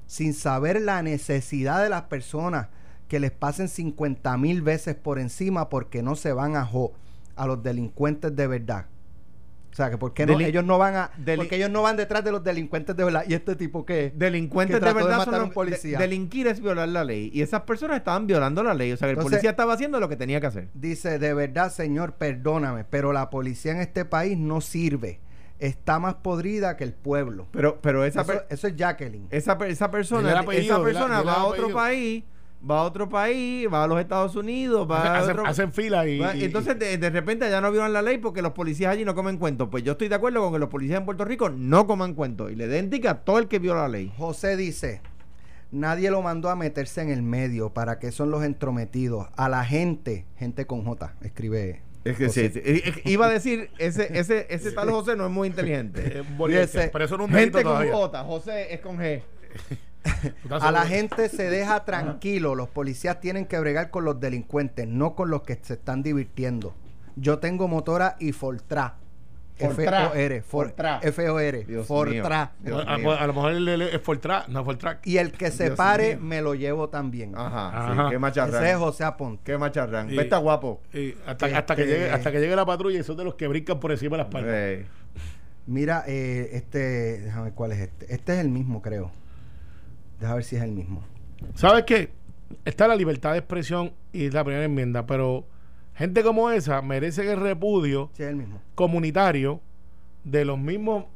sin 0.06 0.34
saber 0.34 0.80
la 0.80 1.02
necesidad 1.02 1.82
de 1.82 1.88
las 1.88 2.02
personas 2.02 2.68
que 3.08 3.20
les 3.20 3.30
pasen 3.30 3.68
50 3.68 4.36
mil 4.38 4.62
veces 4.62 4.94
por 4.94 5.18
encima 5.18 5.68
porque 5.68 6.02
no 6.02 6.16
se 6.16 6.32
van 6.32 6.56
a 6.56 6.64
Jo, 6.64 6.92
a 7.36 7.46
los 7.46 7.62
delincuentes 7.62 8.34
de 8.34 8.46
verdad? 8.46 8.86
O 9.72 9.74
sea, 9.74 9.88
que 9.88 9.96
por 9.96 10.12
qué 10.12 10.26
no, 10.26 10.38
ellos 10.38 10.62
no 10.64 10.76
van 10.76 10.94
a, 10.96 11.10
porque 11.34 11.56
ellos 11.56 11.70
no 11.70 11.80
van 11.80 11.96
detrás 11.96 12.22
de 12.22 12.30
los 12.30 12.44
delincuentes 12.44 12.94
de 12.94 13.04
verdad. 13.04 13.24
Y 13.26 13.32
este 13.32 13.56
tipo 13.56 13.86
que 13.86 14.12
Delincuentes 14.14 14.78
que 14.78 14.84
de 14.84 14.92
verdad 14.92 15.10
matar 15.16 15.24
son 15.24 15.34
a 15.34 15.38
un 15.38 15.44
los- 15.46 15.54
policía. 15.54 15.96
de- 15.98 16.04
delinquir 16.04 16.46
es 16.46 16.60
violar 16.60 16.90
la 16.90 17.04
ley. 17.04 17.30
Y 17.32 17.40
esas 17.40 17.62
personas 17.62 17.96
estaban 17.96 18.26
violando 18.26 18.62
la 18.62 18.74
ley. 18.74 18.92
O 18.92 18.98
sea, 18.98 19.08
que 19.08 19.12
el 19.14 19.18
policía 19.18 19.48
estaba 19.50 19.72
haciendo 19.72 19.98
lo 19.98 20.10
que 20.10 20.16
tenía 20.16 20.40
que 20.42 20.46
hacer. 20.46 20.68
Dice, 20.74 21.18
de 21.18 21.32
verdad, 21.32 21.72
señor, 21.72 22.16
perdóname, 22.16 22.84
pero 22.84 23.14
la 23.14 23.30
policía 23.30 23.72
en 23.72 23.80
este 23.80 24.04
país 24.04 24.36
no 24.36 24.60
sirve. 24.60 25.20
Está 25.58 25.98
más 25.98 26.16
podrida 26.16 26.76
que 26.76 26.84
el 26.84 26.92
pueblo. 26.92 27.46
Pero, 27.52 27.80
pero 27.80 28.04
esa, 28.04 28.22
Eso, 28.22 28.32
per- 28.32 28.46
eso 28.50 28.66
es 28.66 28.76
Jacqueline. 28.76 29.28
esa, 29.30 29.56
esa 29.66 29.90
persona, 29.90 30.38
apellido, 30.40 30.74
esa 30.76 30.82
persona 30.84 31.22
va 31.22 31.32
a 31.34 31.44
otro 31.44 31.62
apellido. 31.62 31.76
país, 31.78 32.24
va 32.68 32.80
a 32.80 32.82
otro 32.84 33.08
país, 33.08 33.66
va 33.72 33.84
a 33.84 33.86
los 33.86 33.98
Estados 34.00 34.36
Unidos, 34.36 34.88
va 34.88 35.02
a 35.02 35.18
hacen, 35.18 35.30
otro... 35.32 35.46
hacen 35.46 35.72
fila 35.72 36.06
y, 36.06 36.18
va- 36.18 36.36
y- 36.36 36.44
entonces 36.44 36.78
de, 36.78 36.96
de 36.98 37.10
repente 37.10 37.48
ya 37.50 37.60
no 37.60 37.72
violan 37.72 37.92
la 37.92 38.02
ley 38.02 38.18
porque 38.18 38.40
los 38.42 38.52
policías 38.52 38.92
allí 38.92 39.04
no 39.04 39.14
comen 39.14 39.36
cuentos. 39.38 39.68
Pues 39.70 39.82
yo 39.84 39.92
estoy 39.92 40.08
de 40.08 40.14
acuerdo 40.14 40.40
con 40.40 40.52
que 40.52 40.58
los 40.58 40.68
policías 40.68 40.98
en 41.00 41.04
Puerto 41.04 41.24
Rico 41.24 41.50
no 41.50 41.86
coman 41.86 42.14
cuentos 42.14 42.52
y 42.52 42.54
le 42.56 42.68
den 42.68 42.88
tica 42.90 43.10
a 43.10 43.24
todo 43.24 43.38
el 43.38 43.48
que 43.48 43.58
viola 43.58 43.82
la 43.82 43.88
ley. 43.88 44.12
José 44.16 44.56
dice, 44.56 45.00
nadie 45.72 46.10
lo 46.10 46.22
mandó 46.22 46.50
a 46.50 46.56
meterse 46.56 47.00
en 47.02 47.10
el 47.10 47.22
medio. 47.22 47.70
¿Para 47.70 47.98
qué 47.98 48.12
son 48.12 48.30
los 48.30 48.44
entrometidos? 48.44 49.26
A 49.36 49.48
la 49.48 49.64
gente, 49.64 50.26
gente 50.38 50.66
con 50.66 50.84
J, 50.84 51.14
escribe. 51.22 51.82
Es 52.04 52.16
que 52.16 52.28
sí, 52.30 52.48
sí. 52.48 52.60
Iba 53.10 53.26
a 53.26 53.30
decir, 53.30 53.70
ese, 53.78 54.18
ese, 54.18 54.46
ese 54.50 54.72
tal 54.72 54.90
José 54.90 55.14
no 55.16 55.24
es 55.26 55.30
muy 55.30 55.48
inteligente. 55.48 56.22
Ese- 56.50 56.90
pero 56.92 57.04
eso 57.04 57.16
no 57.16 57.24
es 57.24 57.30
un 57.30 57.36
Gente 57.36 57.62
con 57.62 57.72
todavía. 57.72 57.92
J, 57.92 58.24
José 58.24 58.74
es 58.74 58.80
con 58.80 58.98
G. 58.98 59.22
¿Tú 60.02 60.28
estás 60.44 60.62
A 60.62 60.70
la 60.72 60.82
gente 60.86 61.28
se 61.28 61.48
deja 61.50 61.84
tranquilo. 61.84 62.54
Los 62.54 62.68
policías 62.68 63.20
tienen 63.20 63.46
que 63.46 63.58
bregar 63.58 63.90
con 63.90 64.04
los 64.04 64.18
delincuentes, 64.20 64.86
no 64.88 65.14
con 65.14 65.30
los 65.30 65.42
que 65.42 65.58
se 65.62 65.74
están 65.74 66.02
divirtiendo. 66.02 66.74
Yo 67.16 67.38
tengo 67.38 67.68
motora 67.68 68.16
y 68.18 68.32
Fortra. 68.32 68.96
Fortra. 69.54 70.06
F-O-R. 70.06 70.42
For- 70.42 70.66
Fortra. 70.68 70.98
F-O-R. 71.02 71.84
Fortra. 71.84 72.52
mío. 72.60 72.80
A, 72.84 72.96
mío. 72.98 73.12
a- 73.12 73.26
lo 73.26 73.34
mejor 73.34 73.52
es 73.52 74.00
Fortrack, 74.00 74.48
no 74.48 74.64
Fortrack. 74.64 75.06
Y 75.06 75.18
el 75.18 75.30
que 75.30 75.50
se 75.52 75.64
Dios 75.66 75.76
pare, 75.76 76.16
mío. 76.16 76.24
me 76.26 76.42
lo 76.42 76.54
llevo 76.54 76.88
también. 76.88 77.34
Ajá, 77.36 77.68
Ajá. 77.68 78.04
sí, 78.06 78.10
qué 78.10 78.18
macharrán. 78.18 78.62
Ese 78.64 78.72
es 78.72 78.78
José 78.78 79.04
Aponte. 79.04 79.42
Qué 79.44 79.58
macharrán. 79.58 80.10
Está 80.10 80.38
guapo. 80.38 80.80
Y 80.92 81.12
hasta, 81.26 81.46
Este- 81.46 81.58
hasta, 81.58 81.76
que 81.76 81.86
llegue, 81.86 82.10
hasta 82.10 82.32
que 82.32 82.40
llegue 82.40 82.56
la 82.56 82.66
patrulla 82.66 82.98
y 82.98 83.02
son 83.04 83.16
de 83.16 83.24
los 83.24 83.34
que 83.34 83.46
brincan 83.46 83.78
por 83.78 83.92
encima 83.92 84.16
de 84.16 84.22
la 84.22 84.28
espalda. 84.28 84.48
Eh, 84.52 84.86
Mira, 85.66 86.02
eh, 86.08 86.50
este, 86.54 87.20
déjame 87.20 87.44
ver 87.44 87.52
cuál 87.52 87.70
es 87.72 87.78
este. 87.78 88.12
Este 88.12 88.32
es 88.34 88.38
el 88.40 88.48
mismo, 88.48 88.82
creo. 88.82 89.12
Déjame 90.22 90.36
ver 90.36 90.44
si 90.44 90.56
es 90.56 90.62
el 90.62 90.70
mismo. 90.72 91.02
¿Sabes 91.56 91.82
qué? 91.84 92.10
Está 92.64 92.86
la 92.86 92.94
libertad 92.94 93.32
de 93.32 93.38
expresión 93.38 93.92
y 94.12 94.30
la 94.30 94.44
primera 94.44 94.64
enmienda, 94.64 95.04
pero 95.04 95.44
gente 95.94 96.22
como 96.22 96.48
esa 96.50 96.80
merece 96.80 97.30
el 97.32 97.40
repudio 97.40 98.08
Sí, 98.16 98.22
el 98.22 98.36
mismo. 98.36 98.60
comunitario 98.76 99.60
de 100.22 100.44
los 100.44 100.58
mismos 100.58 101.06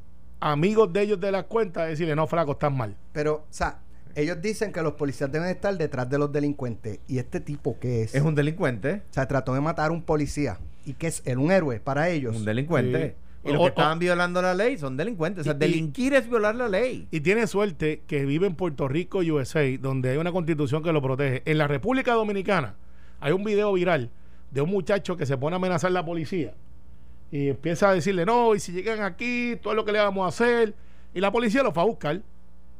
amigos 0.40 0.92
de 0.92 1.02
ellos 1.02 1.20
de 1.20 1.30
las 1.30 1.44
cuentas, 1.44 1.88
decirle, 1.88 2.16
no, 2.16 2.26
flaco, 2.26 2.52
estás 2.52 2.72
mal. 2.72 2.96
Pero, 3.12 3.34
o 3.36 3.44
sea, 3.48 3.78
ellos 4.16 4.42
dicen 4.42 4.72
que 4.72 4.82
los 4.82 4.94
policías 4.94 5.30
deben 5.30 5.48
estar 5.50 5.76
detrás 5.78 6.10
de 6.10 6.18
los 6.18 6.32
delincuentes. 6.32 6.98
¿Y 7.06 7.18
este 7.18 7.38
tipo 7.38 7.78
qué 7.78 8.02
es? 8.02 8.14
es 8.14 8.22
un 8.22 8.34
delincuente. 8.34 9.02
O 9.10 9.12
sea, 9.14 9.28
trató 9.28 9.54
de 9.54 9.60
matar 9.60 9.90
a 9.90 9.92
un 9.92 10.02
policía. 10.02 10.58
¿Y 10.84 10.94
que 10.94 11.06
es? 11.06 11.22
Él 11.24 11.38
un 11.38 11.52
héroe 11.52 11.78
para 11.78 12.08
ellos. 12.08 12.36
Un 12.36 12.44
delincuente. 12.44 13.08
Sí. 13.10 13.14
Y 13.46 13.52
los 13.52 13.56
O- 13.56 13.64
que 13.64 13.64
o- 13.64 13.68
estaban 13.68 13.98
violando 13.98 14.42
la 14.42 14.54
ley 14.54 14.76
son 14.78 14.96
delincuentes. 14.96 15.42
O 15.42 15.44
sea, 15.44 15.54
Y- 15.54 15.58
delinquir 15.58 16.14
es 16.14 16.28
violar 16.28 16.54
la 16.54 16.68
ley. 16.68 17.06
Y 17.10 17.20
tiene 17.20 17.46
suerte 17.46 18.02
que 18.06 18.24
vive 18.24 18.46
en 18.46 18.54
Puerto 18.54 18.88
Rico, 18.88 19.18
USA, 19.18 19.62
donde 19.78 20.10
hay 20.10 20.16
una 20.16 20.32
constitución 20.32 20.82
que 20.82 20.92
lo 20.92 21.00
protege. 21.02 21.42
En 21.44 21.58
la 21.58 21.66
República 21.68 22.12
Dominicana 22.14 22.74
hay 23.20 23.32
un 23.32 23.44
video 23.44 23.72
viral 23.72 24.10
de 24.50 24.60
un 24.60 24.70
muchacho 24.70 25.16
que 25.16 25.26
se 25.26 25.36
pone 25.36 25.54
a 25.54 25.58
amenazar 25.58 25.88
a 25.90 25.94
la 25.94 26.04
policía 26.04 26.54
y 27.30 27.48
empieza 27.48 27.90
a 27.90 27.94
decirle, 27.94 28.24
no, 28.24 28.54
y 28.54 28.60
si 28.60 28.72
llegan 28.72 29.00
aquí, 29.02 29.56
todo 29.62 29.74
lo 29.74 29.84
que 29.84 29.92
le 29.92 29.98
vamos 29.98 30.24
a 30.24 30.28
hacer. 30.28 30.74
Y 31.14 31.20
la 31.20 31.32
policía 31.32 31.62
lo 31.62 31.72
fue 31.72 31.82
a 31.82 31.86
buscar. 31.86 32.20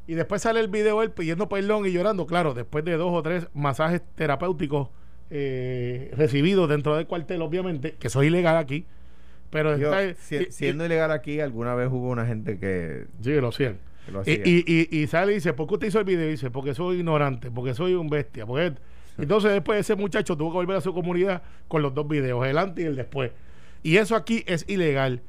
Y 0.09 0.14
después 0.14 0.42
sale 0.42 0.61
el 0.61 0.68
video 0.68 1.02
él 1.02 1.11
pidiendo 1.11 1.48
perdón 1.48 1.85
y 1.87 1.90
llorando, 1.92 2.26
claro, 2.26 2.55
después 2.55 2.85
de 2.85 2.96
dos 2.96 3.12
o 3.12 3.22
tres 3.22 3.48
masajes 3.55 4.02
terapéuticos 4.14 4.88
eh, 5.31 6.12
recibidos 6.16 6.68
dentro 6.68 6.94
del 6.96 7.09
cuartel, 7.09 7.42
obviamente, 7.42 7.96
que 7.98 8.07
eso 8.07 8.22
es 8.22 8.29
ilegal 8.29 8.57
aquí. 8.57 8.87
Pero 9.50 9.76
Yo, 9.78 9.94
está, 9.94 10.20
si- 10.22 10.37
y- 10.37 10.50
siendo 10.50 10.85
ilegal 10.85 11.11
aquí, 11.12 11.40
alguna 11.40 11.74
vez 11.74 11.88
hubo 11.90 12.11
una 12.11 12.26
gente 12.26 12.59
que, 12.59 13.06
Sí, 13.22 13.32
lo 13.40 13.48
hacían. 13.48 13.78
que 14.04 14.12
lo 14.12 14.18
Y, 14.20 14.22
hacía. 14.22 14.42
y, 14.44 14.88
y, 14.90 14.98
y 15.02 15.06
sale 15.06 15.32
y 15.32 15.35
dice, 15.37 15.52
¿por 15.52 15.66
qué 15.68 15.74
usted 15.74 15.87
hizo 15.88 15.98
el 16.00 16.04
video? 16.04 16.26
Y 16.28 16.32
dice, 16.32 16.50
porque 16.50 16.74
soy 16.74 16.96
ignorante, 16.98 17.50
porque 17.50 17.74
soy 17.74 17.94
un 17.94 18.09
bestia. 18.09 18.44
Porque... 18.46 18.72
Entonces 19.18 19.50
después 19.52 19.80
ese 19.80 19.94
muchacho 19.96 20.37
tuvo 20.37 20.50
que 20.50 20.56
volver 20.56 20.76
a 20.76 20.80
su 20.82 20.92
comunidad 20.92 21.42
con 21.68 21.80
los 21.80 21.94
dos 21.94 22.06
videos, 22.06 22.46
el 22.46 22.59
antes 22.59 22.85
y 22.85 22.87
el 22.87 22.96
después. 22.96 23.30
Y 23.82 23.96
eso 23.96 24.14
aquí 24.14 24.44
es 24.46 24.64
ilegal. 24.68 25.22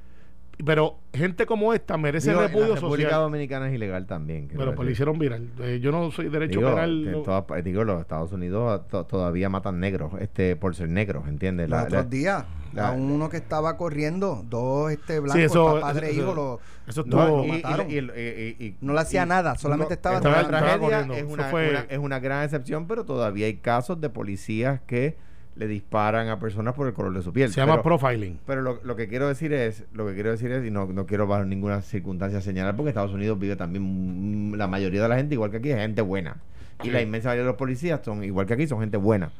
Pero 0.65 0.98
gente 1.13 1.46
como 1.46 1.72
esta 1.74 1.98
merece 1.98 2.30
Digo, 2.30 2.41
en 2.41 2.48
repudio 2.48 2.70
la 2.70 2.76
República 2.76 3.10
social. 3.10 3.22
Dominicana 3.22 3.67
es 3.70 3.76
ilegal 3.76 4.08
también. 4.08 4.48
Pero 4.48 4.58
pues 4.58 4.76
lo 4.78 4.82
decir. 4.82 4.91
hicieron 4.93 5.20
viral. 5.20 5.50
Eh, 5.60 5.80
yo 5.80 5.91
no 5.91 6.10
soy 6.10 6.30
derecho 6.30 6.60
Digo, 6.60 6.72
penal. 6.72 7.12
no- 7.12 7.46
pa- 7.46 7.62
digo, 7.62 7.84
los 7.84 8.02
Estados 8.02 8.32
Unidos 8.32 8.88
to- 8.88 9.06
todavía 9.06 9.50
matan 9.50 9.80
negros 9.80 10.13
este 10.20 10.56
por 10.56 10.76
ser 10.76 10.89
negros, 10.89 11.28
¿entiendes? 11.28 11.70
Los 11.70 11.78
La- 11.78 11.84
otros 11.86 12.04
la- 12.06 12.10
días, 12.10 12.46
la- 12.74 12.88
a 12.89 12.91
uno 12.93 13.30
que 13.30 13.38
estaba 13.38 13.78
corriendo, 13.78 14.43
dos 14.50 14.91
este 14.91 15.20
blancos, 15.20 15.43
eso- 15.43 15.65
papá, 15.76 15.80
padre 15.82 16.08
e 16.08 16.12
eso- 16.12 16.22
hijo, 16.22 16.34
lo- 16.34 16.60
Eso 16.88 17.04
No, 17.06 17.22
estuvo... 17.24 17.43
y- 17.43 17.48
y- 17.48 17.52
mataron. 17.62 17.91
y- 17.91 17.93
y- 17.96 18.00
y- 18.00 18.65
y- 18.65 18.78
no 18.82 18.93
le 18.93 19.00
hacía 19.02 19.24
y- 19.24 19.28
nada, 19.28 19.56
solamente 19.58 19.89
no, 19.89 19.93
estaba 19.96 20.15
Estaba- 20.17 20.41
estaba 20.41 20.58
tragedia, 20.60 20.80
corriendo. 20.80 21.13
es 21.13 21.20
Eso 21.24 21.34
una, 21.34 21.43
fue- 21.50 21.70
una- 21.70 21.80
es 21.89 21.98
una 22.00 22.20
gran 22.20 22.43
excepción, 22.46 22.88
pero 22.88 23.04
todavía 23.06 23.46
hay 23.46 23.58
casos 23.58 24.00
de 24.02 24.10
policías 24.10 24.80
que 24.88 25.17
le 25.58 25.67
disparan 25.67 26.30
a 26.30 26.39
personas 26.39 26.74
por 26.76 26.88
el 26.88 26.93
color 26.93 27.13
de 27.13 27.22
su 27.22 27.34
piel. 27.34 27.52
se 27.52 27.60
llama 27.60 27.82
profiling. 27.82 28.39
pero 28.46 28.62
lo, 28.62 28.80
lo 28.84 28.96
que 28.96 29.08
quiero 29.08 29.28
decir 29.28 29.54
es, 29.54 29.84
lo 29.93 30.06
que 30.08 30.13
quiero 30.13 30.32
decir 30.32 30.52
es, 30.52 30.65
y 30.65 30.72
no, 30.72 30.86
no 30.86 31.06
quiero 31.06 31.26
bajo 31.28 31.43
ninguna 31.46 31.82
circunstancia 31.82 32.41
señalar, 32.41 32.76
porque 32.76 32.89
Estados 32.89 33.12
Unidos 33.14 33.39
vive 33.39 33.55
también, 33.55 34.51
mm, 34.51 34.55
la 34.55 34.68
mayoría 34.68 35.01
de 35.01 35.10
la 35.10 35.16
gente, 35.18 35.34
igual 35.36 35.49
que 35.51 35.58
aquí, 35.58 35.72
es 35.72 35.78
gente 35.78 36.01
buena. 36.01 36.38
Y 36.84 36.86
Sí. 36.88 36.91
la 36.91 37.01
inmensa 37.01 37.30
mayoría 37.30 37.43
de 37.45 37.49
los 37.49 37.58
policías 37.58 38.01
son, 38.05 38.24
igual 38.24 38.45
que 38.45 38.53
aquí, 38.53 38.68
son 38.68 38.80
gente 38.80 38.97
buena. 38.97 39.32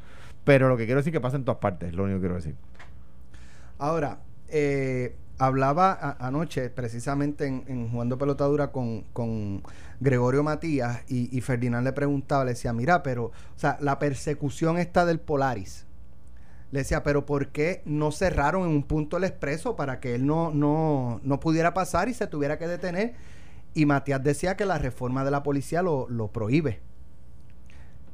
Pero 0.44 0.68
lo 0.68 0.76
que 0.76 0.86
quiero 0.86 0.98
decir 1.00 1.12
es 1.12 1.18
que 1.18 1.20
pasa 1.20 1.36
en 1.36 1.44
todas 1.44 1.60
partes, 1.60 1.90
es 1.90 1.94
lo 1.94 2.04
único 2.04 2.18
que 2.18 2.22
quiero 2.22 2.34
decir. 2.36 2.54
Ahora, 3.78 4.18
eh, 4.48 5.14
hablaba 5.38 5.92
a- 5.92 6.26
anoche 6.26 6.68
precisamente 6.70 7.46
en, 7.46 7.64
en 7.68 7.88
Jugando 7.90 8.18
Pelotadura 8.18 8.72
con, 8.72 9.02
con 9.12 9.62
Gregorio 10.00 10.42
Matías 10.42 11.02
y, 11.08 11.36
y 11.36 11.40
Ferdinand 11.42 11.84
le 11.84 11.92
preguntaba, 11.92 12.44
le 12.44 12.50
decía, 12.52 12.72
mira, 12.72 13.02
pero, 13.02 13.26
o 13.26 13.32
sea, 13.56 13.76
la 13.80 13.98
persecución 13.98 14.78
está 14.78 15.04
del 15.06 15.20
Polaris. 15.20 15.86
Le 16.70 16.80
decía, 16.80 17.02
pero 17.02 17.24
¿por 17.26 17.48
qué 17.48 17.82
no 17.86 18.12
cerraron 18.12 18.62
en 18.64 18.68
un 18.76 18.82
punto 18.82 19.16
el 19.16 19.24
expreso 19.24 19.76
para 19.76 20.00
que 20.00 20.14
él 20.14 20.26
no, 20.26 20.50
no, 20.52 21.20
no 21.22 21.40
pudiera 21.40 21.72
pasar 21.74 22.08
y 22.08 22.14
se 22.14 22.26
tuviera 22.26 22.58
que 22.58 22.68
detener? 22.68 23.14
Y 23.74 23.86
Matías 23.86 24.22
decía 24.22 24.56
que 24.56 24.66
la 24.66 24.78
reforma 24.78 25.24
de 25.24 25.30
la 25.30 25.42
policía 25.42 25.82
lo, 25.82 26.08
lo 26.08 26.28
prohíbe. 26.28 26.80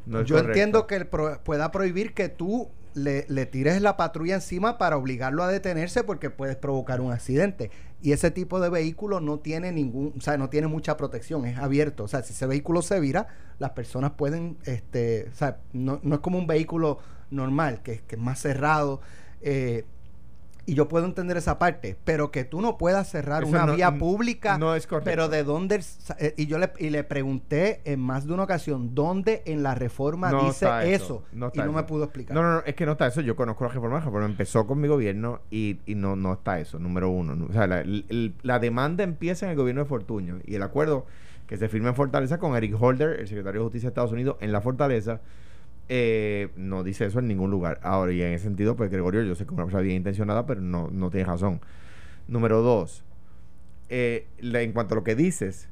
No 0.07 0.23
Yo 0.23 0.37
correcto. 0.37 0.51
entiendo 0.53 0.87
que 0.87 0.97
él 0.97 1.07
pro- 1.07 1.41
pueda 1.43 1.71
prohibir 1.71 2.15
que 2.15 2.29
tú 2.29 2.69
le, 2.95 3.25
le 3.29 3.47
tires 3.47 3.81
la 3.83 3.97
patrulla 3.97 4.35
encima 4.37 4.79
para 4.79 4.97
obligarlo 4.97 5.43
a 5.43 5.49
detenerse 5.49 6.05
porque 6.05 6.31
puedes 6.31 6.57
provocar 6.57 7.01
un 7.01 7.11
accidente. 7.13 7.71
Y 8.03 8.13
ese 8.13 8.31
tipo 8.31 8.61
de 8.61 8.69
vehículo 8.69 9.21
no 9.21 9.39
tiene 9.41 9.73
ningún, 9.73 10.13
o 10.17 10.21
sea, 10.21 10.37
no 10.37 10.51
tiene 10.51 10.67
mucha 10.69 10.97
protección, 10.97 11.47
es 11.47 11.59
abierto. 11.59 12.05
O 12.05 12.09
sea, 12.09 12.23
si 12.23 12.35
ese 12.35 12.47
vehículo 12.47 12.83
se 12.83 13.01
vira, 13.01 13.29
las 13.59 13.71
personas 13.71 14.13
pueden, 14.13 14.59
este, 14.65 15.29
o 15.33 15.35
sea, 15.35 15.59
no, 15.73 16.01
no 16.03 16.17
es 16.17 16.21
como 16.21 16.39
un 16.39 16.47
vehículo 16.47 16.99
normal, 17.31 17.83
que, 17.83 18.01
que 18.07 18.17
es 18.17 18.21
más 18.21 18.41
cerrado. 18.41 19.01
eh, 19.43 19.85
y 20.67 20.73
yo 20.73 20.89
puedo 20.89 21.05
entender 21.05 21.37
esa 21.37 21.59
parte, 21.59 21.95
pero 22.07 22.31
que 22.31 22.45
tú 22.45 22.63
no 22.63 22.79
puedas 22.79 23.11
cerrar 23.11 23.43
Eso 23.43 23.51
una 23.53 23.67
no- 23.67 23.75
vía 23.77 23.99
pública. 23.99 24.57
no 24.57 24.75
es 24.75 24.87
correcto. 24.87 25.11
Pero 25.11 25.29
de 25.29 25.45
dónde. 25.45 25.85
eh, 26.19 26.33
Y 26.39 26.47
yo 26.47 26.57
le, 26.57 26.73
y 26.79 26.89
le 26.89 27.05
pregunté 27.05 27.83
en 27.85 28.01
más 28.01 28.27
de 28.27 28.33
una 28.33 28.45
ocasión, 28.45 28.95
¿dónde 28.95 29.43
en 29.45 29.63
la 29.63 29.75
reforma 29.75 30.31
No 30.31 30.47
dice 30.47 30.67
eso? 30.95 31.23
no 31.35 31.51
y 31.53 31.59
no 31.59 31.71
me 31.71 31.83
pudo 31.83 32.05
explicar. 32.05 32.35
No, 32.35 32.43
no, 32.43 32.51
no, 32.55 32.63
es 32.65 32.75
que 32.75 32.87
no 32.87 32.93
está 32.93 33.07
eso. 33.09 33.21
Yo 33.21 33.37
conozco 33.37 33.65
la 33.65 33.73
reforma. 33.75 34.01
Reforma 34.01 34.25
empezó 34.25 34.67
con 34.67 34.81
mi 34.81 34.89
gobierno 34.89 35.43
y, 35.51 35.81
y 35.85 35.97
no, 35.97 36.17
no 36.17 36.33
está 36.33 36.59
eso, 36.59 36.79
número 36.79 37.11
uno. 37.11 37.35
No, 37.35 37.45
O 37.45 37.53
sea, 37.53 37.67
la, 37.67 37.81
el- 37.83 38.35
la 38.43 38.59
demanda 38.59 39.05
empieza 39.05 39.45
en 39.45 39.51
el 39.51 39.59
gobierno 39.59 39.83
de 39.83 39.89
Fortuño 39.91 40.39
y 40.47 40.55
el 40.55 40.63
acuerdo 40.63 41.05
que 41.47 41.59
se 41.59 41.69
firma 41.69 41.91
en 41.91 41.95
Fortaleza 41.95 42.39
con 42.39 42.57
Eric 42.57 42.75
Holder, 42.81 43.21
el 43.21 43.29
secretario 43.29 43.61
de 43.61 43.65
Justicia 43.67 43.89
de 43.89 43.91
Estados 43.91 44.13
Unidos, 44.13 44.37
en 44.41 44.51
la 44.51 44.63
Fortaleza, 44.63 45.21
eh, 45.89 46.51
no 46.57 46.83
dice 46.85 47.07
eso 47.07 47.19
en 47.19 47.29
ningún 47.29 47.51
lugar. 47.51 47.81
Ahora, 47.83 48.13
y 48.13 48.23
en 48.23 48.33
ese 48.33 48.45
sentido, 48.45 48.77
pues 48.77 48.91
Gregorio, 48.91 49.23
yo 49.23 49.35
sé 49.35 49.45
que 49.45 49.51
es 49.51 49.55
una 49.55 49.65
persona 49.65 49.83
bien 49.83 49.97
intencionada, 49.97 50.47
pero 50.47 50.61
no, 50.61 50.89
no 50.91 51.11
tiene 51.11 51.27
razón. 51.27 51.61
Número 52.29 52.63
dos, 52.63 53.05
eh, 53.89 54.27
en 54.41 54.73
cuanto 54.73 54.95
a 54.95 54.97
lo 54.97 55.05
que 55.05 55.15
dices, 55.15 55.69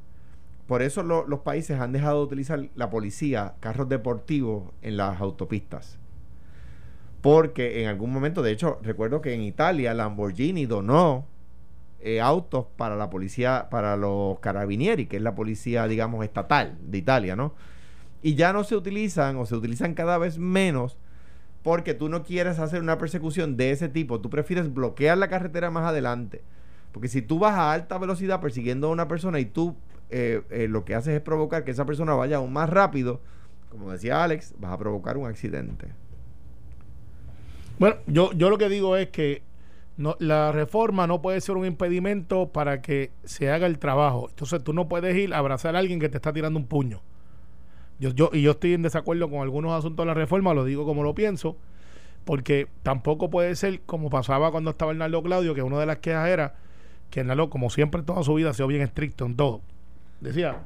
por 0.67 0.83
eso 0.83 1.03
lo- 1.03 1.27
los 1.27 1.41
países 1.41 1.81
han 1.81 1.93
dejado 1.93 2.19
de 2.21 2.25
utilizar 2.27 2.61
la 2.77 2.91
policía, 2.91 3.55
carros 3.61 3.89
deportivos 3.89 4.65
en 4.83 4.97
las 4.97 5.21
autopistas. 5.21 5.99
Porque 7.21 7.83
en 7.83 7.89
algún 7.89 8.13
momento, 8.13 8.43
de 8.43 8.51
hecho, 8.51 8.79
recuerdo 8.83 9.21
que 9.21 9.33
en 9.35 9.43
Italia 9.43 9.95
Lamborghini 9.95 10.67
donó 10.67 11.27
eh, 12.01 12.21
autos 12.21 12.67
para 12.77 12.97
la 12.97 13.11
policía, 13.11 13.69
para 13.71 13.97
los 13.97 14.41
carabinieri, 14.41 15.07
que 15.07 15.17
es 15.19 15.23
la 15.23 15.35
policía, 15.37 15.87
digamos, 15.87 16.25
estatal 16.25 16.77
de 16.83 16.99
Italia, 16.99 17.37
¿no? 17.37 17.55
Y 18.23 18.35
ya 18.35 18.53
no 18.53 18.64
se 18.64 18.77
utilizan 18.77 19.37
o 19.37 19.47
se 19.47 19.57
utilizan 19.57 19.95
cada 19.95 20.18
vez 20.18 20.39
menos 20.39 20.97
porque 21.62 21.95
tú 21.95 22.09
no 22.09 22.23
quieres 22.23 22.59
hacer 22.59 22.81
una 22.81 22.99
persecución 22.99 23.57
de 23.57 23.70
ese 23.70 23.89
tipo. 23.89 24.20
Tú 24.20 24.31
prefieres 24.31 24.73
bloquear 24.73 25.18
la 25.18 25.29
carretera 25.29 25.70
más 25.70 25.85
adelante. 25.85 26.43
Porque 26.93 27.09
si 27.09 27.23
tú 27.23 27.39
vas 27.39 27.55
a 27.55 27.73
alta 27.73 27.99
velocidad 27.99 28.41
persiguiendo 28.41 28.89
a 28.89 28.91
una 28.91 29.09
persona 29.09 29.41
y 29.41 29.47
tú 29.47 29.77
eh, 30.11 30.43
eh, 30.51 30.68
lo 30.68 30.85
que 30.85 30.95
haces 30.95 31.14
es 31.14 31.20
provocar 31.20 31.64
que 31.64 31.70
esa 31.70 31.87
persona 31.87 32.14
vaya 32.14 32.37
aún 32.37 32.53
más 32.53 32.68
rápido, 32.68 33.20
como 33.70 33.91
decía 33.91 34.23
Alex, 34.23 34.55
vas 34.59 34.73
a 34.73 34.79
provocar 34.79 35.16
un 35.16 35.27
accidente. 35.27 35.89
Bueno, 37.79 37.97
yo, 38.07 38.33
yo 38.33 38.51
lo 38.51 38.59
que 38.59 38.68
digo 38.68 38.97
es 38.97 39.09
que 39.09 39.43
no, 39.97 40.16
la 40.18 40.53
reforma 40.53 41.07
no 41.07 41.23
puede 41.23 41.41
ser 41.41 41.57
un 41.57 41.64
impedimento 41.64 42.53
para 42.53 42.83
que 42.83 43.11
se 43.25 43.51
haga 43.51 43.66
el 43.66 43.79
trabajo. 43.79 44.29
Entonces 44.29 44.62
tú 44.62 44.73
no 44.73 44.89
puedes 44.89 45.16
ir 45.16 45.33
a 45.33 45.39
abrazar 45.39 45.77
a 45.77 45.79
alguien 45.79 45.99
que 45.99 46.09
te 46.09 46.18
está 46.18 46.33
tirando 46.33 46.59
un 46.59 46.66
puño. 46.66 47.01
Yo, 47.99 48.11
yo, 48.11 48.30
y 48.32 48.43
yo 48.43 48.53
estoy 48.53 48.74
en 48.74 48.82
desacuerdo 48.82 49.30
con 49.30 49.40
algunos 49.40 49.72
asuntos 49.72 50.05
de 50.05 50.09
la 50.09 50.14
reforma, 50.14 50.55
lo 50.55 50.64
digo 50.64 50.84
como 50.84 51.03
lo 51.03 51.14
pienso, 51.14 51.57
porque 52.24 52.68
tampoco 52.82 53.30
puede 53.30 53.55
ser 53.57 53.80
como 53.82 54.11
pasaba 54.11 54.51
cuando 54.51 54.70
estaba 54.70 54.93
Hernando 54.93 55.22
Claudio, 55.22 55.55
que 55.55 55.62
una 55.62 55.78
de 55.78 55.86
las 55.86 55.99
quejas 55.99 56.28
era 56.28 56.55
que 57.11 57.20
Hernando, 57.20 57.51
como 57.51 57.70
siempre 57.70 58.03
toda 58.03 58.22
su 58.22 58.34
vida, 58.34 58.51
ha 58.51 58.55
sido 58.55 58.66
bien 58.66 58.82
estricto 58.82 59.26
en 59.26 59.36
todo. 59.36 59.61
Decía, 60.20 60.62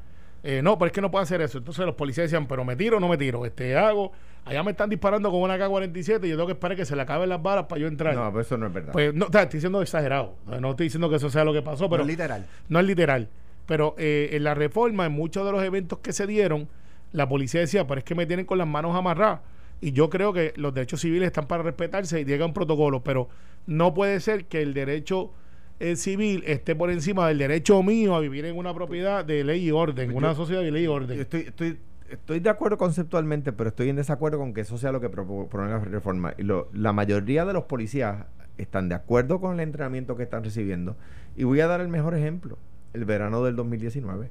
eh, 0.49 0.63
no, 0.63 0.79
pero 0.79 0.87
es 0.87 0.93
que 0.93 1.01
no 1.01 1.11
puede 1.11 1.25
hacer 1.25 1.41
eso. 1.41 1.59
Entonces 1.59 1.85
los 1.85 1.97
policías 1.97 2.31
decían, 2.31 2.47
pero 2.47 2.65
me 2.65 2.77
tiro 2.77 2.99
o 2.99 3.01
no 3.01 3.09
me 3.09 3.17
tiro. 3.17 3.45
Este 3.45 3.77
hago, 3.77 4.13
allá 4.45 4.63
me 4.63 4.71
están 4.71 4.89
disparando 4.89 5.29
con 5.31 5.41
una 5.41 5.59
K-47 5.59 6.25
y 6.25 6.29
yo 6.29 6.37
tengo 6.37 6.47
que 6.47 6.53
esperar 6.53 6.77
que 6.77 6.85
se 6.85 6.95
le 6.95 7.03
acaben 7.03 7.29
las 7.29 7.43
balas 7.43 7.67
para 7.67 7.81
yo 7.81 7.89
entrar. 7.89 8.15
No, 8.15 8.31
pero 8.31 8.43
eso 8.43 8.57
no 8.57 8.69
es 8.69 8.73
verdad. 8.73 8.93
Pues 8.93 9.13
no, 9.13 9.27
estoy 9.27 9.47
diciendo 9.51 9.83
exagerado. 9.83 10.37
No, 10.47 10.61
no 10.61 10.71
estoy 10.71 10.87
diciendo 10.87 11.11
que 11.11 11.17
eso 11.17 11.31
sea 11.31 11.43
lo 11.45 11.53
que 11.53 11.63
pasó, 11.63 11.91
pero 11.91 12.05
no 12.05 12.09
es 12.09 12.17
literal. 12.17 12.47
no 12.69 12.79
es 12.79 12.87
literal. 12.87 13.29
Pero 13.67 13.97
eh, 13.99 14.29
en 14.35 14.45
la 14.45 14.55
reforma, 14.55 15.07
en 15.07 15.13
muchos 15.13 15.45
de 15.45 15.51
los 15.51 15.65
eventos 15.65 15.99
que 15.99 16.13
se 16.13 16.29
dieron, 16.29 16.69
la 17.13 17.29
policía 17.29 17.61
decía, 17.61 17.87
pero 17.87 17.99
es 17.99 18.05
que 18.05 18.15
me 18.15 18.27
tienen 18.27 18.47
con 18.47 18.59
las 18.59 18.67
manos 18.69 18.95
amarradas. 18.95 19.41
Y 19.81 19.93
yo 19.93 20.09
creo 20.11 20.33
que 20.33 20.53
los 20.57 20.73
derechos 20.75 21.01
civiles 21.01 21.27
están 21.27 21.47
para 21.47 21.63
respetarse 21.63 22.21
y 22.21 22.25
llega 22.25 22.47
un 22.47 22.55
protocolo, 22.55 23.03
pero 23.05 23.29
no 23.67 23.93
puede 23.95 24.21
ser 24.21 24.47
que 24.47 24.63
el 24.63 24.73
derecho 24.75 25.33
eh, 25.81 25.97
civil 25.97 26.43
esté 26.47 26.75
por 26.75 26.91
encima 26.91 27.29
del 27.29 27.37
derecho 27.39 27.83
mío 27.83 28.15
a 28.15 28.21
vivir 28.21 28.47
en 28.47 28.57
una 28.57 28.73
propiedad 28.73 29.25
de 29.25 29.45
ley 29.45 29.67
y 29.69 29.71
orden, 29.73 30.11
Yo- 30.11 30.17
una 30.17 30.35
sociedad 30.35 30.63
de 30.63 30.71
ley 30.71 30.83
y 30.83 30.87
Yo 30.87 30.95
orden. 30.95 31.21
estoy, 31.21 31.41
estoy, 31.43 31.79
estoy 32.09 32.41
de 32.41 32.49
acuerdo 32.49 32.79
conceptualmente, 32.79 33.53
pero 33.53 33.69
estoy 33.69 33.91
en 33.91 33.97
desacuerdo 33.97 34.39
con 34.39 34.55
que 34.55 34.63
eso 34.63 34.79
sea 34.79 34.93
lo 34.93 35.01
que 35.03 35.11
propo- 35.11 35.49
propone 35.49 35.71
la 35.73 35.79
reforma. 35.81 36.33
Y 36.39 36.43
lo- 36.45 36.69
la 36.73 36.95
mayoría 36.95 37.45
de 37.45 37.53
los 37.53 37.65
policías 37.65 38.25
están 38.57 38.89
de 38.89 38.95
acuerdo 38.95 39.39
con 39.41 39.53
el 39.55 39.61
entrenamiento 39.61 40.17
que 40.17 40.23
están 40.23 40.43
recibiendo. 40.43 40.97
Y 41.37 41.45
voy 41.45 41.61
a 41.61 41.67
dar 41.67 41.83
el 41.83 41.89
mejor 41.89 42.15
ejemplo, 42.15 42.57
el 42.95 43.05
verano 43.05 43.45
del 43.45 43.55
2019. 43.57 44.31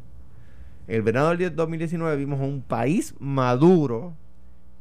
El 0.88 1.01
verano 1.01 1.36
del 1.36 1.55
2019 1.55 2.15
vimos 2.17 2.39
un 2.39 2.61
país 2.61 3.15
maduro 3.19 4.13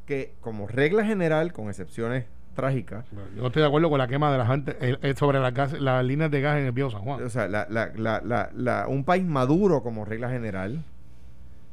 que, 0.06 0.34
como 0.40 0.66
regla 0.66 1.04
general, 1.04 1.52
con 1.52 1.68
excepciones 1.68 2.26
trágicas, 2.54 3.04
Yo 3.36 3.46
estoy 3.46 3.62
de 3.62 3.66
acuerdo 3.68 3.90
con 3.90 3.98
la 3.98 4.06
quema 4.06 4.30
de 4.30 4.38
la 4.38 4.46
gente 4.46 4.76
eh, 4.80 4.96
eh, 5.02 5.14
sobre 5.16 5.40
las, 5.40 5.52
gas- 5.52 5.72
las 5.80 6.04
líneas 6.04 6.30
de 6.30 6.40
gas 6.40 6.58
en 6.58 6.66
el 6.66 6.72
Viejo 6.72 6.90
San 6.90 7.00
Juan. 7.02 7.22
o 7.24 7.28
sea, 7.28 7.48
la- 7.48 8.86
un 8.88 9.02
país 9.04 9.24
maduro 9.24 9.82
como 9.82 10.04
regla 10.04 10.28
general 10.30 10.84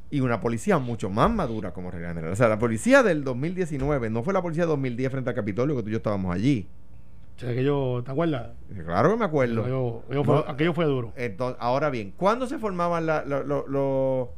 y 0.09 0.21
una 0.21 0.41
policía 0.41 0.79
mucho 0.79 1.09
más 1.09 1.29
madura 1.29 1.71
como 1.71 1.91
regla 1.91 2.09
general. 2.09 2.31
O 2.31 2.35
sea, 2.35 2.47
la 2.47 2.57
policía 2.57 3.03
del 3.03 3.23
2019 3.23 4.09
no 4.09 4.23
fue 4.23 4.33
la 4.33 4.41
policía 4.41 4.63
del 4.63 4.69
2010 4.69 5.11
frente 5.11 5.29
al 5.29 5.35
Capitolio 5.35 5.75
que 5.75 5.83
tú 5.83 5.89
y 5.89 5.91
yo 5.91 5.97
estábamos 5.97 6.33
allí. 6.33 6.67
Aquello, 7.43 8.03
¿te 8.03 8.11
acuerdas? 8.11 8.49
Claro 8.85 9.11
que 9.11 9.17
me 9.17 9.25
acuerdo. 9.25 9.61
Aquello, 9.61 9.99
aquello 10.05 10.23
fue, 10.23 10.35
No, 10.35 10.45
aquello 10.47 10.73
fue 10.73 10.85
duro. 10.85 11.13
Entonces, 11.15 11.57
ahora 11.59 11.89
bien, 11.89 12.13
¿cuándo 12.17 12.47
se 12.47 12.57
formaban 12.59 13.05
la- 13.05 13.23
lo- 13.25 13.43
lo- 13.43 13.67
lo- 13.67 14.33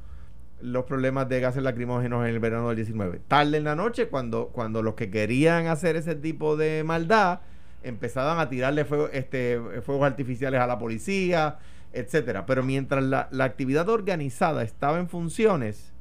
los 0.61 0.85
problemas 0.85 1.27
de 1.27 1.39
gases 1.41 1.61
lacrimógenos 1.63 2.23
en 2.25 2.29
el 2.33 2.39
verano 2.39 2.67
del 2.69 2.77
19? 2.77 3.19
Tarde 3.27 3.57
en 3.57 3.65
la 3.65 3.75
noche, 3.75 4.07
cuando, 4.07 4.47
cuando 4.47 4.81
los 4.81 4.93
que 4.93 5.09
querían 5.09 5.67
hacer 5.67 5.95
ese 5.97 6.15
tipo 6.15 6.55
de 6.55 6.83
maldad 6.85 7.39
empezaban 7.83 8.39
a 8.39 8.47
tirarle 8.47 8.85
fuego- 8.85 9.09
este, 9.11 9.59
fuegos 9.81 10.05
artificiales 10.05 10.61
a 10.61 10.67
la 10.67 10.79
policía, 10.79 11.57
etcétera. 11.91 12.45
Pero 12.45 12.63
mientras 12.63 13.03
la, 13.03 13.27
la 13.31 13.43
actividad 13.43 13.89
organizada 13.89 14.63
estaba 14.63 14.99
en 14.99 15.09
funciones, 15.09 15.91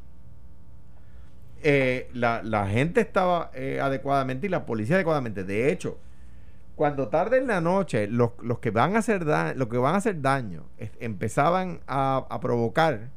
eh, 1.64 2.08
la, 2.12 2.42
la 2.42 2.66
gente 2.68 3.00
estaba 3.00 3.50
eh, 3.54 3.80
adecuadamente 3.80 4.46
y 4.46 4.50
la 4.50 4.64
policía 4.66 4.96
adecuadamente. 4.96 5.44
De 5.44 5.70
hecho, 5.72 5.98
cuando 6.76 7.08
tarde 7.08 7.38
en 7.38 7.46
la 7.46 7.60
noche 7.60 8.06
los, 8.08 8.30
los 8.42 8.58
que 8.58 8.70
van 8.70 8.96
a 8.96 9.00
hacer 9.00 9.24
da- 9.24 9.54
los 9.54 9.68
que 9.68 9.76
van 9.78 9.94
a 9.94 9.98
hacer 9.98 10.20
daño 10.20 10.64
empezaban 11.00 11.80
a, 11.86 12.26
a 12.28 12.40
provocar 12.40 13.08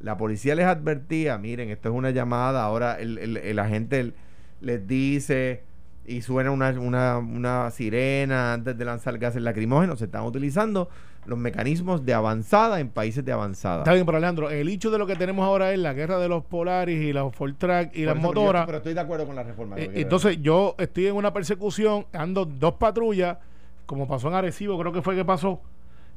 la 0.00 0.16
policía 0.16 0.54
les 0.54 0.66
advertía 0.66 1.38
miren 1.38 1.70
esto 1.70 1.90
es 1.90 1.94
una 1.94 2.10
llamada 2.10 2.62
ahora 2.64 2.98
el, 2.98 3.18
el- 3.18 3.36
el 3.36 3.58
agente 3.58 4.12
les 4.60 4.86
dice 4.86 5.62
y 6.04 6.22
suena 6.22 6.50
una, 6.50 6.70
una, 6.70 7.18
una 7.18 7.70
sirena 7.70 8.54
antes 8.54 8.76
de 8.76 8.84
lanzar 8.84 9.18
gases 9.18 9.42
lacrimógenos 9.42 9.98
se 10.00 10.06
están 10.06 10.24
utilizando 10.24 10.88
los 11.24 11.38
mecanismos 11.38 12.04
de 12.04 12.14
avanzada 12.14 12.80
en 12.80 12.88
países 12.88 13.24
de 13.24 13.30
avanzada 13.32 13.78
Está 13.78 13.92
bien, 13.92 14.04
pero 14.04 14.18
Alejandro, 14.18 14.50
el 14.50 14.68
hecho 14.68 14.90
de 14.90 14.98
lo 14.98 15.06
que 15.06 15.14
tenemos 15.14 15.44
ahora 15.46 15.72
es 15.72 15.78
la 15.78 15.92
guerra 15.92 16.18
de 16.18 16.28
los 16.28 16.44
Polaris 16.44 17.00
y 17.00 17.12
los 17.12 17.34
Fortrack 17.34 17.96
y 17.96 18.04
Por 18.04 18.06
las 18.06 18.16
eso, 18.16 18.28
pero 18.28 18.34
yo- 18.34 18.40
motoras. 18.40 18.66
pero 18.66 18.78
estoy 18.78 18.94
de 18.94 19.00
acuerdo 19.00 19.26
con 19.26 19.36
la 19.36 19.42
reforma 19.44 19.76
Eh, 19.78 19.86
quiero 19.86 20.00
entonces 20.00 20.38
yo 20.42 20.74
estoy 20.78 21.06
en 21.06 21.14
una 21.14 21.32
persecución, 21.32 22.06
ando 22.12 22.44
dos 22.44 22.74
patrullas, 22.74 23.38
como 23.86 24.08
pasó 24.08 24.28
en 24.28 24.34
Arecibo, 24.34 24.78
creo 24.78 24.92
que 24.92 25.00
fue 25.02 25.14
que 25.14 25.24
pasó, 25.24 25.60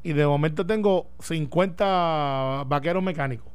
y 0.04 0.14
de 0.14 0.26
momento 0.26 0.66
tengo 0.66 1.08
50 1.20 2.64
vaqueros 2.68 3.04
mecánicos. 3.04 3.48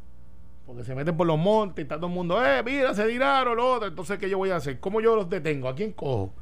Porque 0.67 0.85
se 0.85 0.95
meten 0.95 1.17
por 1.17 1.27
los 1.27 1.39
montes 1.39 1.79
y 1.79 1.83
está 1.83 1.97
todo 1.97 2.07
el 2.07 2.13
mundo, 2.13 2.45
eh, 2.45 2.63
mira, 2.65 2.95
se 2.95 3.05
tiraron 3.07 3.57
lo 3.57 3.73
otro. 3.75 3.89
Entonces, 3.89 4.19
¿qué 4.19 4.31
yo 4.31 4.39
voy 4.39 4.51
a 4.51 4.57
hacer? 4.57 4.79
¿Cómo 4.79 5.01
yo 5.01 5.17
los 5.17 5.29
detengo? 5.29 5.69
¿A 5.69 5.75
quién 5.75 5.93
cojo? 5.93 6.33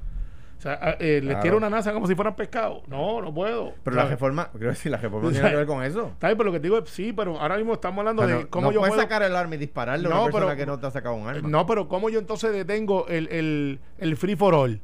O 0.58 0.60
sea, 0.60 0.72
a- 0.74 0.90
eh, 0.98 1.20
les 1.22 1.22
Claro. 1.22 1.40
tiro 1.42 1.56
una 1.56 1.70
NASA 1.70 1.92
como 1.92 2.06
si 2.08 2.14
fueran 2.16 2.34
pescado. 2.34 2.82
No, 2.88 3.22
no 3.22 3.32
puedo. 3.32 3.74
pero 3.84 3.94
la 3.96 4.02
¿Sabes? 4.02 4.10
reforma 4.16 4.48
quiero 4.52 4.70
decir 4.70 4.90
la 4.90 4.98
reforma 4.98 5.28
O 5.28 5.30
tiene 5.30 5.48
que 5.50 5.56
ver 5.56 5.66
con 5.66 5.84
eso 5.84 6.08
Está 6.14 6.26
bien, 6.28 6.36
pero 6.38 6.46
lo 6.48 6.52
que 6.52 6.58
te 6.60 6.64
digo 6.64 6.78
es, 6.78 6.90
sí, 6.90 7.12
pero 7.12 7.38
ahora 7.40 7.56
mismo 7.56 7.74
estamos 7.74 7.98
hablando 8.00 8.26
de 8.26 8.34
no, 8.42 8.48
cómo 8.50 8.66
no 8.68 8.72
yo 8.72 8.80
puedes 8.80 8.92
puedo... 8.94 9.02
sacar 9.02 9.22
el 9.22 9.36
arma 9.36 9.54
y 9.54 9.58
dispararle 9.58 10.06
a 10.06 10.10
No, 10.10 10.16
una 10.24 10.32
persona 10.32 10.46
pero- 10.46 10.56
que 10.58 10.66
no 10.66 10.78
te 10.80 10.86
ha 10.86 10.90
sacado 10.90 11.14
un 11.14 11.28
arma 11.28 11.48
No, 11.48 11.64
pero 11.66 11.86
¿cómo 11.88 12.10
yo 12.10 12.18
entonces 12.18 12.52
detengo 12.52 13.06
el, 13.08 13.28
el, 13.28 13.78
el 13.98 14.16
free 14.16 14.34
for 14.36 14.54
all? 14.54 14.80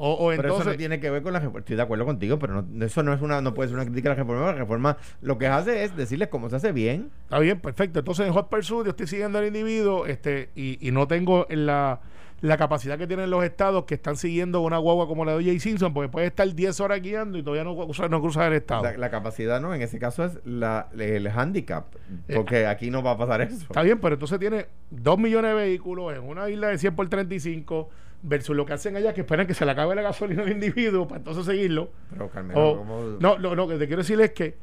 O, 0.00 0.12
o 0.12 0.28
Pero 0.28 0.42
entonces... 0.42 0.60
eso 0.60 0.70
no 0.70 0.76
tiene 0.78 1.00
que 1.00 1.10
ver 1.10 1.22
con 1.24 1.32
la 1.32 1.40
reforma. 1.40 1.58
Estoy 1.58 1.74
de 1.74 1.82
acuerdo 1.82 2.06
contigo, 2.06 2.38
pero 2.38 2.62
no, 2.62 2.84
eso 2.86 3.02
no 3.02 3.12
es 3.12 3.20
una, 3.20 3.40
no 3.40 3.52
puede 3.52 3.68
ser 3.68 3.76
una 3.78 3.84
crítica 3.84 4.10
a 4.10 4.12
la 4.12 4.16
reforma. 4.22 4.46
La 4.46 4.52
reforma 4.52 4.96
lo 5.22 5.38
que 5.38 5.48
hace 5.48 5.82
es 5.82 5.96
decirles 5.96 6.28
cómo 6.28 6.48
se 6.48 6.54
hace 6.54 6.70
bien. 6.70 7.10
Está 7.24 7.40
bien, 7.40 7.58
perfecto. 7.60 7.98
Entonces 7.98 8.26
en 8.28 8.32
Hot 8.32 8.48
Pursuit 8.48 8.84
yo 8.84 8.90
estoy 8.90 9.08
siguiendo 9.08 9.40
al 9.40 9.46
individuo 9.46 10.06
este, 10.06 10.50
y, 10.54 10.78
y 10.86 10.92
no 10.92 11.08
tengo 11.08 11.46
la, 11.50 11.98
la 12.40 12.56
capacidad 12.56 12.96
que 12.98 13.06
tienen 13.08 13.30
los 13.30 13.42
estados 13.42 13.84
que 13.84 13.94
están 13.94 14.16
siguiendo 14.16 14.60
una 14.60 14.78
guagua 14.78 15.08
como 15.08 15.24
la 15.24 15.36
de 15.36 15.38
O.J. 15.38 15.58
Simpson, 15.60 15.92
porque 15.92 16.08
puede 16.08 16.26
estar 16.26 16.52
10 16.54 16.78
horas 16.80 17.00
guiando 17.02 17.36
y 17.36 17.42
todavía 17.42 17.64
no, 17.64 17.74
cruza- 17.76 18.08
no 18.08 18.20
cruzar 18.20 18.52
el 18.52 18.58
estado. 18.58 18.84
La, 18.84 18.96
la 18.96 19.10
capacidad, 19.10 19.60
¿no? 19.60 19.74
En 19.74 19.82
ese 19.82 19.98
caso 19.98 20.24
es 20.24 20.38
la, 20.44 20.88
el 20.96 21.26
handicap. 21.26 21.86
Porque 22.32 22.66
aquí 22.66 22.90
no 22.90 23.02
va 23.02 23.12
a 23.12 23.18
pasar 23.18 23.40
eso. 23.42 23.56
Está 23.62 23.82
bien, 23.82 23.98
pero 24.00 24.14
entonces 24.14 24.38
tiene 24.38 24.66
2 24.90 25.18
millones 25.18 25.50
de 25.50 25.56
vehículos 25.56 26.14
en 26.16 26.22
una 26.22 26.48
isla 26.48 26.68
de 26.68 26.78
100 26.78 26.94
por 26.94 27.08
35, 27.08 27.88
versus 28.22 28.54
lo 28.56 28.64
que 28.66 28.72
hacen 28.72 28.94
allá, 28.96 29.12
que 29.14 29.22
esperan 29.22 29.46
que 29.46 29.54
se 29.54 29.64
le 29.64 29.72
acabe 29.72 29.94
la 29.96 30.02
gasolina 30.02 30.42
al 30.42 30.50
individuo 30.52 31.06
para 31.08 31.18
entonces 31.18 31.44
seguirlo. 31.44 31.90
Pero, 32.10 32.28
Carmelo, 32.30 32.68
O- 32.70 32.76
¿cómo- 32.78 33.00
no, 33.20 33.36
lo, 33.38 33.54
lo 33.56 33.66
que 33.66 33.78
te 33.78 33.86
quiero 33.88 34.02
decir 34.02 34.20
es 34.20 34.30
que 34.32 34.56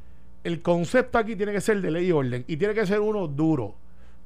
el 0.46 0.62
concepto 0.62 1.18
aquí 1.18 1.36
tiene 1.36 1.52
que 1.52 1.60
ser 1.62 1.82
de 1.82 1.92
ley 1.92 2.08
y 2.08 2.12
orden 2.14 2.46
y 2.48 2.56
tiene 2.56 2.74
que 2.74 2.86
ser 2.86 3.02
uno 3.02 3.28
duro. 3.28 3.76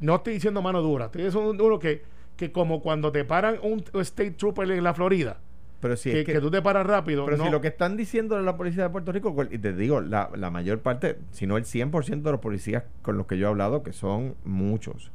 No 0.01 0.15
estoy 0.17 0.33
diciendo 0.33 0.61
mano 0.61 0.81
dura, 0.81 1.05
estoy 1.05 1.23
diciendo 1.23 1.63
uno 1.65 1.79
que, 1.79 2.03
que 2.39 2.51
como 2.53 2.81
cuando 2.81 3.11
te 3.11 3.25
paran 3.25 3.57
un 3.61 3.83
state 4.01 4.31
trooper 4.31 4.71
en 4.71 4.83
la 4.83 4.93
Florida, 4.93 5.37
Pero 5.81 5.95
si 5.97 6.09
que, 6.11 6.19
es 6.21 6.25
que, 6.25 6.33
que 6.33 6.39
tú 6.39 6.49
te 6.49 6.61
paras 6.61 6.85
rápido. 6.87 7.25
pero 7.25 7.37
no- 7.37 7.43
si 7.45 7.51
lo 7.51 7.59
que 7.61 7.67
están 7.67 7.97
diciendo 7.97 8.39
la 8.41 8.55
policía 8.57 8.83
de 8.83 8.89
Puerto 8.89 9.11
Rico, 9.11 9.35
y 9.51 9.57
te 9.57 9.73
digo, 9.73 9.99
la, 10.01 10.29
la 10.35 10.49
mayor 10.49 10.79
parte, 10.79 11.17
si 11.31 11.45
no 11.47 11.57
el 11.57 11.65
100% 11.65 12.21
de 12.23 12.31
los 12.31 12.39
policías 12.39 12.83
con 13.01 13.17
los 13.17 13.27
que 13.27 13.37
yo 13.37 13.47
he 13.47 13.49
hablado, 13.49 13.83
que 13.83 13.91
son 13.93 14.35
muchos, 14.45 15.11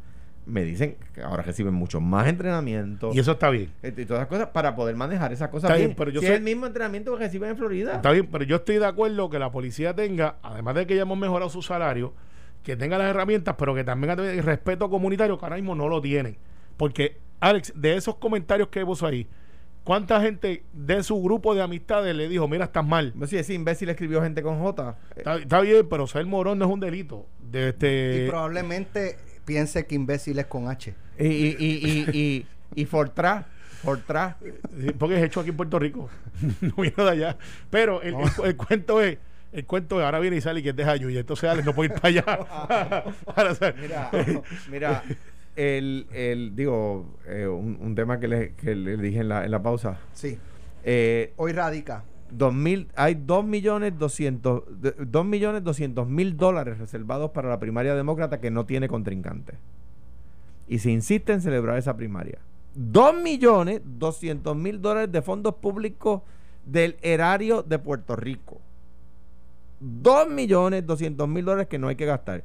me 0.46 0.62
dicen 0.62 0.96
que 1.14 1.22
ahora 1.22 1.42
reciben 1.42 1.72
mucho 1.72 2.02
más 2.02 2.28
entrenamiento 2.28 3.10
Y 3.14 3.18
eso 3.18 3.32
está 3.32 3.48
bien. 3.48 3.70
y 3.82 3.90
todas 4.04 4.20
esas 4.20 4.26
cosas 4.28 4.48
para 4.48 4.76
poder 4.76 4.94
manejar 4.94 5.32
esas 5.32 5.48
cosas 5.48 5.70
Está 5.70 5.76
bien. 5.78 5.88
bien, 5.88 5.96
pero 5.96 6.10
yo 6.10 6.20
si 6.20 6.26
sé- 6.26 6.32
es 6.34 6.38
el 6.38 6.44
mismo 6.44 6.66
entrenamiento 6.66 7.12
que 7.16 7.24
reciben 7.24 7.48
en 7.50 7.56
Florida. 7.56 7.94
Está 7.96 8.10
bien, 8.12 8.28
pero 8.30 8.44
yo 8.44 8.56
estoy 8.56 8.76
de 8.76 8.84
acuerdo 8.86 9.30
que 9.30 9.38
la 9.38 9.50
policía 9.50 9.94
tenga, 9.94 10.36
además 10.42 10.74
de 10.74 10.86
que 10.86 10.94
ya 10.96 11.02
hemos 11.02 11.16
mejorado 11.16 11.48
su 11.48 11.62
salario, 11.62 12.12
que 12.62 12.76
tenga 12.76 12.98
las 12.98 13.08
herramientas, 13.08 13.54
pero 13.58 13.74
que 13.74 13.84
también 13.84 14.18
el 14.20 14.42
respeto 14.42 14.90
comunitario 14.90 15.38
que 15.38 15.44
ahora 15.46 15.56
mismo 15.56 15.74
no 15.74 15.88
lo 15.88 16.02
tienen. 16.02 16.36
Porque, 16.76 17.18
Alex, 17.40 17.72
de 17.76 17.96
esos 17.96 18.16
comentarios 18.16 18.68
que 18.68 18.84
puso 18.84 19.06
ahí, 19.06 19.26
¿cuánta 19.84 20.20
gente 20.20 20.64
de 20.72 21.02
su 21.02 21.22
grupo 21.22 21.54
de 21.54 21.62
amistades 21.62 22.14
le 22.16 22.28
dijo, 22.28 22.48
mira, 22.48 22.64
estás 22.66 22.84
mal? 22.86 23.12
Si 23.26 23.36
ese 23.36 23.54
imbécil 23.54 23.88
escribió 23.90 24.22
gente 24.22 24.42
con 24.42 24.58
J. 24.60 24.96
Está, 25.16 25.36
está 25.36 25.60
bien, 25.60 25.86
pero 25.88 26.06
ser 26.06 26.24
morón 26.26 26.58
no 26.58 26.64
es 26.66 26.70
un 26.70 26.80
delito. 26.80 27.26
De 27.40 27.60
Y 27.60 27.68
este, 27.68 28.26
probablemente 28.28 29.16
piense 29.44 29.86
que 29.86 29.94
imbécil 29.94 30.38
es 30.38 30.46
con 30.46 30.68
H. 30.68 30.94
Y, 31.18 31.26
y, 31.26 31.56
y, 31.58 32.06
y, 32.10 32.18
y, 32.18 32.46
y 32.82 32.84
Fortran. 32.86 33.44
Sí, 34.80 34.92
porque 34.98 35.16
es 35.18 35.22
hecho 35.22 35.40
aquí 35.40 35.50
en 35.50 35.56
Puerto 35.58 35.78
Rico. 35.78 36.08
no 36.62 36.72
vino 36.82 37.04
de 37.04 37.10
allá. 37.10 37.36
Pero 37.70 38.00
el, 38.02 38.14
el 38.14 38.32
cu- 38.32 38.44
el 38.44 38.56
cuento 38.56 39.02
es, 39.02 39.18
el 39.52 39.66
cuento 39.66 40.00
es, 40.00 40.04
ahora 40.06 40.18
viene 40.20 40.36
y 40.36 40.40
sale 40.40 40.62
que 40.62 40.70
es 40.70 40.76
de 40.76 40.84
Jayo 40.84 41.10
y 41.10 41.18
entonces 41.18 41.48
Alex 41.50 41.66
no 41.66 41.74
puede 41.74 41.92
ir 41.92 42.00
para 42.00 42.08
allá. 42.08 43.04
Para 43.36 43.50
hacer- 43.50 43.76
Mira, 43.78 44.10
mira, 44.70 45.04
el, 45.56 46.06
el 46.12 46.54
digo, 46.56 47.06
eh, 47.26 47.46
un, 47.46 47.78
un 47.80 47.94
tema 47.94 48.18
que 48.20 48.28
le, 48.28 48.54
que 48.54 48.74
le 48.74 48.96
dije 48.96 49.20
en 49.20 49.28
la, 49.28 49.44
en 49.44 49.50
la 49.50 49.62
pausa. 49.62 49.98
Sí. 50.12 50.38
Eh, 50.84 51.32
Hoy 51.36 51.52
radica. 51.52 52.04
2000, 52.30 52.88
hay 52.96 53.14
2 53.14 53.44
millones 53.44 53.96
200 53.98 54.62
de- 54.80 54.94
2 54.98 55.24
millones 55.24 55.62
200 55.62 56.08
mil 56.08 56.36
dólares 56.36 56.78
reservados 56.78 57.30
para 57.30 57.48
la 57.48 57.60
primaria 57.60 57.94
demócrata 57.94 58.40
que 58.40 58.50
no 58.50 58.66
tiene 58.66 58.88
contrincante. 58.88 59.54
Y 60.66 60.78
se 60.80 60.90
insiste 60.90 61.32
en 61.32 61.40
celebrar 61.40 61.78
esa 61.78 61.96
primaria. 61.96 62.38
2 62.74 63.22
millones 63.22 63.82
200 63.84 64.56
mil 64.56 64.82
dólares 64.82 65.12
de 65.12 65.22
fondos 65.22 65.54
públicos 65.56 66.22
del 66.66 66.96
erario 67.02 67.62
de 67.62 67.78
Puerto 67.78 68.16
Rico. 68.16 68.60
2 69.80 70.28
millones 70.30 70.84
200 70.86 71.28
mil 71.28 71.44
dólares 71.44 71.68
que 71.68 71.78
no 71.78 71.88
hay 71.88 71.96
que 71.96 72.06
gastar. 72.06 72.42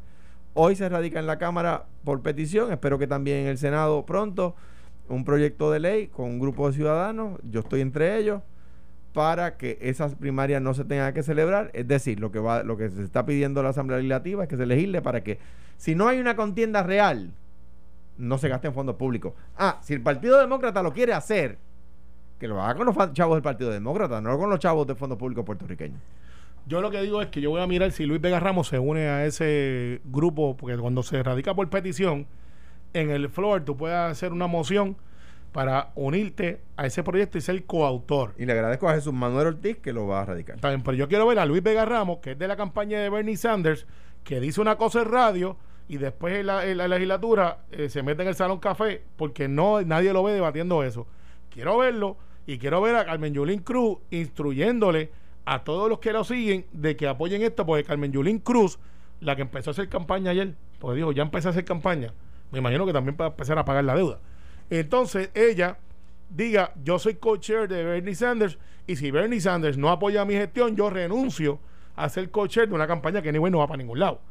Hoy 0.54 0.76
se 0.76 0.90
radica 0.90 1.20
en 1.20 1.28
la 1.28 1.38
Cámara 1.38 1.86
por 2.04 2.22
petición, 2.22 2.72
espero 2.72 2.98
que 2.98 3.08
también 3.08 3.40
en 3.40 3.48
el 3.48 3.58
Senado 3.58 4.06
pronto, 4.06 4.56
un 5.08 5.26
proyecto 5.26 5.72
de 5.72 5.80
ley 5.80 6.08
con 6.08 6.26
un 6.26 6.40
grupo 6.40 6.68
de 6.68 6.74
ciudadanos, 6.74 7.40
yo 7.50 7.62
estoy 7.62 7.82
entre 7.82 8.18
ellos, 8.18 8.42
para 9.14 9.58
que 9.58 9.78
esas 9.82 10.16
primarias 10.16 10.62
no 10.62 10.74
se 10.74 10.86
tengan 10.86 11.14
que 11.14 11.24
celebrar. 11.24 11.72
Es 11.74 11.88
decir, 11.88 12.20
lo 12.20 12.32
que, 12.32 12.40
va, 12.40 12.64
lo 12.64 12.78
que 12.78 12.90
se 12.90 13.04
está 13.04 13.26
pidiendo 13.26 13.64
la 13.64 13.70
Asamblea 13.70 13.98
Legislativa 13.98 14.44
es 14.44 14.50
que 14.50 14.58
se 14.58 14.66
legisle 14.66 15.02
para 15.02 15.24
que, 15.24 15.40
si 15.78 15.96
no 15.96 16.08
hay 16.08 16.20
una 16.20 16.36
contienda 16.36 16.84
real, 16.84 17.32
no 18.18 18.38
se 18.38 18.50
gaste 18.50 18.68
en 18.68 18.74
fondos 18.74 18.96
públicos. 18.96 19.34
Ah, 19.58 19.80
si 19.82 19.94
el 19.94 20.02
Partido 20.02 20.40
Demócrata 20.40 20.84
lo 20.84 20.94
quiere 20.94 21.14
hacer, 21.14 21.58
que 22.40 22.48
lo 22.48 22.62
haga 22.62 22.76
con 22.76 22.86
los 22.86 23.14
chavos 23.14 23.36
del 23.36 23.44
Partido 23.44 23.72
Demócrata, 23.72 24.22
no 24.22 24.38
con 24.38 24.50
los 24.50 24.60
chavos 24.60 24.88
de 24.88 24.96
fondos 24.96 25.18
públicos 25.18 25.44
puertorriqueños. 25.46 26.00
Yo 26.66 26.82
lo 26.82 26.92
que 26.92 27.02
digo 27.02 27.22
es 27.22 27.28
que 27.28 27.42
yo 27.42 27.50
voy 27.50 27.62
a 27.62 27.68
mirar 27.68 27.92
si 27.92 28.06
Luis 28.06 28.22
Vega 28.22 28.40
Ramos 28.40 28.68
se 28.68 28.80
une 28.80 29.08
a 29.08 29.26
ese 29.26 30.02
grupo, 30.06 30.56
porque 30.56 30.78
cuando 30.78 31.04
se 31.04 31.22
radica 31.24 31.54
por 31.54 31.70
petición, 31.70 32.28
en 32.94 33.10
el 33.10 33.30
floor 33.30 33.66
tú 33.66 33.76
puedes 33.78 33.98
hacer 33.98 34.32
una 34.32 34.48
moción 34.48 34.98
para 35.52 35.92
unirte 35.96 36.62
a 36.78 36.86
ese 36.86 37.04
proyecto 37.04 37.38
y 37.38 37.42
ser 37.42 37.64
coautor. 37.66 38.36
Y 38.38 38.46
le 38.46 38.54
agradezco 38.54 38.88
a 38.88 38.94
Jesús 38.94 39.14
Manuel 39.14 39.48
Ortiz 39.48 39.78
que 39.78 39.94
lo 39.94 40.08
va 40.08 40.22
a 40.22 40.26
radicar. 40.26 40.56
Está 40.56 40.70
bien, 40.70 40.84
pero 40.84 40.96
yo 40.96 41.08
quiero 41.08 41.26
ver 41.26 41.40
a 41.40 41.46
Luis 41.46 41.64
Vega 41.64 41.86
Ramos, 41.86 42.20
que 42.20 42.32
es 42.32 42.40
de 42.40 42.48
la 42.48 42.56
campaña 42.56 43.00
de 43.00 43.10
Bernie 43.10 43.38
Sanders, 43.38 43.88
que 44.24 44.40
dice 44.40 44.62
una 44.62 44.76
cosa 44.76 45.02
en 45.02 45.12
radio 45.12 45.58
y 45.88 45.98
después 45.98 46.36
en 46.36 46.46
la, 46.46 46.66
en 46.68 46.78
la 46.78 46.88
legislatura 46.88 47.64
eh, 47.72 47.90
se 47.90 48.04
mete 48.04 48.22
en 48.22 48.28
el 48.28 48.36
salón 48.36 48.60
café 48.60 49.02
porque 49.18 49.48
no 49.48 49.82
nadie 49.82 50.14
lo 50.14 50.24
ve 50.24 50.34
debatiendo 50.34 50.84
eso. 50.84 51.08
Quiero 51.50 51.80
verlo 51.80 52.18
y 52.46 52.60
quiero 52.60 52.80
ver 52.82 52.96
a 52.96 53.06
Carmen 53.06 53.34
Yulín 53.34 53.62
Cruz 53.62 53.98
instruyéndole 54.12 55.12
a 55.52 55.64
todos 55.64 55.90
los 55.90 56.00
que 56.00 56.14
lo 56.14 56.24
siguen 56.24 56.66
de 56.72 56.96
que 56.96 57.08
apoyen 57.08 57.42
esto, 57.42 57.66
porque 57.66 57.84
Carmen 57.84 58.12
Yulín 58.12 58.40
Cruz, 58.40 58.78
la 59.20 59.36
que 59.36 59.42
empezó 59.42 59.70
a 59.70 59.74
hacer 59.74 59.90
campaña 59.90 60.32
ayer, 60.32 60.54
porque 60.80 60.98
dijo, 60.98 61.12
ya 61.12 61.24
empecé 61.24 61.48
a 61.48 61.52
hacer 61.52 61.66
campaña, 61.66 62.14
me 62.52 62.60
imagino 62.60 62.86
que 62.86 62.94
también 62.94 63.16
para 63.18 63.32
empezar 63.32 63.58
a 63.58 63.66
pagar 63.66 63.84
la 63.84 63.96
deuda. 63.96 64.20
Entonces 64.70 65.32
ella 65.34 65.78
diga, 66.30 66.74
yo 66.84 67.00
soy 67.00 67.16
co-chair 67.16 67.68
de 67.68 67.84
Bernie 67.84 68.16
Sanders 68.16 68.60
y 68.86 68.96
si 68.96 69.10
Bernie 69.12 69.42
Sanders 69.42 69.78
no 69.78 69.90
apoya 69.90 70.24
mi 70.26 70.36
gestión, 70.36 70.76
yo 70.76 70.90
renuncio 70.90 71.60
a 71.96 72.08
ser 72.10 72.30
co-chair 72.30 72.70
de 72.70 72.76
una 72.76 72.88
campaña 72.88 73.22
que 73.22 73.32
ni 73.32 73.40
bueno 73.40 73.56
no 73.56 73.60
va 73.60 73.68
para 73.68 73.78
ningún 73.80 74.00
lado. 74.00 74.22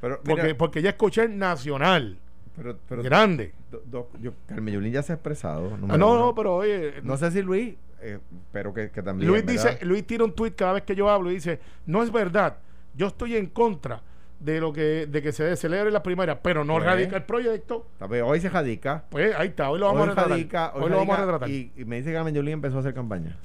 Pero, 0.00 0.20
mira, 0.24 0.36
Porque, 0.36 0.54
porque 0.54 0.78
ella 0.80 0.90
es 0.90 0.96
co-chair 0.96 1.30
nacional, 1.30 2.18
pero, 2.56 2.78
pero 2.88 3.02
grande. 3.02 3.52
do- 3.70 3.82
do- 3.86 4.08
yo- 4.20 4.32
Carmen 4.46 4.74
Yulín 4.74 4.92
ya 4.92 5.02
se 5.02 5.12
ha 5.12 5.14
expresado. 5.16 5.70
Ah, 5.88 5.96
no, 5.98 6.12
uno. 6.12 6.18
no, 6.18 6.34
pero 6.34 6.56
oye, 6.56 6.94
No 7.02 7.16
sé 7.16 7.30
si 7.30 7.42
Luis, 7.42 7.74
eh, 8.02 8.18
pero 8.52 8.72
que, 8.74 8.90
que 8.90 9.02
también. 9.02 9.30
Luis 9.30 9.44
dice, 9.46 9.78
Luis 9.82 10.06
tira 10.06 10.24
un 10.24 10.32
tweet 10.34 10.52
cada 10.52 10.72
vez 10.74 10.82
que 10.82 10.94
yo 10.94 11.08
hablo 11.08 11.30
y 11.30 11.34
dice, 11.34 11.60
no 11.86 12.02
es 12.02 12.10
verdad, 12.12 12.56
yo 12.94 13.06
estoy 13.08 13.36
en 13.36 13.46
contra 13.46 14.02
de 14.40 14.60
lo 14.60 14.72
que, 14.72 15.06
de 15.06 15.22
que 15.22 15.30
se 15.30 15.54
celebre 15.56 15.90
la 15.92 16.02
primaria, 16.02 16.42
pero 16.42 16.64
no 16.64 16.74
Pues. 16.74 16.84
radica 16.86 17.16
el 17.16 17.22
proyecto. 17.22 17.86
Hoy 18.24 18.40
se 18.40 18.48
radica. 18.48 19.04
Pues 19.08 19.34
ahí 19.36 19.48
está, 19.48 19.70
hoy 19.70 19.78
lo 19.78 19.86
vamos 19.86 20.00
hoy 20.00 20.06
a 20.06 20.10
retratar. 20.10 20.30
radica, 20.30 20.72
hoy 20.74 20.82
hoy 20.82 20.90
lo 20.90 20.96
vamos 20.96 21.14
a 21.14 21.20
radica 21.20 21.32
retratar. 21.32 21.50
y, 21.50 21.72
y 21.76 21.84
me 21.84 21.96
dice 21.96 22.10
que 22.10 22.16
Carmen 22.16 22.34
Yulín 22.34 22.54
empezó 22.54 22.78
a 22.78 22.80
hacer 22.80 22.92
campaña. 22.92 23.36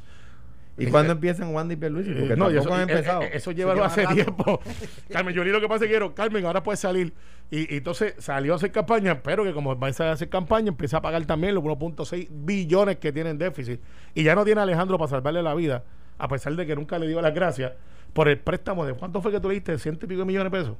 ¿Y 0.78 0.86
Eh, 0.86 0.89
cuándo 0.91 1.11
eh, 1.11 1.15
empiezan 1.15 1.53
Wanda 1.53 1.73
y 1.73 1.78
Pierluisi? 1.78 2.11
Porque 2.11 2.34
Eh, 2.34 2.38
no, 2.38 2.45
tampoco 2.45 2.59
eso, 2.67 2.73
han 2.73 2.82
empezado. 2.89 3.21
eh, 3.23 3.30
eso 3.34 3.51
lleva 3.51 3.86
hace 3.86 4.03
rato. 4.03 4.15
tiempo. 4.15 4.59
Carmen, 5.09 5.34
yo 5.34 5.43
lo 5.43 5.59
que 5.59 5.67
pasa 5.67 5.75
es 5.86 5.88
que 5.88 5.88
quiero, 5.89 6.13
Carmen, 6.13 6.45
ahora 6.45 6.61
puede 6.63 6.78
salir. 6.78 7.13
Y, 7.49 7.73
y 7.73 7.78
entonces 7.78 8.13
salió 8.19 8.53
a 8.53 8.55
hacer 8.57 8.71
campaña, 8.71 9.21
pero 9.23 9.43
que 9.43 9.53
como 9.53 9.78
va 9.78 9.88
a 9.88 10.11
hacer 10.11 10.30
campaña, 10.30 10.67
empieza 10.69 10.97
a 10.97 11.01
pagar 11.01 11.25
también 11.25 11.55
los 11.55 11.63
1.6 11.63 12.28
billones 12.30 12.97
que 12.97 13.11
tiene 13.11 13.30
en 13.32 13.38
déficit. 13.38 13.80
Y 14.13 14.23
ya 14.23 14.36
no 14.36 14.43
tiene 14.45 14.59
a 14.59 14.63
Alejandro 14.63 14.97
para 14.97 15.09
salvarle 15.09 15.41
la 15.41 15.55
vida, 15.55 15.84
a 16.17 16.28
pesar 16.28 16.55
de 16.55 16.65
que 16.65 16.75
nunca 16.75 16.99
le 16.99 17.07
dio 17.07 17.21
las 17.21 17.34
gracias 17.34 17.71
por 18.13 18.28
el 18.28 18.38
préstamo 18.39 18.86
de 18.86 18.93
cuánto 18.93 19.21
fue 19.21 19.32
que 19.32 19.39
tú 19.39 19.47
le 19.47 19.55
diste, 19.55 19.78
ciento 19.80 20.05
y 20.05 20.09
pico 20.09 20.19
de 20.19 20.25
millones 20.25 20.51
de 20.51 20.57
pesos. 20.59 20.75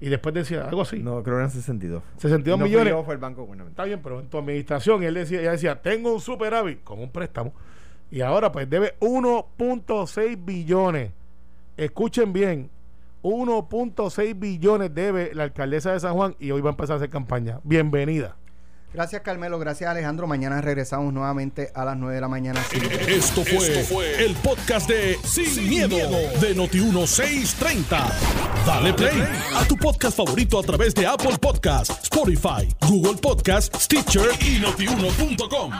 Y 0.00 0.08
después 0.08 0.34
decía 0.34 0.64
algo 0.66 0.82
así. 0.82 0.98
No, 0.98 1.22
creo 1.22 1.36
que 1.36 1.40
eran 1.40 1.50
62. 1.50 2.02
62 2.18 2.58
no 2.58 2.64
millones. 2.66 2.90
yo, 2.92 3.02
fue 3.04 3.14
el 3.14 3.20
Banco. 3.20 3.48
Está 3.68 3.84
bien, 3.84 4.00
pero 4.02 4.20
en 4.20 4.26
tu 4.28 4.38
administración 4.38 5.02
y 5.02 5.06
él 5.06 5.14
decía, 5.14 5.40
ella 5.40 5.52
decía, 5.52 5.80
tengo 5.80 6.12
un 6.12 6.20
superávit 6.20 6.82
con 6.84 6.98
un 7.00 7.10
préstamo 7.10 7.52
y 8.14 8.20
ahora 8.20 8.52
pues 8.52 8.70
debe 8.70 8.94
1.6 9.00 10.44
billones. 10.44 11.10
Escuchen 11.76 12.32
bien, 12.32 12.70
1.6 13.24 14.38
billones 14.38 14.94
debe 14.94 15.34
la 15.34 15.42
alcaldesa 15.42 15.92
de 15.92 15.98
San 15.98 16.14
Juan 16.14 16.36
y 16.38 16.52
hoy 16.52 16.60
va 16.60 16.70
a 16.70 16.74
empezar 16.74 16.94
a 16.94 16.96
hacer 16.98 17.10
campaña. 17.10 17.58
Bienvenida. 17.64 18.36
Gracias, 18.92 19.22
Carmelo. 19.22 19.58
Gracias, 19.58 19.90
Alejandro. 19.90 20.28
Mañana 20.28 20.60
regresamos 20.60 21.12
nuevamente 21.12 21.72
a 21.74 21.84
las 21.84 21.96
9 21.96 22.14
de 22.14 22.20
la 22.20 22.28
mañana. 22.28 22.60
Esto 23.08 23.42
fue, 23.44 24.24
el 24.24 24.36
podcast 24.36 24.88
de 24.88 25.18
Sin, 25.24 25.68
miedo, 25.68 25.96
de 25.96 26.54
Noti1630. 26.54 27.98
Dale 28.64 28.94
play 28.94 29.24
a 29.56 29.66
tu 29.66 29.76
podcast 29.76 30.16
favorito 30.16 30.60
a 30.60 30.62
través 30.62 30.94
de 30.94 31.04
Apple 31.04 31.36
Podcasts, 31.40 32.04
Spotify, 32.04 32.72
Google 32.88 33.20
Podcasts, 33.20 33.76
Stitcher 33.82 34.28
y 34.40 34.60
notiuno.com. 34.60 35.72